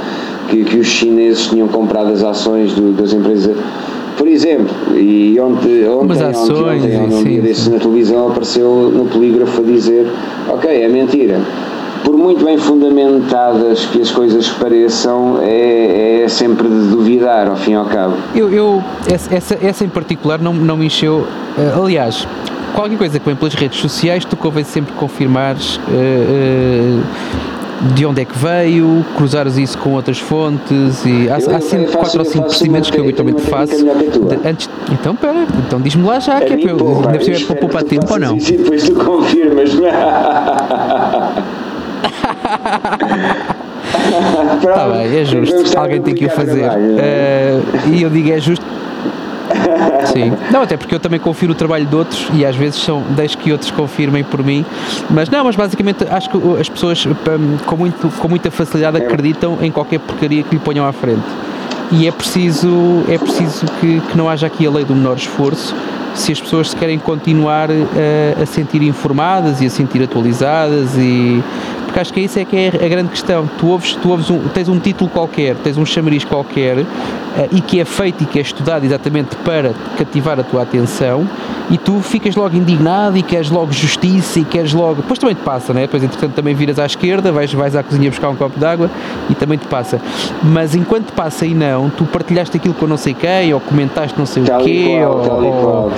que, 0.49 0.63
que 0.65 0.77
os 0.77 0.87
chineses 0.87 1.47
tinham 1.47 1.69
comprado 1.69 2.11
as 2.11 2.21
ações 2.21 2.73
do, 2.73 2.91
das 2.91 3.13
empresas 3.13 3.55
por 4.17 4.27
exemplo, 4.27 4.73
e 4.95 5.37
ontem, 5.39 5.87
ontem, 5.89 6.23
ações, 6.23 6.83
ontem, 6.83 6.97
ontem, 6.97 7.15
um 7.15 7.23
dia 7.23 7.41
desses 7.41 7.67
na 7.67 7.77
televisão 7.79 8.29
apareceu 8.29 8.91
no 8.93 9.05
polígrafo 9.05 9.61
a 9.61 9.65
dizer 9.65 10.07
ok, 10.47 10.69
é 10.69 10.87
mentira. 10.87 11.39
Por 12.03 12.15
muito 12.15 12.45
bem 12.45 12.57
fundamentadas 12.57 13.85
que 13.87 14.01
as 14.01 14.11
coisas 14.11 14.47
pareçam, 14.47 15.39
é, 15.41 16.21
é 16.23 16.27
sempre 16.29 16.67
de 16.67 16.87
duvidar, 16.87 17.47
ao 17.47 17.55
fim 17.55 17.71
e 17.71 17.75
ao 17.75 17.85
cabo. 17.85 18.15
Eu, 18.33 18.49
eu 18.51 18.83
essa, 19.11 19.57
essa 19.61 19.83
em 19.83 19.89
particular 19.89 20.39
não, 20.39 20.53
não 20.53 20.77
me 20.77 20.85
encheu. 20.85 21.25
Eh, 21.57 21.73
aliás, 21.75 22.27
qualquer 22.75 22.97
coisa 22.97 23.19
que 23.19 23.25
vem 23.25 23.35
pelas 23.35 23.53
redes 23.53 23.79
sociais, 23.79 24.25
tu 24.25 24.35
convém 24.35 24.63
sempre 24.63 24.93
confirmares 24.93 25.77
uh, 25.77 25.81
uh, 25.89 27.03
de 27.93 28.05
onde 28.05 28.21
é 28.21 28.25
que 28.25 28.37
veio, 28.37 29.05
cruzares 29.15 29.57
isso 29.57 29.77
com 29.77 29.93
outras 29.93 30.19
fontes 30.19 31.05
e 31.05 31.29
há, 31.29 31.35
há 31.35 31.61
sempre 31.61 31.91
4 31.91 32.19
ou 32.19 32.25
5 32.25 32.45
procedimentos 32.45 32.89
que 32.89 32.97
eu 32.97 33.03
habitualmente 33.03 33.41
faço. 33.43 33.77
De, 33.77 34.47
antes, 34.47 34.69
então, 34.91 35.15
pera, 35.15 35.45
então 35.65 35.79
diz-me 35.79 36.03
lá 36.05 36.19
já, 36.19 36.39
que 36.41 36.53
é 36.53 36.57
para 36.57 36.69
eu, 36.71 36.95
ainda 37.05 37.17
por 37.17 37.23
cima 37.23 37.39
para 37.47 37.55
poupar 37.55 37.83
tempo 37.83 38.11
ou 38.11 38.19
não? 38.19 38.39
Sim, 38.39 38.57
depois 38.57 38.83
tu 38.83 38.95
confirmas. 38.95 39.71
Está 44.59 44.87
bem, 44.91 45.17
é 45.19 45.25
justo. 45.25 45.77
Alguém 45.77 46.01
tem 46.01 46.13
que 46.15 46.25
o 46.25 46.29
fazer. 46.29 46.69
Uh, 46.69 47.93
e 47.93 48.01
eu 48.01 48.09
digo 48.09 48.31
é 48.31 48.39
justo 48.39 48.65
Sim. 50.05 50.33
Não, 50.51 50.61
até 50.61 50.77
porque 50.77 50.93
eu 50.93 50.99
também 50.99 51.19
confiro 51.19 51.51
o 51.51 51.55
trabalho 51.55 51.85
de 51.85 51.95
outros 51.95 52.27
e 52.33 52.45
às 52.45 52.55
vezes 52.55 52.81
são, 52.81 53.03
deixo 53.09 53.37
que 53.37 53.51
outros 53.51 53.71
confirmem 53.71 54.23
por 54.23 54.43
mim. 54.43 54.65
Mas 55.09 55.29
não, 55.29 55.43
mas 55.43 55.55
basicamente 55.55 56.05
acho 56.09 56.29
que 56.29 56.37
as 56.59 56.69
pessoas 56.69 57.05
hum, 57.05 57.57
com, 57.65 57.75
muito, 57.75 58.09
com 58.19 58.27
muita 58.27 58.51
facilidade 58.51 58.97
acreditam 58.97 59.57
em 59.61 59.71
qualquer 59.71 59.99
porcaria 59.99 60.43
que 60.43 60.55
lhe 60.55 60.61
ponham 60.61 60.85
à 60.85 60.91
frente. 60.91 61.23
E 61.91 62.07
é 62.07 62.11
preciso, 62.11 63.03
é 63.07 63.17
preciso 63.17 63.65
que, 63.79 63.99
que 63.99 64.17
não 64.17 64.29
haja 64.29 64.47
aqui 64.47 64.65
a 64.65 64.71
lei 64.71 64.83
do 64.83 64.95
menor 64.95 65.17
esforço 65.17 65.75
se 66.15 66.31
as 66.31 66.39
pessoas 66.39 66.69
se 66.69 66.75
querem 66.75 66.97
continuar 66.97 67.69
a, 67.69 67.73
eh, 67.73 68.37
a 68.41 68.45
sentir 68.45 68.81
informadas 68.81 69.61
e 69.61 69.65
a 69.65 69.69
sentir 69.69 70.01
atualizadas 70.01 70.95
e 70.97 71.43
porque 71.95 72.01
acho 72.01 72.13
que 72.13 72.19
isso 72.19 72.39
é 72.39 72.43
que 72.43 72.57
é 72.57 72.67
a 72.67 72.89
grande 72.89 73.09
questão. 73.09 73.49
Tu 73.57 73.67
ouves, 73.67 73.95
tu 73.95 74.09
ouves 74.09 74.29
um, 74.29 74.39
tens 74.49 74.67
um 74.67 74.77
título 74.77 75.09
qualquer, 75.09 75.55
tens 75.55 75.77
um 75.77 75.85
chamariz 75.85 76.25
qualquer 76.25 76.79
uh, 76.79 76.85
e 77.53 77.61
que 77.61 77.79
é 77.79 77.85
feito 77.85 78.21
e 78.21 78.25
que 78.25 78.37
é 78.37 78.41
estudado 78.41 78.83
exatamente 78.83 79.33
para 79.37 79.71
cativar 79.97 80.37
a 80.37 80.43
tua 80.43 80.63
atenção 80.63 81.25
e 81.69 81.77
tu 81.77 82.01
ficas 82.01 82.35
logo 82.35 82.53
indignado 82.53 83.17
e 83.17 83.23
queres 83.23 83.49
logo 83.49 83.71
justiça 83.71 84.41
e 84.41 84.43
queres 84.43 84.73
logo. 84.73 84.95
Depois 84.95 85.17
também 85.17 85.35
te 85.35 85.41
passa, 85.41 85.73
né? 85.73 85.81
Depois, 85.81 86.03
entretanto, 86.03 86.33
também 86.33 86.53
viras 86.53 86.79
à 86.79 86.85
esquerda, 86.85 87.31
vais, 87.31 87.53
vais 87.53 87.77
à 87.77 87.81
cozinha 87.81 88.09
buscar 88.09 88.27
um 88.27 88.35
copo 88.35 88.59
de 88.59 88.65
água 88.65 88.91
e 89.29 89.33
também 89.33 89.57
te 89.57 89.67
passa. 89.67 90.01
Mas 90.43 90.75
enquanto 90.75 91.13
passa 91.13 91.45
e 91.45 91.53
não, 91.53 91.89
tu 91.89 92.03
partilhaste 92.03 92.57
aquilo 92.57 92.73
com 92.73 92.87
não 92.87 92.97
sei 92.97 93.13
quem, 93.13 93.53
ou 93.53 93.61
comentaste 93.61 94.19
não 94.19 94.25
sei 94.25 94.43
o 94.43 94.57
quê, 94.57 94.99
ou 95.05 95.89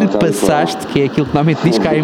repassaste, 0.00 0.84
que 0.88 1.02
é 1.02 1.04
aquilo 1.04 1.26
que 1.26 1.34
normalmente 1.34 1.62
diz 1.62 1.78
cá 1.78 1.94
em 1.94 2.02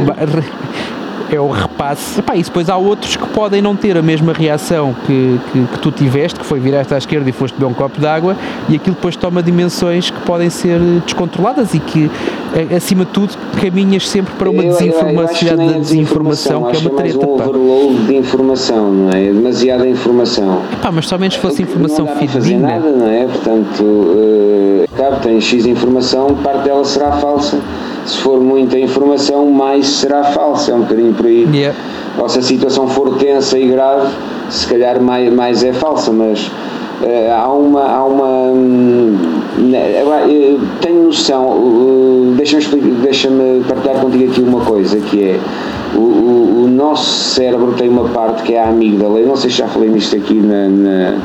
é 1.30 1.40
o 1.40 1.48
repasse. 1.48 2.20
Epá, 2.20 2.36
e 2.36 2.42
depois 2.42 2.68
há 2.68 2.76
outros 2.76 3.16
que 3.16 3.26
podem 3.28 3.60
não 3.60 3.74
ter 3.76 3.96
a 3.96 4.02
mesma 4.02 4.32
reação 4.32 4.94
que, 5.06 5.40
que, 5.52 5.66
que 5.66 5.78
tu 5.78 5.90
tiveste, 5.90 6.38
que 6.38 6.46
foi 6.46 6.60
viraste 6.60 6.92
à 6.94 6.98
esquerda 6.98 7.28
e 7.28 7.32
foste 7.32 7.54
beber 7.54 7.66
um 7.66 7.74
copo 7.74 7.98
de 7.98 8.06
água, 8.06 8.36
e 8.68 8.76
aquilo 8.76 8.94
depois 8.94 9.16
toma 9.16 9.42
dimensões 9.42 10.10
que 10.10 10.20
podem 10.20 10.50
ser 10.50 10.78
descontroladas 11.04 11.74
e 11.74 11.80
que, 11.80 12.10
acima 12.76 13.04
de 13.04 13.10
tudo, 13.10 13.34
caminhas 13.60 14.08
sempre 14.08 14.34
para 14.34 14.50
uma 14.50 14.62
desinformação 14.62 15.56
da 15.56 15.78
desinformação, 15.78 16.64
que 16.64 16.76
é 16.76 16.80
uma 16.80 16.90
treta. 16.90 17.24
É 17.24 17.26
um 17.26 17.34
overload 17.34 18.06
de 18.06 18.16
informação, 18.16 18.92
não 18.92 19.10
é? 19.10 19.28
é 19.28 19.32
demasiada 19.32 19.88
informação. 19.88 20.62
Epá, 20.72 20.90
mas 20.92 21.06
somente 21.06 21.38
fosse 21.38 21.62
informação 21.62 22.06
não 22.06 22.16
fidedigna. 22.16 22.68
Fazer 22.68 22.80
nada, 22.80 22.92
não 22.92 23.08
é? 23.08 23.26
Portanto, 23.26 23.82
uh, 23.82 25.20
tem 25.22 25.40
X 25.40 25.66
informação, 25.66 26.34
parte 26.42 26.64
dela 26.64 26.84
será 26.84 27.12
falsa 27.12 27.58
se 28.06 28.18
for 28.18 28.40
muita 28.40 28.78
informação, 28.78 29.50
mais 29.50 29.86
será 29.86 30.24
falsa. 30.24 30.72
É 30.72 30.74
um 30.74 30.80
bocadinho 30.80 31.14
por 31.14 31.26
aí. 31.26 31.48
Yeah. 31.52 31.78
Ou 32.18 32.28
se 32.28 32.38
a 32.38 32.42
situação 32.42 32.86
for 32.86 33.16
tensa 33.16 33.58
e 33.58 33.66
grave, 33.66 34.08
se 34.50 34.66
calhar 34.66 35.00
mais, 35.00 35.32
mais 35.32 35.64
é 35.64 35.72
falsa, 35.72 36.12
mas 36.12 36.46
uh, 36.46 37.32
há 37.36 37.52
uma. 37.52 37.82
Há 37.82 38.04
uma 38.04 38.28
hum, 38.52 39.16
uh, 39.58 40.60
tenho 40.80 41.04
noção, 41.04 41.46
uh, 41.48 42.34
deixa-me 42.36 42.80
deixa 43.02 43.28
partilhar 43.66 44.00
contigo 44.00 44.30
aqui 44.30 44.40
uma 44.42 44.60
coisa 44.60 44.98
que 44.98 45.22
é. 45.22 45.40
O, 45.94 45.98
o, 45.98 46.64
o, 46.64 46.68
nosso 46.68 47.34
cérebro 47.34 47.72
tem 47.74 47.88
uma 47.88 48.08
parte 48.08 48.42
que 48.42 48.54
é 48.54 48.62
a 48.62 48.68
amígdala. 48.68 49.18
Eu 49.20 49.28
não 49.28 49.36
sei 49.36 49.48
se 49.48 49.58
já 49.58 49.68
falei 49.68 49.88
nisto 49.88 50.16
aqui 50.16 50.34
na, 50.34 50.68
na, 50.68 51.18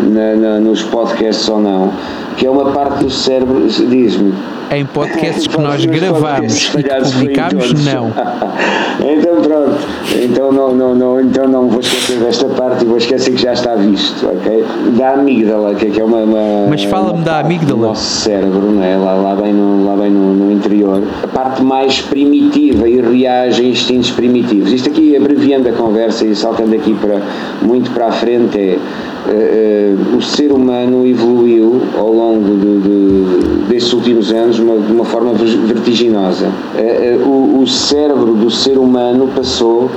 na, 0.00 0.34
na 0.34 0.60
nos 0.60 0.82
podcasts 0.82 1.48
ou 1.48 1.60
não, 1.60 1.92
que 2.36 2.46
é 2.46 2.50
uma 2.50 2.72
parte 2.72 3.04
do 3.04 3.10
cérebro, 3.10 3.66
diz-me, 3.66 4.34
em 4.70 4.84
podcasts 4.84 5.46
que 5.46 5.60
nós 5.60 5.84
gravamos 5.86 6.74
e 6.74 6.82
que 6.82 6.94
publicamos, 6.94 7.84
não. 7.84 8.08
então 9.00 9.42
pronto, 9.42 9.78
então 10.22 10.52
não, 10.52 10.74
não, 10.74 10.94
não, 10.94 11.20
então 11.20 11.46
não 11.46 11.68
vou 11.68 11.80
esquecer 11.80 12.18
desta 12.18 12.46
parte 12.48 12.84
e 12.84 12.88
vou 12.88 12.96
esquecer 12.96 13.32
que 13.32 13.42
já 13.42 13.52
está 13.52 13.74
visto, 13.76 14.26
ok? 14.26 14.64
Da 14.96 15.12
amígdala, 15.12 15.74
que 15.74 15.86
é, 15.86 15.90
que 15.90 16.00
é 16.00 16.04
uma, 16.04 16.18
uma 16.18 16.66
Mas 16.68 16.82
fala-me 16.84 17.22
da 17.22 17.40
amígdala. 17.40 17.78
Do 17.78 17.86
nosso 17.86 18.22
cérebro, 18.22 18.72
não 18.72 18.82
é? 18.82 18.96
lá, 18.96 19.14
lá 19.14 19.34
bem, 19.36 19.52
no, 19.52 19.86
lá 19.86 19.96
bem 19.96 20.10
no, 20.10 20.34
no 20.34 20.50
interior, 20.50 21.02
a 21.22 21.28
parte 21.28 21.62
mais 21.62 22.00
primitiva 22.00 22.88
e 22.88 23.00
reage 23.00 23.62
a 23.62 23.64
instintos 23.64 24.10
primitivos. 24.10 24.72
Isto 24.72 24.88
aqui, 24.88 25.16
abreviando 25.16 25.68
a 25.68 25.72
conversa 25.72 26.26
e 26.26 26.34
saltando 26.34 26.74
aqui 26.74 26.94
para, 26.94 27.20
muito 27.62 27.90
para 27.92 28.08
a 28.08 28.12
frente, 28.12 28.58
é 28.58 28.78
uh, 29.26 29.85
o 30.16 30.22
ser 30.22 30.52
humano 30.52 31.06
evoluiu 31.06 31.80
ao 31.96 32.12
longo 32.12 32.56
de, 32.56 32.78
de, 32.80 33.66
destes 33.68 33.92
últimos 33.92 34.32
anos 34.32 34.58
uma, 34.58 34.78
de 34.78 34.92
uma 34.92 35.04
forma 35.04 35.32
vertiginosa. 35.32 36.46
Uh, 36.74 37.24
uh, 37.24 37.28
o, 37.28 37.62
o, 37.62 37.66
cérebro 37.66 38.34
do 38.34 38.50
ser 38.50 38.78
humano 38.78 39.28
passou 39.34 39.90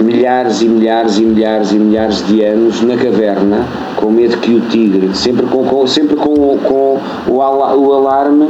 milhares 0.00 0.62
e 0.62 0.68
milhares 0.68 1.18
e 1.18 1.24
milhares 1.24 1.72
e 1.72 1.74
milhares 1.74 2.26
de 2.26 2.42
anos 2.44 2.82
na 2.82 2.96
caverna 2.96 3.66
com 3.96 4.10
medo 4.10 4.36
que 4.38 4.54
o 4.54 4.60
tigre, 4.60 5.10
sempre 5.14 5.46
com, 5.46 5.64
com 5.64 5.86
sempre 5.86 6.14
com, 6.14 6.58
com 6.58 6.98
o, 7.28 7.34
o 7.34 7.92
alarme 7.92 8.48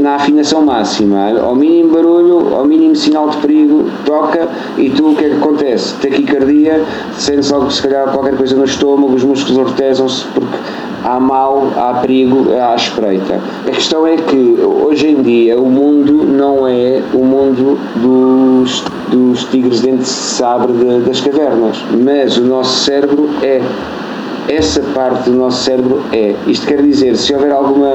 na 0.00 0.16
afinação 0.16 0.62
máxima. 0.62 1.32
Ao 1.40 1.54
mínimo 1.54 1.94
barulho, 1.94 2.54
ao 2.54 2.64
mínimo 2.64 2.94
sinal 2.94 3.30
de 3.30 3.38
perigo, 3.38 3.90
toca 4.04 4.48
e 4.76 4.90
tu 4.90 5.10
o 5.10 5.16
que 5.16 5.24
é 5.24 5.28
que 5.30 5.36
acontece? 5.36 5.94
Taquicardia, 6.00 6.84
sentes 7.16 7.50
logo 7.50 7.70
se 7.70 7.82
calhar 7.82 8.10
qualquer 8.12 8.36
coisa 8.36 8.56
no 8.56 8.64
estômago, 8.64 8.81
os 8.86 9.24
músculos 9.24 9.58
ortesam-se 9.58 10.24
porque 10.34 10.58
há 11.04 11.18
mal, 11.18 11.68
há 11.76 11.94
perigo 12.00 12.52
à 12.52 12.74
espreita. 12.74 13.40
A 13.66 13.70
questão 13.70 14.06
é 14.06 14.16
que 14.16 14.58
hoje 14.84 15.08
em 15.08 15.22
dia 15.22 15.58
o 15.58 15.68
mundo 15.68 16.24
não 16.24 16.66
é 16.66 17.02
o 17.12 17.24
mundo 17.24 17.78
dos, 17.96 18.82
dos 19.10 19.44
tigres 19.44 19.80
dentes 19.80 20.06
de 20.06 20.12
sabre 20.12 20.72
de, 20.72 21.00
das 21.00 21.20
cavernas, 21.20 21.82
mas 22.04 22.36
o 22.36 22.44
nosso 22.44 22.84
cérebro 22.84 23.28
é 23.42 23.60
essa 24.48 24.80
parte 24.94 25.30
do 25.30 25.36
nosso 25.36 25.62
cérebro 25.62 26.02
é. 26.12 26.34
Isto 26.46 26.66
quer 26.66 26.82
dizer, 26.82 27.16
se 27.16 27.32
houver 27.32 27.52
alguma, 27.52 27.94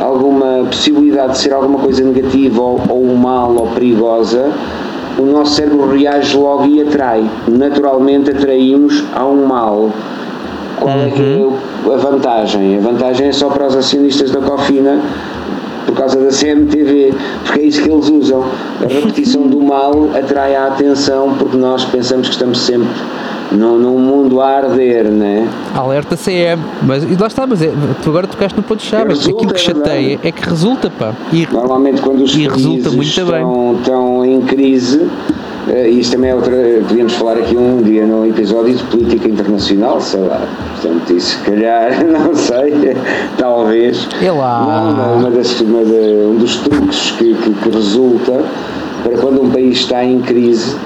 alguma 0.00 0.64
possibilidade 0.66 1.32
de 1.32 1.38
ser 1.38 1.52
alguma 1.52 1.78
coisa 1.78 2.02
negativa 2.02 2.60
ou, 2.60 2.80
ou 2.88 3.16
mal 3.16 3.54
ou 3.54 3.68
perigosa, 3.68 4.52
o 5.18 5.22
nosso 5.22 5.54
cérebro 5.54 5.90
reage 5.90 6.36
logo 6.36 6.66
e 6.66 6.82
atrai. 6.82 7.24
Naturalmente 7.46 8.30
atraímos 8.30 9.04
a 9.14 9.24
um 9.24 9.46
mal. 9.46 9.90
Qual 10.80 10.98
é 10.98 11.10
que 11.10 11.22
é 11.22 11.36
uhum. 11.36 11.58
a 11.92 11.96
vantagem? 11.96 12.78
A 12.78 12.80
vantagem 12.80 13.28
é 13.28 13.32
só 13.32 13.48
para 13.48 13.66
os 13.66 13.76
acionistas 13.76 14.30
da 14.30 14.40
Cofina 14.40 15.00
por 15.86 15.94
causa 15.94 16.18
da 16.18 16.30
CMTV, 16.30 17.14
porque 17.44 17.60
é 17.60 17.62
isso 17.64 17.82
que 17.82 17.90
eles 17.90 18.08
usam. 18.08 18.44
A 18.82 18.92
repetição 18.92 19.42
do 19.46 19.60
mal 19.60 20.10
atrai 20.14 20.56
a 20.56 20.66
atenção 20.66 21.34
porque 21.38 21.56
nós 21.56 21.84
pensamos 21.84 22.28
que 22.28 22.34
estamos 22.34 22.60
sempre 22.60 22.88
num, 23.52 23.78
num 23.78 23.98
mundo 23.98 24.40
a 24.40 24.48
arder, 24.48 25.04
né? 25.04 25.48
Alerta 25.74 26.16
CM, 26.16 26.62
mas 26.82 27.04
e 27.04 27.14
lá 27.14 27.26
está, 27.26 27.46
mas 27.46 27.62
é, 27.62 27.70
tu 28.02 28.10
agora 28.10 28.26
tocaste 28.26 28.56
no 28.56 28.62
ponto-chave. 28.62 29.12
Aquilo 29.12 29.46
que 29.46 29.54
é 29.54 29.58
chateia 29.58 30.18
é 30.22 30.32
que 30.32 30.48
resulta, 30.48 30.90
pá. 30.90 31.14
E, 31.32 31.46
Normalmente 31.50 32.00
quando 32.00 32.22
os 32.22 32.34
e 32.34 32.48
resulta 32.48 32.90
muito 32.90 33.08
estão, 33.08 33.26
bem. 33.26 33.78
estão 33.78 34.24
em 34.24 34.40
crise, 34.42 35.08
uh, 35.68 35.88
isto 35.88 36.12
também 36.12 36.30
é 36.30 36.34
outra. 36.34 36.54
Podíamos 36.86 37.12
falar 37.14 37.38
aqui 37.38 37.56
um 37.56 37.82
dia 37.82 38.06
num 38.06 38.26
episódio 38.26 38.74
de 38.74 38.82
política 38.84 39.28
internacional, 39.28 40.00
sei 40.00 40.20
lá. 40.20 40.40
Portanto, 40.80 41.12
isso 41.12 41.38
se 41.38 41.44
calhar, 41.44 42.04
não 42.04 42.34
sei, 42.34 42.96
talvez. 43.38 44.08
É 44.22 44.30
lá. 44.30 44.94
Não, 44.96 45.18
uma 45.20 45.30
das, 45.30 45.60
uma 45.60 45.84
de, 45.84 46.26
um 46.26 46.36
dos 46.36 46.56
truques 46.58 47.12
que, 47.12 47.34
que, 47.34 47.50
que 47.50 47.70
resulta 47.70 48.44
para 49.02 49.18
quando 49.18 49.42
um 49.42 49.50
país 49.50 49.78
está 49.78 50.02
em 50.02 50.20
crise 50.20 50.76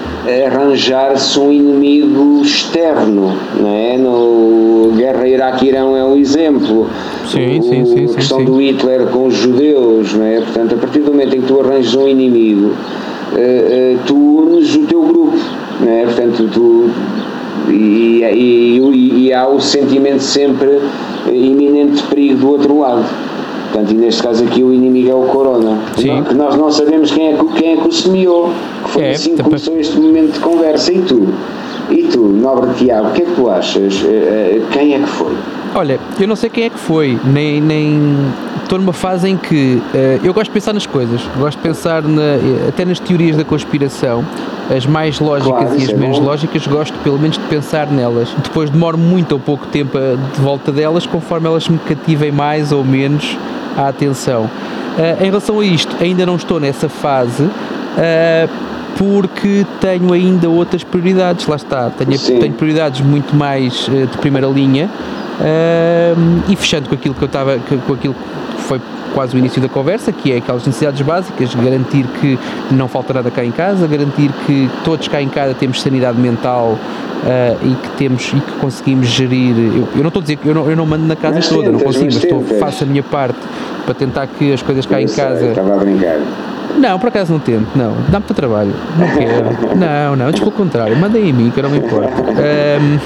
arranjar-se 0.45 1.39
um 1.39 1.51
inimigo 1.51 2.41
externo, 2.41 3.33
não 3.59 3.69
é? 3.69 3.97
No 3.97 4.93
Guerra 4.95 5.27
Iraque-Irão 5.27 5.95
é 5.95 6.03
um 6.03 6.17
exemplo. 6.17 6.87
Sim, 7.25 7.59
o, 7.59 7.63
sim, 7.63 7.85
sim. 7.85 8.05
A 8.05 8.15
questão 8.15 8.39
sim, 8.39 8.45
do 8.45 8.61
Hitler 8.61 9.07
com 9.07 9.27
os 9.27 9.35
judeus, 9.35 10.13
não 10.13 10.25
é? 10.25 10.41
Portanto, 10.41 10.75
a 10.75 10.77
partir 10.77 10.99
do 10.99 11.11
momento 11.11 11.35
em 11.35 11.41
que 11.41 11.47
tu 11.47 11.61
arranjas 11.61 11.95
um 11.95 12.07
inimigo, 12.07 12.73
tu 14.05 14.15
unes 14.15 14.75
o 14.75 14.85
teu 14.85 15.01
grupo, 15.01 15.37
não 15.79 15.91
é? 15.91 16.03
Portanto, 16.05 16.49
tu 16.53 16.89
e, 17.69 18.23
e, 18.23 19.25
e, 19.25 19.33
há 19.33 19.47
o 19.47 19.59
sentimento 19.59 20.21
sempre 20.21 20.79
iminente 21.31 22.01
de 22.01 22.03
perigo 22.03 22.39
do 22.39 22.49
outro 22.49 22.79
lado. 22.79 23.05
Portanto, 23.71 23.91
e 23.91 23.97
neste 23.97 24.23
caso 24.23 24.43
aqui 24.43 24.63
o 24.63 24.73
inimigo 24.73 25.09
é 25.09 25.13
o 25.13 25.23
Corona. 25.23 25.77
Sim. 25.95 26.23
Que 26.23 26.33
nós 26.33 26.55
não 26.55 26.71
sabemos 26.71 27.11
quem 27.11 27.33
é, 27.33 27.37
quem 27.55 27.73
é 27.73 27.77
que 27.77 27.87
o 27.87 27.91
semeou. 27.91 28.51
Que 28.85 28.89
foi 28.89 29.03
é, 29.03 29.11
assim 29.11 29.35
que 29.35 29.43
começou 29.43 29.77
este 29.77 29.99
momento 29.99 30.33
de 30.33 30.39
conversa. 30.39 30.91
E 30.91 31.01
tu? 31.01 31.27
E 31.91 32.03
tu, 32.03 32.19
nobre 32.19 32.71
Tiago, 32.75 33.09
o 33.09 33.11
que 33.11 33.21
é 33.21 33.25
que 33.25 33.35
tu 33.35 33.49
achas? 33.49 34.03
Eh, 34.05 34.07
eh, 34.07 34.61
quem 34.71 34.95
é 34.95 34.99
que 34.99 35.07
foi? 35.07 35.33
Olha, 35.75 35.99
eu 36.19 36.27
não 36.27 36.35
sei 36.35 36.49
quem 36.49 36.65
é 36.65 36.69
que 36.69 36.79
foi, 36.79 37.19
nem, 37.23 37.61
nem 37.61 38.15
estou 38.63 38.79
numa 38.79 38.93
fase 38.93 39.29
em 39.29 39.37
que 39.37 39.81
uh, 39.93 40.25
eu 40.25 40.33
gosto 40.33 40.45
de 40.45 40.53
pensar 40.53 40.73
nas 40.73 40.87
coisas, 40.87 41.21
gosto 41.37 41.57
de 41.57 41.63
pensar 41.63 42.01
na, 42.01 42.35
até 42.67 42.83
nas 42.85 42.99
teorias 42.99 43.37
da 43.37 43.43
conspiração, 43.43 44.25
as 44.75 44.85
mais 44.85 45.19
lógicas 45.19 45.59
claro, 45.59 45.79
e 45.79 45.83
as 45.83 45.89
é 45.89 45.95
menos 45.95 46.19
bom. 46.19 46.25
lógicas, 46.25 46.65
gosto 46.67 46.97
pelo 46.99 47.19
menos 47.19 47.37
de 47.37 47.43
pensar 47.45 47.87
nelas. 47.87 48.29
Depois 48.43 48.69
demoro 48.69 48.97
muito 48.97 49.33
ou 49.33 49.39
pouco 49.39 49.67
tempo 49.67 49.97
de 49.97 50.41
volta 50.41 50.71
delas, 50.71 51.05
conforme 51.05 51.47
elas 51.47 51.67
me 51.67 51.77
cativem 51.79 52.31
mais 52.31 52.71
ou 52.71 52.83
menos 52.83 53.37
a 53.77 53.87
atenção. 53.87 54.43
Uh, 54.43 55.23
em 55.23 55.25
relação 55.25 55.59
a 55.59 55.65
isto, 55.65 55.95
ainda 56.01 56.25
não 56.25 56.35
estou 56.35 56.59
nessa 56.59 56.89
fase. 56.89 57.43
Uh, 57.43 58.69
porque 58.97 59.65
tenho 59.79 60.11
ainda 60.11 60.49
outras 60.49 60.83
prioridades, 60.83 61.47
lá 61.47 61.55
está, 61.55 61.89
tenho, 61.89 62.19
tenho 62.19 62.53
prioridades 62.53 62.99
muito 62.99 63.33
mais 63.33 63.87
uh, 63.87 64.07
de 64.07 64.17
primeira 64.17 64.47
linha 64.47 64.89
e 66.47 66.55
fechando 66.55 66.89
com 66.89 66.95
aquilo 66.95 67.15
que 67.15 67.21
eu 67.21 67.27
estava, 67.27 67.57
com 67.87 67.93
aquilo 67.93 68.13
que 68.13 68.61
foi 68.61 68.81
quase 69.13 69.35
o 69.35 69.39
início 69.39 69.61
da 69.61 69.67
conversa, 69.67 70.11
que 70.11 70.31
é 70.31 70.37
aquelas 70.37 70.65
necessidades 70.65 71.01
básicas, 71.01 71.53
garantir 71.55 72.05
que 72.19 72.37
não 72.71 72.87
falta 72.87 73.13
nada 73.13 73.31
cá 73.31 73.43
em 73.43 73.51
casa, 73.51 73.87
garantir 73.87 74.31
que 74.45 74.69
todos 74.83 75.07
cá 75.07 75.21
em 75.21 75.29
casa 75.29 75.53
temos 75.53 75.81
sanidade 75.81 76.19
mental 76.19 76.77
uh, 77.23 77.65
e 77.65 77.75
que 77.75 77.89
temos 77.97 78.27
e 78.29 78.39
que 78.39 78.51
conseguimos 78.59 79.07
gerir. 79.07 79.55
Eu, 79.57 79.87
eu 79.95 80.01
não 80.01 80.07
estou 80.07 80.19
a 80.19 80.23
dizer 80.23 80.35
que 80.37 80.47
eu 80.47 80.53
não, 80.53 80.69
eu 80.69 80.75
não 80.75 80.85
mando 80.85 81.05
na 81.05 81.15
casa 81.15 81.35
mas 81.35 81.47
toda, 81.47 81.63
tentas, 81.63 81.73
não 81.73 81.85
consigo, 81.85 82.05
mas, 82.05 82.23
estou, 82.23 82.43
faço 82.59 82.83
a 82.83 82.87
minha 82.87 83.03
parte 83.03 83.39
para 83.85 83.93
tentar 83.93 84.27
que 84.27 84.53
as 84.53 84.61
coisas 84.61 84.85
cá 84.85 84.99
eu 84.99 85.05
em 85.05 85.07
sei, 85.07 85.23
casa. 85.23 85.45
Estava 85.47 85.75
a 85.75 85.77
brincar. 85.77 86.19
Não, 86.77 86.99
por 86.99 87.07
acaso 87.07 87.33
não 87.33 87.39
tento, 87.39 87.67
não. 87.75 87.95
Dá-me 88.09 88.25
para 88.25 88.35
trabalho. 88.35 88.73
Não 88.97 89.07
quero. 89.07 89.49
não, 89.75 90.15
não, 90.15 90.27
antes 90.27 90.39
pelo 90.39 90.51
contrário. 90.51 90.95
Mandem 90.95 91.29
em 91.29 91.33
mim, 91.33 91.49
que 91.49 91.59
eu 91.59 91.63
não 91.63 91.71
me 91.71 91.79
importo. 91.79 92.21
Um, 92.21 92.99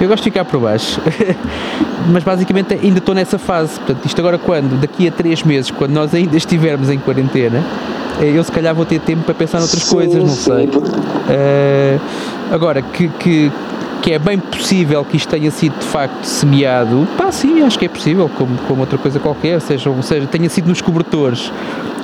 eu 0.00 0.08
gosto 0.08 0.22
de 0.24 0.30
ficar 0.30 0.44
por 0.44 0.60
baixo. 0.60 1.00
Mas 2.08 2.22
basicamente 2.22 2.74
ainda 2.74 2.98
estou 2.98 3.14
nessa 3.14 3.38
fase. 3.38 3.78
Portanto, 3.80 4.04
isto 4.04 4.20
agora 4.20 4.38
quando? 4.38 4.80
Daqui 4.80 5.08
a 5.08 5.12
três 5.12 5.42
meses, 5.42 5.70
quando 5.70 5.92
nós 5.92 6.14
ainda 6.14 6.36
estivermos 6.36 6.90
em 6.90 6.98
quarentena, 6.98 7.64
eh, 8.20 8.32
eu 8.34 8.44
se 8.44 8.52
calhar 8.52 8.74
vou 8.74 8.84
ter 8.84 9.00
tempo 9.00 9.24
para 9.24 9.34
pensar 9.34 9.58
noutras 9.58 9.82
sim, 9.82 9.94
coisas, 9.94 10.22
não 10.22 10.28
sim. 10.28 10.42
sei. 10.42 10.66
Uh, 10.66 12.00
agora, 12.52 12.80
que, 12.80 13.08
que, 13.08 13.50
que 14.06 14.12
é 14.12 14.20
bem 14.20 14.38
possível 14.38 15.04
que 15.04 15.16
isto 15.16 15.28
tenha 15.28 15.50
sido 15.50 15.76
de 15.80 15.84
facto 15.84 16.22
semeado, 16.22 17.08
pá, 17.18 17.32
sim, 17.32 17.60
acho 17.64 17.76
que 17.76 17.86
é 17.86 17.88
possível, 17.88 18.30
como, 18.32 18.56
como 18.68 18.82
outra 18.82 18.96
coisa 18.96 19.18
qualquer, 19.18 19.60
seja, 19.60 19.90
seja 20.00 20.28
tenha 20.28 20.48
sido 20.48 20.68
nos 20.68 20.80
cobertores 20.80 21.50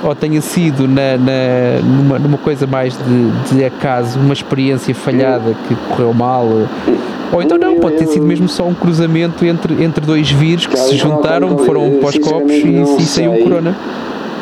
ou 0.03 0.13
tenha 0.13 0.41
sido 0.41 0.85
na, 0.85 1.17
na 1.17 1.81
numa, 1.81 2.19
numa, 2.19 2.37
coisa 2.37 2.67
mais 2.67 2.93
de, 2.97 3.55
de 3.55 3.63
acaso, 3.63 4.19
uma 4.19 4.33
experiência 4.33 4.93
falhada 4.93 5.55
que 5.65 5.75
correu 5.75 6.13
mal 6.13 6.45
ou 7.31 7.41
então 7.41 7.57
não, 7.57 7.79
pode 7.79 7.95
ter 7.95 8.07
sido 8.07 8.25
mesmo 8.25 8.49
só 8.49 8.67
um 8.67 8.73
cruzamento 8.73 9.45
entre, 9.45 9.81
entre 9.81 10.05
dois 10.05 10.29
vírus 10.29 10.67
que 10.67 10.75
se 10.75 10.97
juntaram, 10.97 11.57
foram 11.59 11.99
pós 12.01 12.17
copos 12.17 12.51
e, 12.51 12.81
e 12.99 13.05
saiu 13.05 13.33
o 13.33 13.39
corona. 13.43 13.77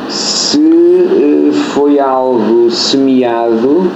Se 0.10 0.58
uh, 0.58 1.54
foi 1.76 2.00
algo 2.00 2.72
semeado, 2.72 3.92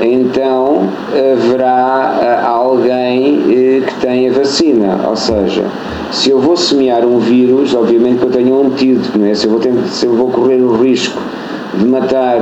então 0.00 0.88
haverá 1.12 2.44
uh, 2.44 2.48
alguém 2.48 3.38
uh, 3.38 3.86
que 3.86 3.94
tenha 4.00 4.32
vacina. 4.32 5.00
Ou 5.08 5.16
seja, 5.16 5.64
se 6.10 6.30
eu 6.30 6.40
vou 6.40 6.56
semear 6.56 7.04
um 7.04 7.18
vírus, 7.18 7.74
obviamente 7.74 8.18
que 8.18 8.24
eu 8.24 8.30
tenho 8.30 8.54
um 8.54 8.66
antídoto, 8.66 9.18
não 9.18 9.26
é? 9.26 9.34
se, 9.34 9.46
eu 9.46 9.50
vou 9.50 9.60
se 9.88 10.06
eu 10.06 10.14
vou 10.14 10.30
correr 10.30 10.60
o 10.60 10.76
risco 10.82 11.20
de 11.78 11.86
matar. 11.86 12.40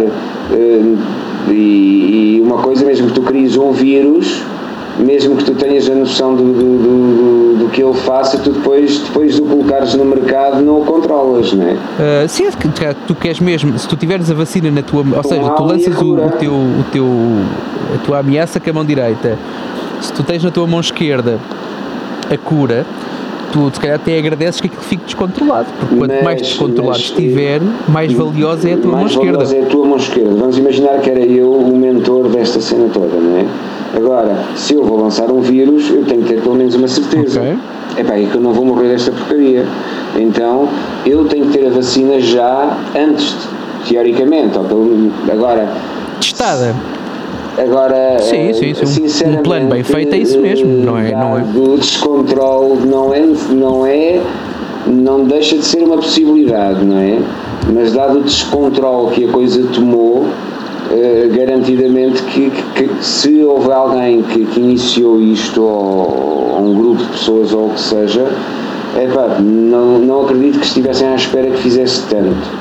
E, 1.49 2.37
e, 2.37 2.41
uma 2.43 2.59
coisa, 2.59 2.85
mesmo 2.85 3.09
que 3.09 3.15
tu 3.15 3.23
cries 3.23 3.57
um 3.57 3.73
vírus, 3.73 4.43
mesmo 5.01 5.37
que 5.37 5.45
tu 5.45 5.55
tenhas 5.55 5.89
a 5.89 5.95
noção 5.95 6.35
do, 6.35 6.45
do, 6.45 6.53
do, 6.53 7.59
do, 7.59 7.69
que 7.71 7.83
ele 7.83 7.95
faça, 7.95 8.39
tu 8.39 8.51
depois, 8.51 8.99
depois 8.99 9.35
de 9.35 9.43
o 9.43 9.47
colocares 9.47 9.95
no 9.95 10.05
mercado 10.05 10.63
não 10.63 10.81
o 10.81 10.85
controlas, 10.85 11.53
não 11.53 11.67
é? 11.67 11.73
Uh, 11.73 12.29
sim, 12.29 12.45
tu 13.07 13.15
queres 13.15 13.41
mesmo, 13.41 13.79
se 13.79 13.89
tu 13.89 13.97
tiveres 13.97 14.31
a 14.31 14.35
vacina 14.35 14.71
na 14.71 14.83
tua, 14.83 15.05
ou 15.17 15.23
seja, 15.23 15.51
tu 15.51 15.65
lanças 15.65 16.01
o, 16.01 16.15
o, 16.15 16.31
teu, 16.31 16.53
o 16.53 16.85
teu, 16.93 17.07
a 17.95 17.99
tua 18.05 18.19
ameaça 18.19 18.61
com 18.61 18.71
a 18.71 18.73
mão 18.73 18.85
direita, 18.85 19.39
se 20.01 20.13
tu 20.13 20.23
tens 20.23 20.43
na 20.43 20.51
tua 20.51 20.67
mão 20.67 20.81
esquerda 20.81 21.39
a 22.31 22.37
cura, 22.37 22.87
tu 23.53 23.71
se 23.73 23.81
calhar 23.81 23.97
até 23.97 24.19
agradeces 24.19 24.61
que 24.61 24.69
aquilo 24.69 24.83
fique 24.83 25.05
descontrolado, 25.05 25.67
porque 25.79 25.97
quanto 25.97 26.15
mas, 26.15 26.25
mais 26.25 26.43
descontrolado 26.43 26.99
mas, 26.99 26.99
estiver, 26.99 27.61
mais 27.89 28.13
valiosa 28.13 28.69
é 28.69 28.75
a 28.75 28.77
tua 28.77 28.93
mão 28.93 29.07
esquerda. 29.07 29.39
Mais 29.39 29.49
valiosa 29.49 29.57
é 29.57 29.63
a 29.63 29.67
tua 29.67 29.87
mão 29.87 29.97
esquerda. 29.97 30.35
Vamos 30.37 30.59
imaginar 30.59 31.01
que 31.01 31.11
era 31.11 31.21
eu 31.21 31.53
o 31.53 31.77
mentor 31.77 32.29
desta 32.29 32.61
cena 32.61 32.89
toda, 32.93 33.17
não 33.17 33.39
é? 33.39 33.47
Agora, 33.95 34.37
se 34.57 34.75
eu 34.75 34.85
vou 34.85 35.01
lançar 35.01 35.31
um 35.31 35.41
vírus, 35.41 35.91
eu 35.91 36.05
tenho 36.05 36.23
que 36.23 36.35
ter 36.35 36.41
pelo 36.43 36.55
menos 36.55 36.75
uma 36.75 36.89
certeza. 36.89 37.41
Ok. 37.41 37.57
É 37.97 38.01
é 38.23 38.27
que 38.27 38.35
eu 38.37 38.41
não 38.41 38.53
vou 38.53 38.65
morrer 38.65 38.89
desta 38.89 39.11
porcaria. 39.11 39.67
Então, 40.17 40.69
eu 41.05 41.25
tenho 41.27 41.47
que 41.47 41.59
ter 41.59 41.67
a 41.67 41.71
vacina 41.71 42.21
já 42.21 42.77
antes, 42.97 43.37
teoricamente, 43.89 44.57
ou 44.57 44.65
pelo, 44.65 45.11
agora, 45.31 45.69
Testada. 46.21 46.75
Agora, 47.59 48.19
Sim, 48.21 48.53
sim, 48.55 48.75
sim. 49.09 49.25
Um 49.27 49.43
plano 49.43 49.69
bem 49.69 49.83
feito 49.83 50.15
é 50.15 50.19
isso 50.19 50.41
mesmo, 50.41 50.69
não 50.85 50.97
é- 50.99 51.11
não 51.11 51.39
é? 51.39 51.43
O 51.43 51.77
descontrole 51.77 52.87
não 52.87 53.13
é, 53.13 53.27
não 53.51 53.87
é, 53.87 54.21
não 54.87 55.25
deixa 55.25 55.57
de 55.57 55.65
ser 55.65 55.83
uma 55.83 55.97
possibilidade, 55.97 56.85
não 56.85 56.97
é? 56.99 57.19
Mas 57.75 57.93
dado 57.93 58.19
o 58.19 58.23
descontrole 58.23 59.15
que 59.15 59.25
a 59.25 59.29
coisa 59.29 59.63
tomou, 59.75 60.27
eh, 60.91 61.29
garantidamente 61.37 62.23
que, 62.25 62.51
que- 62.75 62.89
que 62.89 63.05
se 63.05 63.43
houve 63.45 63.71
alguém 63.73 64.23
que, 64.23 64.45
que 64.47 64.61
iniciou 64.61 65.21
isto, 65.21 65.63
ou, 65.63 66.57
ou 66.59 66.67
um 66.71 66.75
grupo 66.75 67.03
de 67.03 67.09
pessoas, 67.11 67.53
ou 67.53 67.67
o 67.69 67.71
que 67.75 67.81
seja, 67.81 68.27
epá, 69.01 69.39
não, 69.41 69.99
não 69.99 70.23
acredito 70.25 70.59
que 70.59 70.67
estivessem 70.67 71.09
à 71.09 71.15
espera 71.15 71.51
que 71.51 71.59
fizesse 71.59 72.03
tanto. 72.09 72.61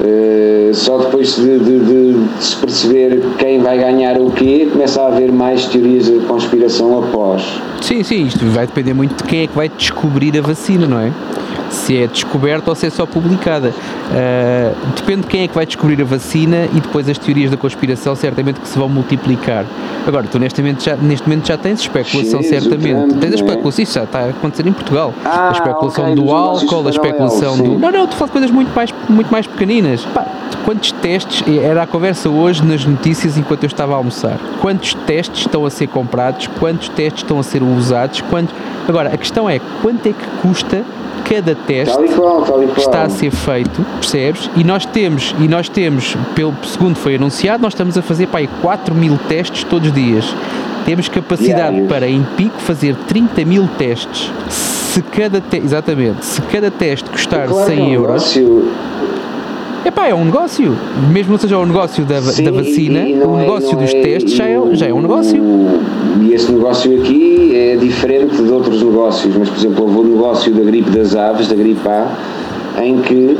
Uh, 0.00 0.74
só 0.74 0.96
depois 0.98 1.36
de, 1.36 1.58
de- 1.58 1.78
de- 1.80 2.12
de 2.38 2.44
se 2.44 2.56
perceber 2.56 3.22
quem 3.38 3.60
vai 3.60 3.78
ganhar 3.78 4.18
o 4.20 4.30
quê, 4.30 4.68
começa 4.72 5.00
a 5.00 5.06
haver 5.08 5.30
mais 5.30 5.66
teorias 5.66 6.06
de 6.06 6.18
conspiração 6.26 6.98
após. 6.98 7.42
Sim, 7.80 8.02
sim, 8.02 8.24
isto 8.26 8.44
vai 8.46 8.66
depender 8.66 8.94
muito 8.94 9.14
de 9.22 9.22
quem 9.24 9.42
é 9.42 9.46
que 9.46 9.54
vai 9.54 9.68
descobrir 9.68 10.36
a 10.38 10.40
vacina, 10.40 10.86
não 10.88 10.98
é? 10.98 11.12
Se 11.72 11.96
é 11.96 12.06
descoberta 12.06 12.70
ou 12.70 12.76
se 12.76 12.86
é 12.86 12.90
só 12.90 13.06
publicada. 13.06 13.74
Ah, 14.12 14.72
depende 14.94 15.22
de 15.22 15.26
quem 15.26 15.42
é 15.42 15.48
que 15.48 15.54
vai 15.54 15.66
descobrir 15.66 16.00
a 16.00 16.04
vacina 16.04 16.66
e 16.72 16.80
depois 16.80 17.08
as 17.08 17.18
teorias 17.18 17.50
da 17.50 17.56
conspiração 17.56 18.14
certamente 18.14 18.60
que 18.60 18.68
se 18.68 18.78
vão 18.78 18.88
multiplicar. 18.88 19.64
Agora, 20.06 20.26
tu 20.26 20.38
neste 20.38 20.60
momento 20.60 20.82
já, 20.84 20.96
neste 20.96 21.28
momento 21.28 21.46
já 21.46 21.56
tens 21.56 21.80
especulação, 21.80 22.40
o 22.40 22.42
certamente. 22.42 23.08
Trump, 23.08 23.20
tens 23.20 23.30
a 23.30 23.32
é? 23.32 23.34
especulação, 23.34 23.82
isso 23.82 23.94
já 23.94 24.04
está 24.04 24.18
a 24.20 24.28
acontecer 24.28 24.66
em 24.66 24.72
Portugal. 24.72 25.14
Ah, 25.24 25.48
a 25.48 25.52
especulação 25.52 26.04
ok, 26.04 26.14
do 26.14 26.30
álcool, 26.30 26.64
a 26.64 26.66
paralelos, 26.66 26.96
especulação 26.96 27.56
do. 27.56 27.78
Não, 27.78 27.90
não, 27.90 28.06
tu 28.06 28.16
falas 28.16 28.28
de 28.28 28.32
coisas 28.32 28.50
muito 28.50 28.74
mais, 28.74 28.94
muito 29.08 29.30
mais 29.30 29.46
pequeninas. 29.46 30.04
Pá, 30.06 30.26
quantos 30.64 30.92
testes, 30.92 31.42
era 31.46 31.82
a 31.82 31.86
conversa 31.86 32.28
hoje 32.28 32.64
nas 32.64 32.84
notícias 32.84 33.36
enquanto 33.36 33.64
eu 33.64 33.68
estava 33.68 33.92
a 33.92 33.96
almoçar, 33.96 34.38
quantos 34.60 34.94
testes 34.94 35.40
estão 35.40 35.64
a 35.66 35.70
ser 35.70 35.86
comprados, 35.88 36.46
quantos 36.58 36.88
testes 36.88 37.22
estão 37.22 37.38
a 37.38 37.42
ser 37.42 37.62
usados, 37.62 38.20
quantos... 38.22 38.54
Agora, 38.88 39.12
a 39.12 39.16
questão 39.16 39.48
é, 39.48 39.60
quanto 39.80 40.06
é 40.08 40.12
que 40.12 40.26
custa 40.40 40.82
cada 41.24 41.54
teste 41.66 41.94
Tal 41.94 42.04
qual, 42.08 42.42
tal 42.42 42.54
qual. 42.54 42.68
que 42.68 42.80
está 42.80 43.02
a 43.02 43.08
ser 43.08 43.30
feito, 43.30 43.84
percebes? 44.00 44.50
E 44.56 44.64
nós 44.64 44.84
temos, 44.86 45.34
e 45.40 45.48
nós 45.48 45.68
temos, 45.68 46.16
pelo 46.34 46.54
segundo 46.64 46.96
foi 46.96 47.16
anunciado, 47.16 47.62
nós 47.62 47.72
estamos 47.72 47.96
a 47.96 48.02
fazer 48.02 48.26
para 48.28 48.40
aí 48.40 48.48
4 48.60 48.94
mil 48.94 49.18
testes 49.28 49.64
todos 49.64 49.88
os 49.88 49.94
dias. 49.94 50.34
Temos 50.84 51.08
capacidade 51.08 51.54
Diários. 51.70 51.88
para, 51.88 52.08
em 52.08 52.22
pico, 52.36 52.58
fazer 52.60 52.96
30 53.06 53.44
mil 53.44 53.68
testes. 53.78 54.30
Se 54.48 55.00
cada 55.00 55.40
te... 55.40 55.56
Exatamente, 55.56 56.24
se 56.24 56.42
cada 56.42 56.70
teste 56.70 57.08
custar 57.08 57.46
Claro 57.46 57.66
que 57.66 57.72
é 57.72 57.76
100 57.76 57.84
um 57.84 57.92
euros, 57.92 58.36
negócio- 58.36 58.68
Epá, 59.84 60.06
é 60.06 60.14
um 60.14 60.24
negócio. 60.24 60.76
Mesmo 61.10 61.32
não 61.32 61.38
seja 61.38 61.58
o 61.58 61.66
negócio 61.66 62.04
da, 62.04 62.20
Sim, 62.22 62.44
da 62.44 62.50
vacina, 62.52 63.00
o 63.00 63.36
é- 63.36 63.40
negócio 63.40 63.72
não 63.72 63.80
dos 63.82 63.92
é- 63.92 64.00
testes 64.00 64.34
já 64.34 64.44
é, 64.46 64.60
já 64.72 64.86
é 64.86 64.92
um 64.94 65.00
negócio. 65.00 65.40
E 66.20 66.32
esse 66.32 66.52
negócio 66.52 67.00
aqui 67.00 67.52
é 67.54 67.76
diferente 67.76 68.36
de 68.40 68.50
outros 68.50 68.80
negócios, 68.82 69.34
mas 69.36 69.48
por 69.48 69.58
exemplo, 69.58 69.84
houve 69.84 69.98
o 69.98 70.14
negócio 70.14 70.52
da 70.54 70.62
gripe 70.62 70.90
das 70.90 71.16
aves, 71.16 71.48
da 71.48 71.56
gripe 71.56 71.86
A, 71.88 72.06
em 72.82 72.98
que 72.98 73.36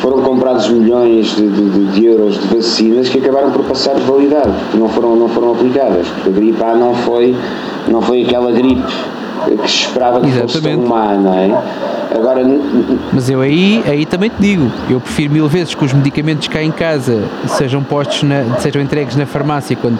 foram 0.00 0.20
comprados 0.22 0.68
milhões 0.68 1.34
de, 1.34 1.48
de- 1.48 1.86
de- 1.92 2.04
euros 2.04 2.38
de 2.40 2.54
vacinas 2.54 3.08
que 3.08 3.18
acabaram 3.18 3.50
por 3.50 3.64
passar 3.64 3.94
de 3.94 4.02
validade, 4.02 4.50
porque 4.64 4.76
não 4.78 4.88
foram, 4.90 5.16
não 5.16 5.28
foram 5.28 5.52
aplicadas, 5.52 6.06
porque 6.08 6.28
a 6.28 6.32
gripe 6.32 6.62
A 6.62 6.74
não 6.74 6.94
foi, 6.94 7.34
não 7.88 8.02
foi 8.02 8.22
aquela 8.22 8.52
gripe 8.52 8.82
que 9.62 9.70
se 9.70 9.76
esperava 9.86 10.20
que 10.20 10.30
fosse 10.32 10.60
tão 10.60 10.70
Exatamente. 10.72 10.88
má, 10.88 11.14
não 11.14 11.32
é? 11.38 11.62
Agora, 12.14 12.42
Mas 13.12 13.28
eu 13.28 13.40
aí, 13.40 13.82
aí 13.86 14.06
também 14.06 14.30
te 14.30 14.40
digo, 14.40 14.70
eu 14.88 15.00
prefiro 15.00 15.32
mil 15.32 15.48
vezes 15.48 15.74
que 15.74 15.84
os 15.84 15.92
medicamentos 15.92 16.48
cá 16.48 16.62
em 16.62 16.70
casa 16.70 17.22
sejam 17.48 17.82
postos, 17.82 18.22
na, 18.22 18.58
sejam 18.58 18.80
entregues 18.80 19.16
na 19.16 19.26
farmácia 19.26 19.76
quando, 19.76 19.98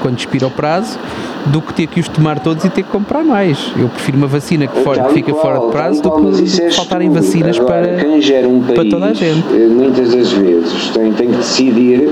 quando 0.00 0.18
expira 0.18 0.46
o 0.46 0.50
prazo, 0.50 0.98
do 1.46 1.62
que 1.62 1.72
ter 1.72 1.86
que 1.86 2.00
os 2.00 2.08
tomar 2.08 2.40
todos 2.40 2.64
e 2.64 2.70
ter 2.70 2.82
que 2.82 2.90
comprar 2.90 3.22
mais. 3.22 3.72
Eu 3.76 3.88
prefiro 3.88 4.18
uma 4.18 4.26
vacina 4.26 4.66
que, 4.66 4.80
for, 4.82 4.98
que 4.98 5.14
fica 5.14 5.32
qual, 5.32 5.42
fora 5.42 5.60
de 5.60 5.72
prazo 5.72 6.02
do 6.02 6.10
que, 6.10 6.70
faltarem 6.72 7.10
vacinas 7.10 7.58
Agora, 7.58 7.88
para, 7.88 7.96
quem 7.96 8.20
gera 8.20 8.48
um 8.48 8.60
país, 8.62 8.74
para 8.74 8.90
toda 8.90 9.06
a 9.06 9.14
gente. 9.14 9.44
eh, 9.54 9.68
muitas 9.68 10.12
das 10.12 10.32
vezes 10.32 10.90
tem, 10.90 11.12
tem 11.12 11.30
que 11.30 11.36
decidir 11.36 12.10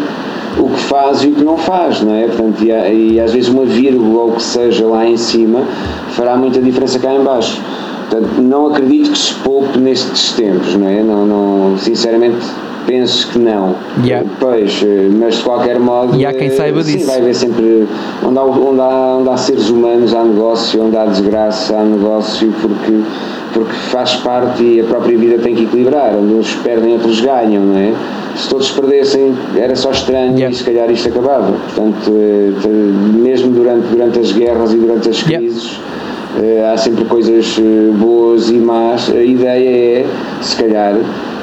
o 0.58 0.68
que 0.68 0.80
faz 0.80 1.24
e 1.24 1.28
o 1.28 1.32
que 1.32 1.42
não 1.42 1.56
faz, 1.56 2.00
não 2.02 2.14
é? 2.14 2.26
Portanto, 2.26 2.62
e, 2.62 3.14
e 3.14 3.20
às 3.20 3.32
vezes 3.32 3.48
uma 3.48 3.64
vírgula 3.64 4.22
ou 4.22 4.28
o 4.30 4.32
que 4.32 4.42
seja 4.42 4.86
lá 4.86 5.04
em 5.04 5.16
cima 5.16 5.62
fará 6.10 6.36
muita 6.36 6.60
diferença 6.60 6.98
cá 6.98 7.12
em 7.12 7.22
baixo. 7.22 7.60
Portanto, 8.14 8.40
não 8.42 8.68
acredito 8.68 9.10
que 9.10 9.18
se 9.18 9.34
poupe 9.34 9.76
nestes 9.76 10.32
tempos, 10.34 10.76
não 10.76 10.86
é? 10.88 11.02
Não, 11.02 11.26
não, 11.26 11.78
sinceramente 11.78 12.46
penso 12.86 13.28
que 13.32 13.38
não. 13.40 13.74
Yeah. 14.04 14.28
Pois, 14.38 14.82
eh, 14.84 15.08
mas 15.18 15.36
de 15.36 15.42
qualquer 15.42 15.80
modo. 15.80 16.16
E 16.16 16.24
há 16.24 16.32
quem 16.32 16.46
eh, 16.46 16.50
saiba 16.50 16.82
sim, 16.84 16.92
disso. 16.96 17.06
vai 17.08 17.18
haver 17.18 17.34
sempre. 17.34 17.88
Onde 18.24 18.38
há, 18.38 18.42
onde, 18.44 18.80
há, 18.80 19.16
onde 19.18 19.28
há 19.30 19.36
seres 19.36 19.68
humanos, 19.68 20.14
há 20.14 20.22
negócio, 20.22 20.80
onde 20.84 20.96
há 20.96 21.06
desgraça, 21.06 21.76
há 21.76 21.82
negócio, 21.82 22.52
porque, 22.60 23.00
porque 23.52 23.72
faz 23.90 24.14
parte 24.16 24.62
e 24.62 24.80
a 24.80 24.84
própria 24.84 25.18
vida 25.18 25.38
tem 25.42 25.56
que 25.56 25.64
equilibrar. 25.64 26.14
Onde 26.14 26.34
uns 26.34 26.54
perdem, 26.56 26.92
outros 26.92 27.20
ganham, 27.20 27.64
não 27.64 27.76
é? 27.78 27.92
Se 28.36 28.48
todos 28.48 28.70
perdessem, 28.70 29.34
era 29.56 29.74
só 29.74 29.90
estranho 29.90 30.36
Yeah. 30.36 30.50
e 30.50 30.54
se 30.54 30.62
calhar 30.62 30.88
isto 30.90 31.08
acabava. 31.08 31.52
Portanto, 31.52 32.12
eh, 32.16 32.68
mesmo 33.18 33.50
durante, 33.50 33.88
durante 33.88 34.20
as 34.20 34.30
guerras 34.30 34.72
e 34.72 34.76
durante 34.76 35.08
as 35.08 35.18
Yeah. 35.22 35.38
crises. 35.38 35.80
eh, 35.80 35.94
há 36.72 36.76
sempre 36.76 37.04
coisas 37.04 37.56
eh, 37.58 37.90
boas 37.96 38.48
e 38.48 38.54
más. 38.54 39.10
A 39.10 39.22
ideia 39.22 40.00
é, 40.00 40.06
se 40.42 40.56
calhar, 40.56 40.94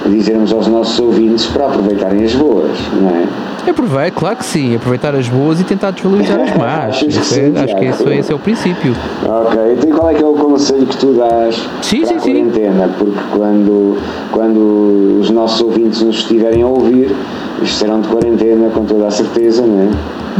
dizermos 0.07 0.51
aos 0.53 0.67
nossos 0.67 0.99
ouvintes 0.99 1.45
para 1.47 1.65
aproveitarem 1.65 2.23
as 2.23 2.33
boas, 2.33 2.71
não 2.99 3.09
é? 3.09 3.25
Aproveite, 3.69 4.17
claro 4.17 4.37
que 4.37 4.45
sim, 4.45 4.75
aproveitar 4.75 5.13
as 5.13 5.27
boas 5.29 5.61
e 5.61 5.63
tentar 5.63 5.91
desvalorizar 5.91 6.39
as 6.41 6.57
más. 6.57 6.95
Acho 6.97 7.05
que 7.07 7.17
é- 7.17 7.21
sim, 7.21 7.53
acho 7.55 7.75
que 7.75 7.85
esse, 7.85 7.97
Tiago. 8.03 8.19
esse 8.19 8.31
é 8.31 8.35
o 8.35 8.39
princípio. 8.39 8.95
Ok, 9.23 9.59
então 9.77 9.89
qual 9.97 10.09
é 10.09 10.13
que 10.15 10.23
é 10.23 10.25
o 10.25 10.33
conselho 10.33 10.85
que 10.87 10.97
tu 10.97 11.13
dás 11.13 11.55
Sim, 11.81 11.99
para 12.01 12.07
sim, 12.07 12.15
a 12.15 12.19
sim. 12.19 12.31
quarentena? 12.33 12.89
Porque 12.97 13.19
quando, 13.37 13.97
quando 14.31 15.19
os 15.21 15.29
nossos 15.29 15.61
ouvintes 15.61 16.01
nos 16.01 16.15
estiverem 16.17 16.63
a 16.63 16.67
ouvir, 16.67 17.15
estarão 17.61 18.01
de 18.01 18.07
quarentena 18.07 18.69
com 18.71 18.83
toda 18.83 19.05
a 19.07 19.11
certeza, 19.11 19.61
não 19.61 19.81
é? 19.83 19.87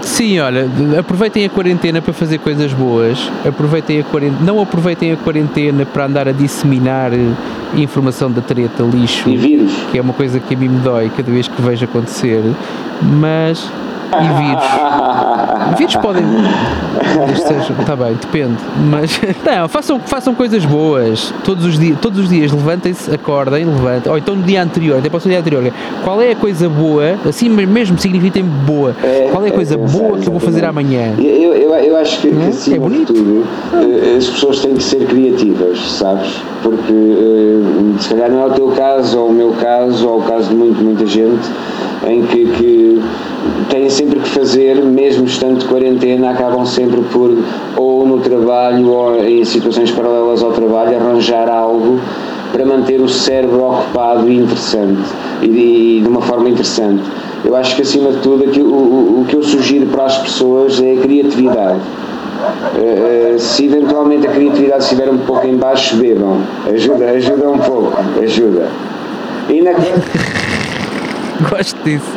Sim, 0.02 0.40
olha, 0.40 0.68
aproveitem 0.98 1.46
a 1.46 1.50
quarentena 1.50 2.02
para 2.02 2.14
fazer 2.14 2.40
coisas 2.40 2.74
boas. 2.74 3.20
Aproveitem 3.48 4.00
a 4.00 4.04
quarentena, 4.04 4.40
não 4.44 4.60
aproveitem 4.60 5.12
a 5.12 5.18
quarentena 5.18 5.86
para 5.86 6.06
andar 6.06 6.28
a 6.28 6.32
disseminar 6.32 7.14
eh, 7.14 7.18
informação 7.76 8.32
da 8.32 8.42
treta, 8.42 8.82
lixo, 8.84 9.30
E. 9.30 9.51
que 9.92 9.98
é 9.98 10.02
uma 10.02 10.14
coisa 10.14 10.40
que 10.40 10.54
a 10.54 10.58
mim 10.58 10.70
me 10.70 10.80
dói 10.80 11.10
cada 11.16 11.32
vez 11.32 11.48
que 11.48 11.62
vejo 11.62 11.86
acontecer. 11.86 12.42
Mas 13.02 13.70
e 14.20 14.44
vírus? 14.44 15.78
Vírus 15.78 15.96
podem. 15.98 16.24
Está 17.80 17.96
bem, 17.96 18.14
depende. 18.14 18.58
Mas 18.90 19.20
não, 19.46 19.68
façam, 19.68 20.00
façam 20.00 20.34
coisas 20.36 20.66
boas. 20.66 21.34
Todos 21.44 21.66
os 21.66 21.80
dias, 21.80 21.98
todos 22.00 22.20
os 22.20 22.30
dias 22.30 22.52
levantem-se, 22.52 23.14
acordem, 23.14 23.66
levantem. 23.66 24.12
Ou 24.12 24.18
então 24.18 24.36
no 24.36 24.44
dia 24.44 24.62
anterior, 24.64 25.00
até 25.00 25.10
posso 25.10 25.28
no 25.28 25.32
dia 25.32 25.40
anterior. 25.40 25.72
Qual 26.04 26.22
é 26.22 26.32
a 26.32 26.36
coisa 26.36 26.68
boa, 26.70 27.16
assim 27.28 27.50
mesmo 27.50 27.98
signifiquem 27.98 28.44
boa. 28.44 28.96
É, 29.04 29.30
Qual 29.32 29.44
é 29.44 29.48
a 29.48 29.50
é 29.50 29.52
coisa 29.52 29.78
pensar, 29.78 29.98
boa 29.98 30.18
que 30.18 30.28
eu 30.28 30.32
vou 30.32 30.40
fazer 30.40 30.66
amanhã? 30.66 31.14
Eu, 31.18 31.54
eu, 31.54 31.74
eu 31.76 31.98
acho 31.98 32.20
que, 32.20 32.30
que 32.30 32.42
É? 32.42 32.48
acima 32.48 32.76
É 32.76 32.80
de 32.80 32.86
bonito. 32.86 33.14
tudo 33.14 33.44
eh, 33.74 34.18
as 34.18 34.28
pessoas 34.28 34.60
têm 34.60 34.74
que 34.76 34.84
ser 34.84 35.06
criativas, 35.06 35.80
sabes? 35.80 36.42
Porque 36.64 36.94
eh, 36.94 38.00
se 38.00 38.10
calhar 38.10 38.30
não 38.30 38.44
é 38.44 38.46
o 38.48 38.52
teu 38.52 38.68
caso, 38.70 39.20
ou 39.20 39.30
o 39.30 39.34
meu 39.34 39.52
caso, 39.60 40.08
ou 40.08 40.20
o 40.20 40.24
caso 40.24 40.50
de 40.50 40.56
muito, 40.56 40.82
muita 40.84 41.06
gente, 41.06 41.50
em 42.08 42.24
que, 42.24 42.46
que 42.46 43.02
têm 43.70 43.90
sempre 44.02 44.20
que 44.20 44.30
fazer, 44.30 44.84
mesmo 44.84 45.26
estando 45.26 45.60
de 45.60 45.66
quarentena, 45.66 46.32
acabam 46.32 46.66
sempre 46.66 47.02
por, 47.14 47.38
ou 47.78 48.04
no 48.08 48.18
trabalho, 48.20 48.90
ou 48.90 49.24
em 49.24 49.46
situações 49.46 49.92
paralelas 49.92 50.42
ao 50.42 50.52
trabalho, 50.52 50.98
arranjar 50.98 51.48
algo 51.48 52.00
para 52.52 52.66
manter 52.66 53.00
o 53.00 53.08
cérebro 53.08 53.64
ocupado 53.64 54.28
e 54.28 54.38
interessante 54.38 55.04
e 55.44 56.02
de, 56.02 56.08
uma 56.08 56.22
forma 56.22 56.50
interessante. 56.50 57.04
Eu 57.46 57.56
acho 57.56 57.76
que 57.76 57.84
acima 57.84 58.12
de 58.12 58.18
tudo 58.22 58.44
aquilo, 58.44 58.74
o, 58.74 58.78
o- 58.78 59.22
o 59.22 59.26
que 59.26 59.36
eu 59.36 59.44
sugiro 59.44 59.86
para 59.86 60.06
as 60.06 60.18
pessoas 60.18 60.82
é 60.82 60.94
a 60.94 60.98
criatividade. 60.98 61.80
Eh, 62.78 63.36
se 63.38 63.66
eventualmente 63.66 64.26
a 64.28 64.32
criatividade 64.32 64.84
estiver 64.84 65.10
um 65.12 65.20
pouco 65.20 65.46
em 65.46 65.56
baixo, 65.58 65.96
bebam. 65.98 66.42
Ajuda, 66.74 67.06
ajuda 67.12 67.50
um 67.52 67.60
pouco, 67.60 67.94
ajuda. 68.22 68.68
E 69.48 69.62
na, 69.62 69.72
Gosto 71.50 71.78
disso. 71.84 72.12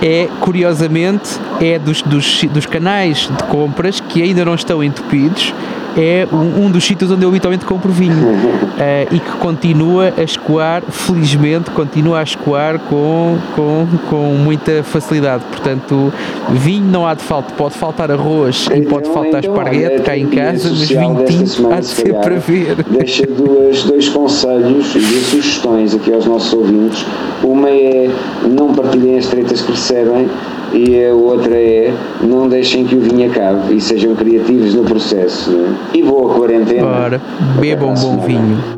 É, 0.00 0.28
curiosamente, 0.40 1.40
é 1.60 1.78
dos, 1.78 2.02
dos, 2.02 2.44
dos 2.44 2.66
canais 2.66 3.28
de 3.36 3.44
compras 3.44 3.98
que 3.98 4.22
ainda 4.22 4.44
não 4.44 4.54
estão 4.54 4.82
entupidos, 4.82 5.52
é 5.98 6.26
um, 6.32 6.66
um 6.66 6.70
dos 6.70 6.84
sítios 6.84 7.10
onde 7.10 7.24
eu 7.24 7.28
habitualmente 7.28 7.64
compro 7.64 7.90
vinho 7.90 8.14
uh, 8.14 9.10
e 9.10 9.18
que 9.18 9.30
continua 9.38 10.12
a 10.16 10.22
escoar, 10.22 10.82
felizmente, 10.88 11.70
continua 11.70 12.20
a 12.20 12.22
escoar 12.22 12.78
com, 12.78 13.36
com, 13.54 13.86
com 14.08 14.34
muita 14.34 14.82
facilidade. 14.84 15.44
Portanto, 15.44 16.12
vinho 16.50 16.86
não 16.86 17.06
há 17.06 17.14
de 17.14 17.22
falta, 17.22 17.52
pode 17.54 17.74
faltar 17.74 18.10
arroz 18.10 18.66
então, 18.66 18.78
e 18.78 18.86
pode 18.86 19.08
faltar 19.08 19.40
então, 19.42 19.52
esparguete 19.52 20.02
cá 20.02 20.16
em 20.16 20.26
casa, 20.28 20.70
mas 20.70 20.88
vinho 20.88 21.24
tinto 21.24 21.72
há 21.72 21.80
de 21.80 21.86
ser 21.86 22.14
para 22.14 22.36
ver. 22.36 22.76
Deixa 22.88 23.26
duas, 23.26 23.82
dois 23.82 24.08
conselhos 24.08 24.94
e 24.94 25.00
duas 25.00 25.26
sugestões 25.26 25.94
aqui 25.94 26.12
aos 26.12 26.26
nossos 26.26 26.52
ouvintes. 26.52 27.04
Uma 27.42 27.68
é 27.68 28.10
não 28.48 28.72
partilhem 28.74 29.18
as 29.18 29.26
tretas 29.26 29.60
que 29.62 29.72
recebem 29.72 30.28
e 30.72 31.04
a 31.04 31.14
outra 31.14 31.54
é 31.54 31.92
não 32.22 32.48
deixem 32.48 32.84
que 32.84 32.94
o 32.94 33.00
vinho 33.00 33.30
acabe 33.30 33.76
e 33.76 33.80
sejam 33.80 34.14
criativos 34.14 34.74
no 34.74 34.84
processo. 34.84 35.50
E 35.94 36.02
boa 36.02 36.34
quarentena. 36.34 36.86
Ora, 36.86 37.20
bebam 37.60 37.94
bom 37.94 38.18
vinho. 38.18 38.77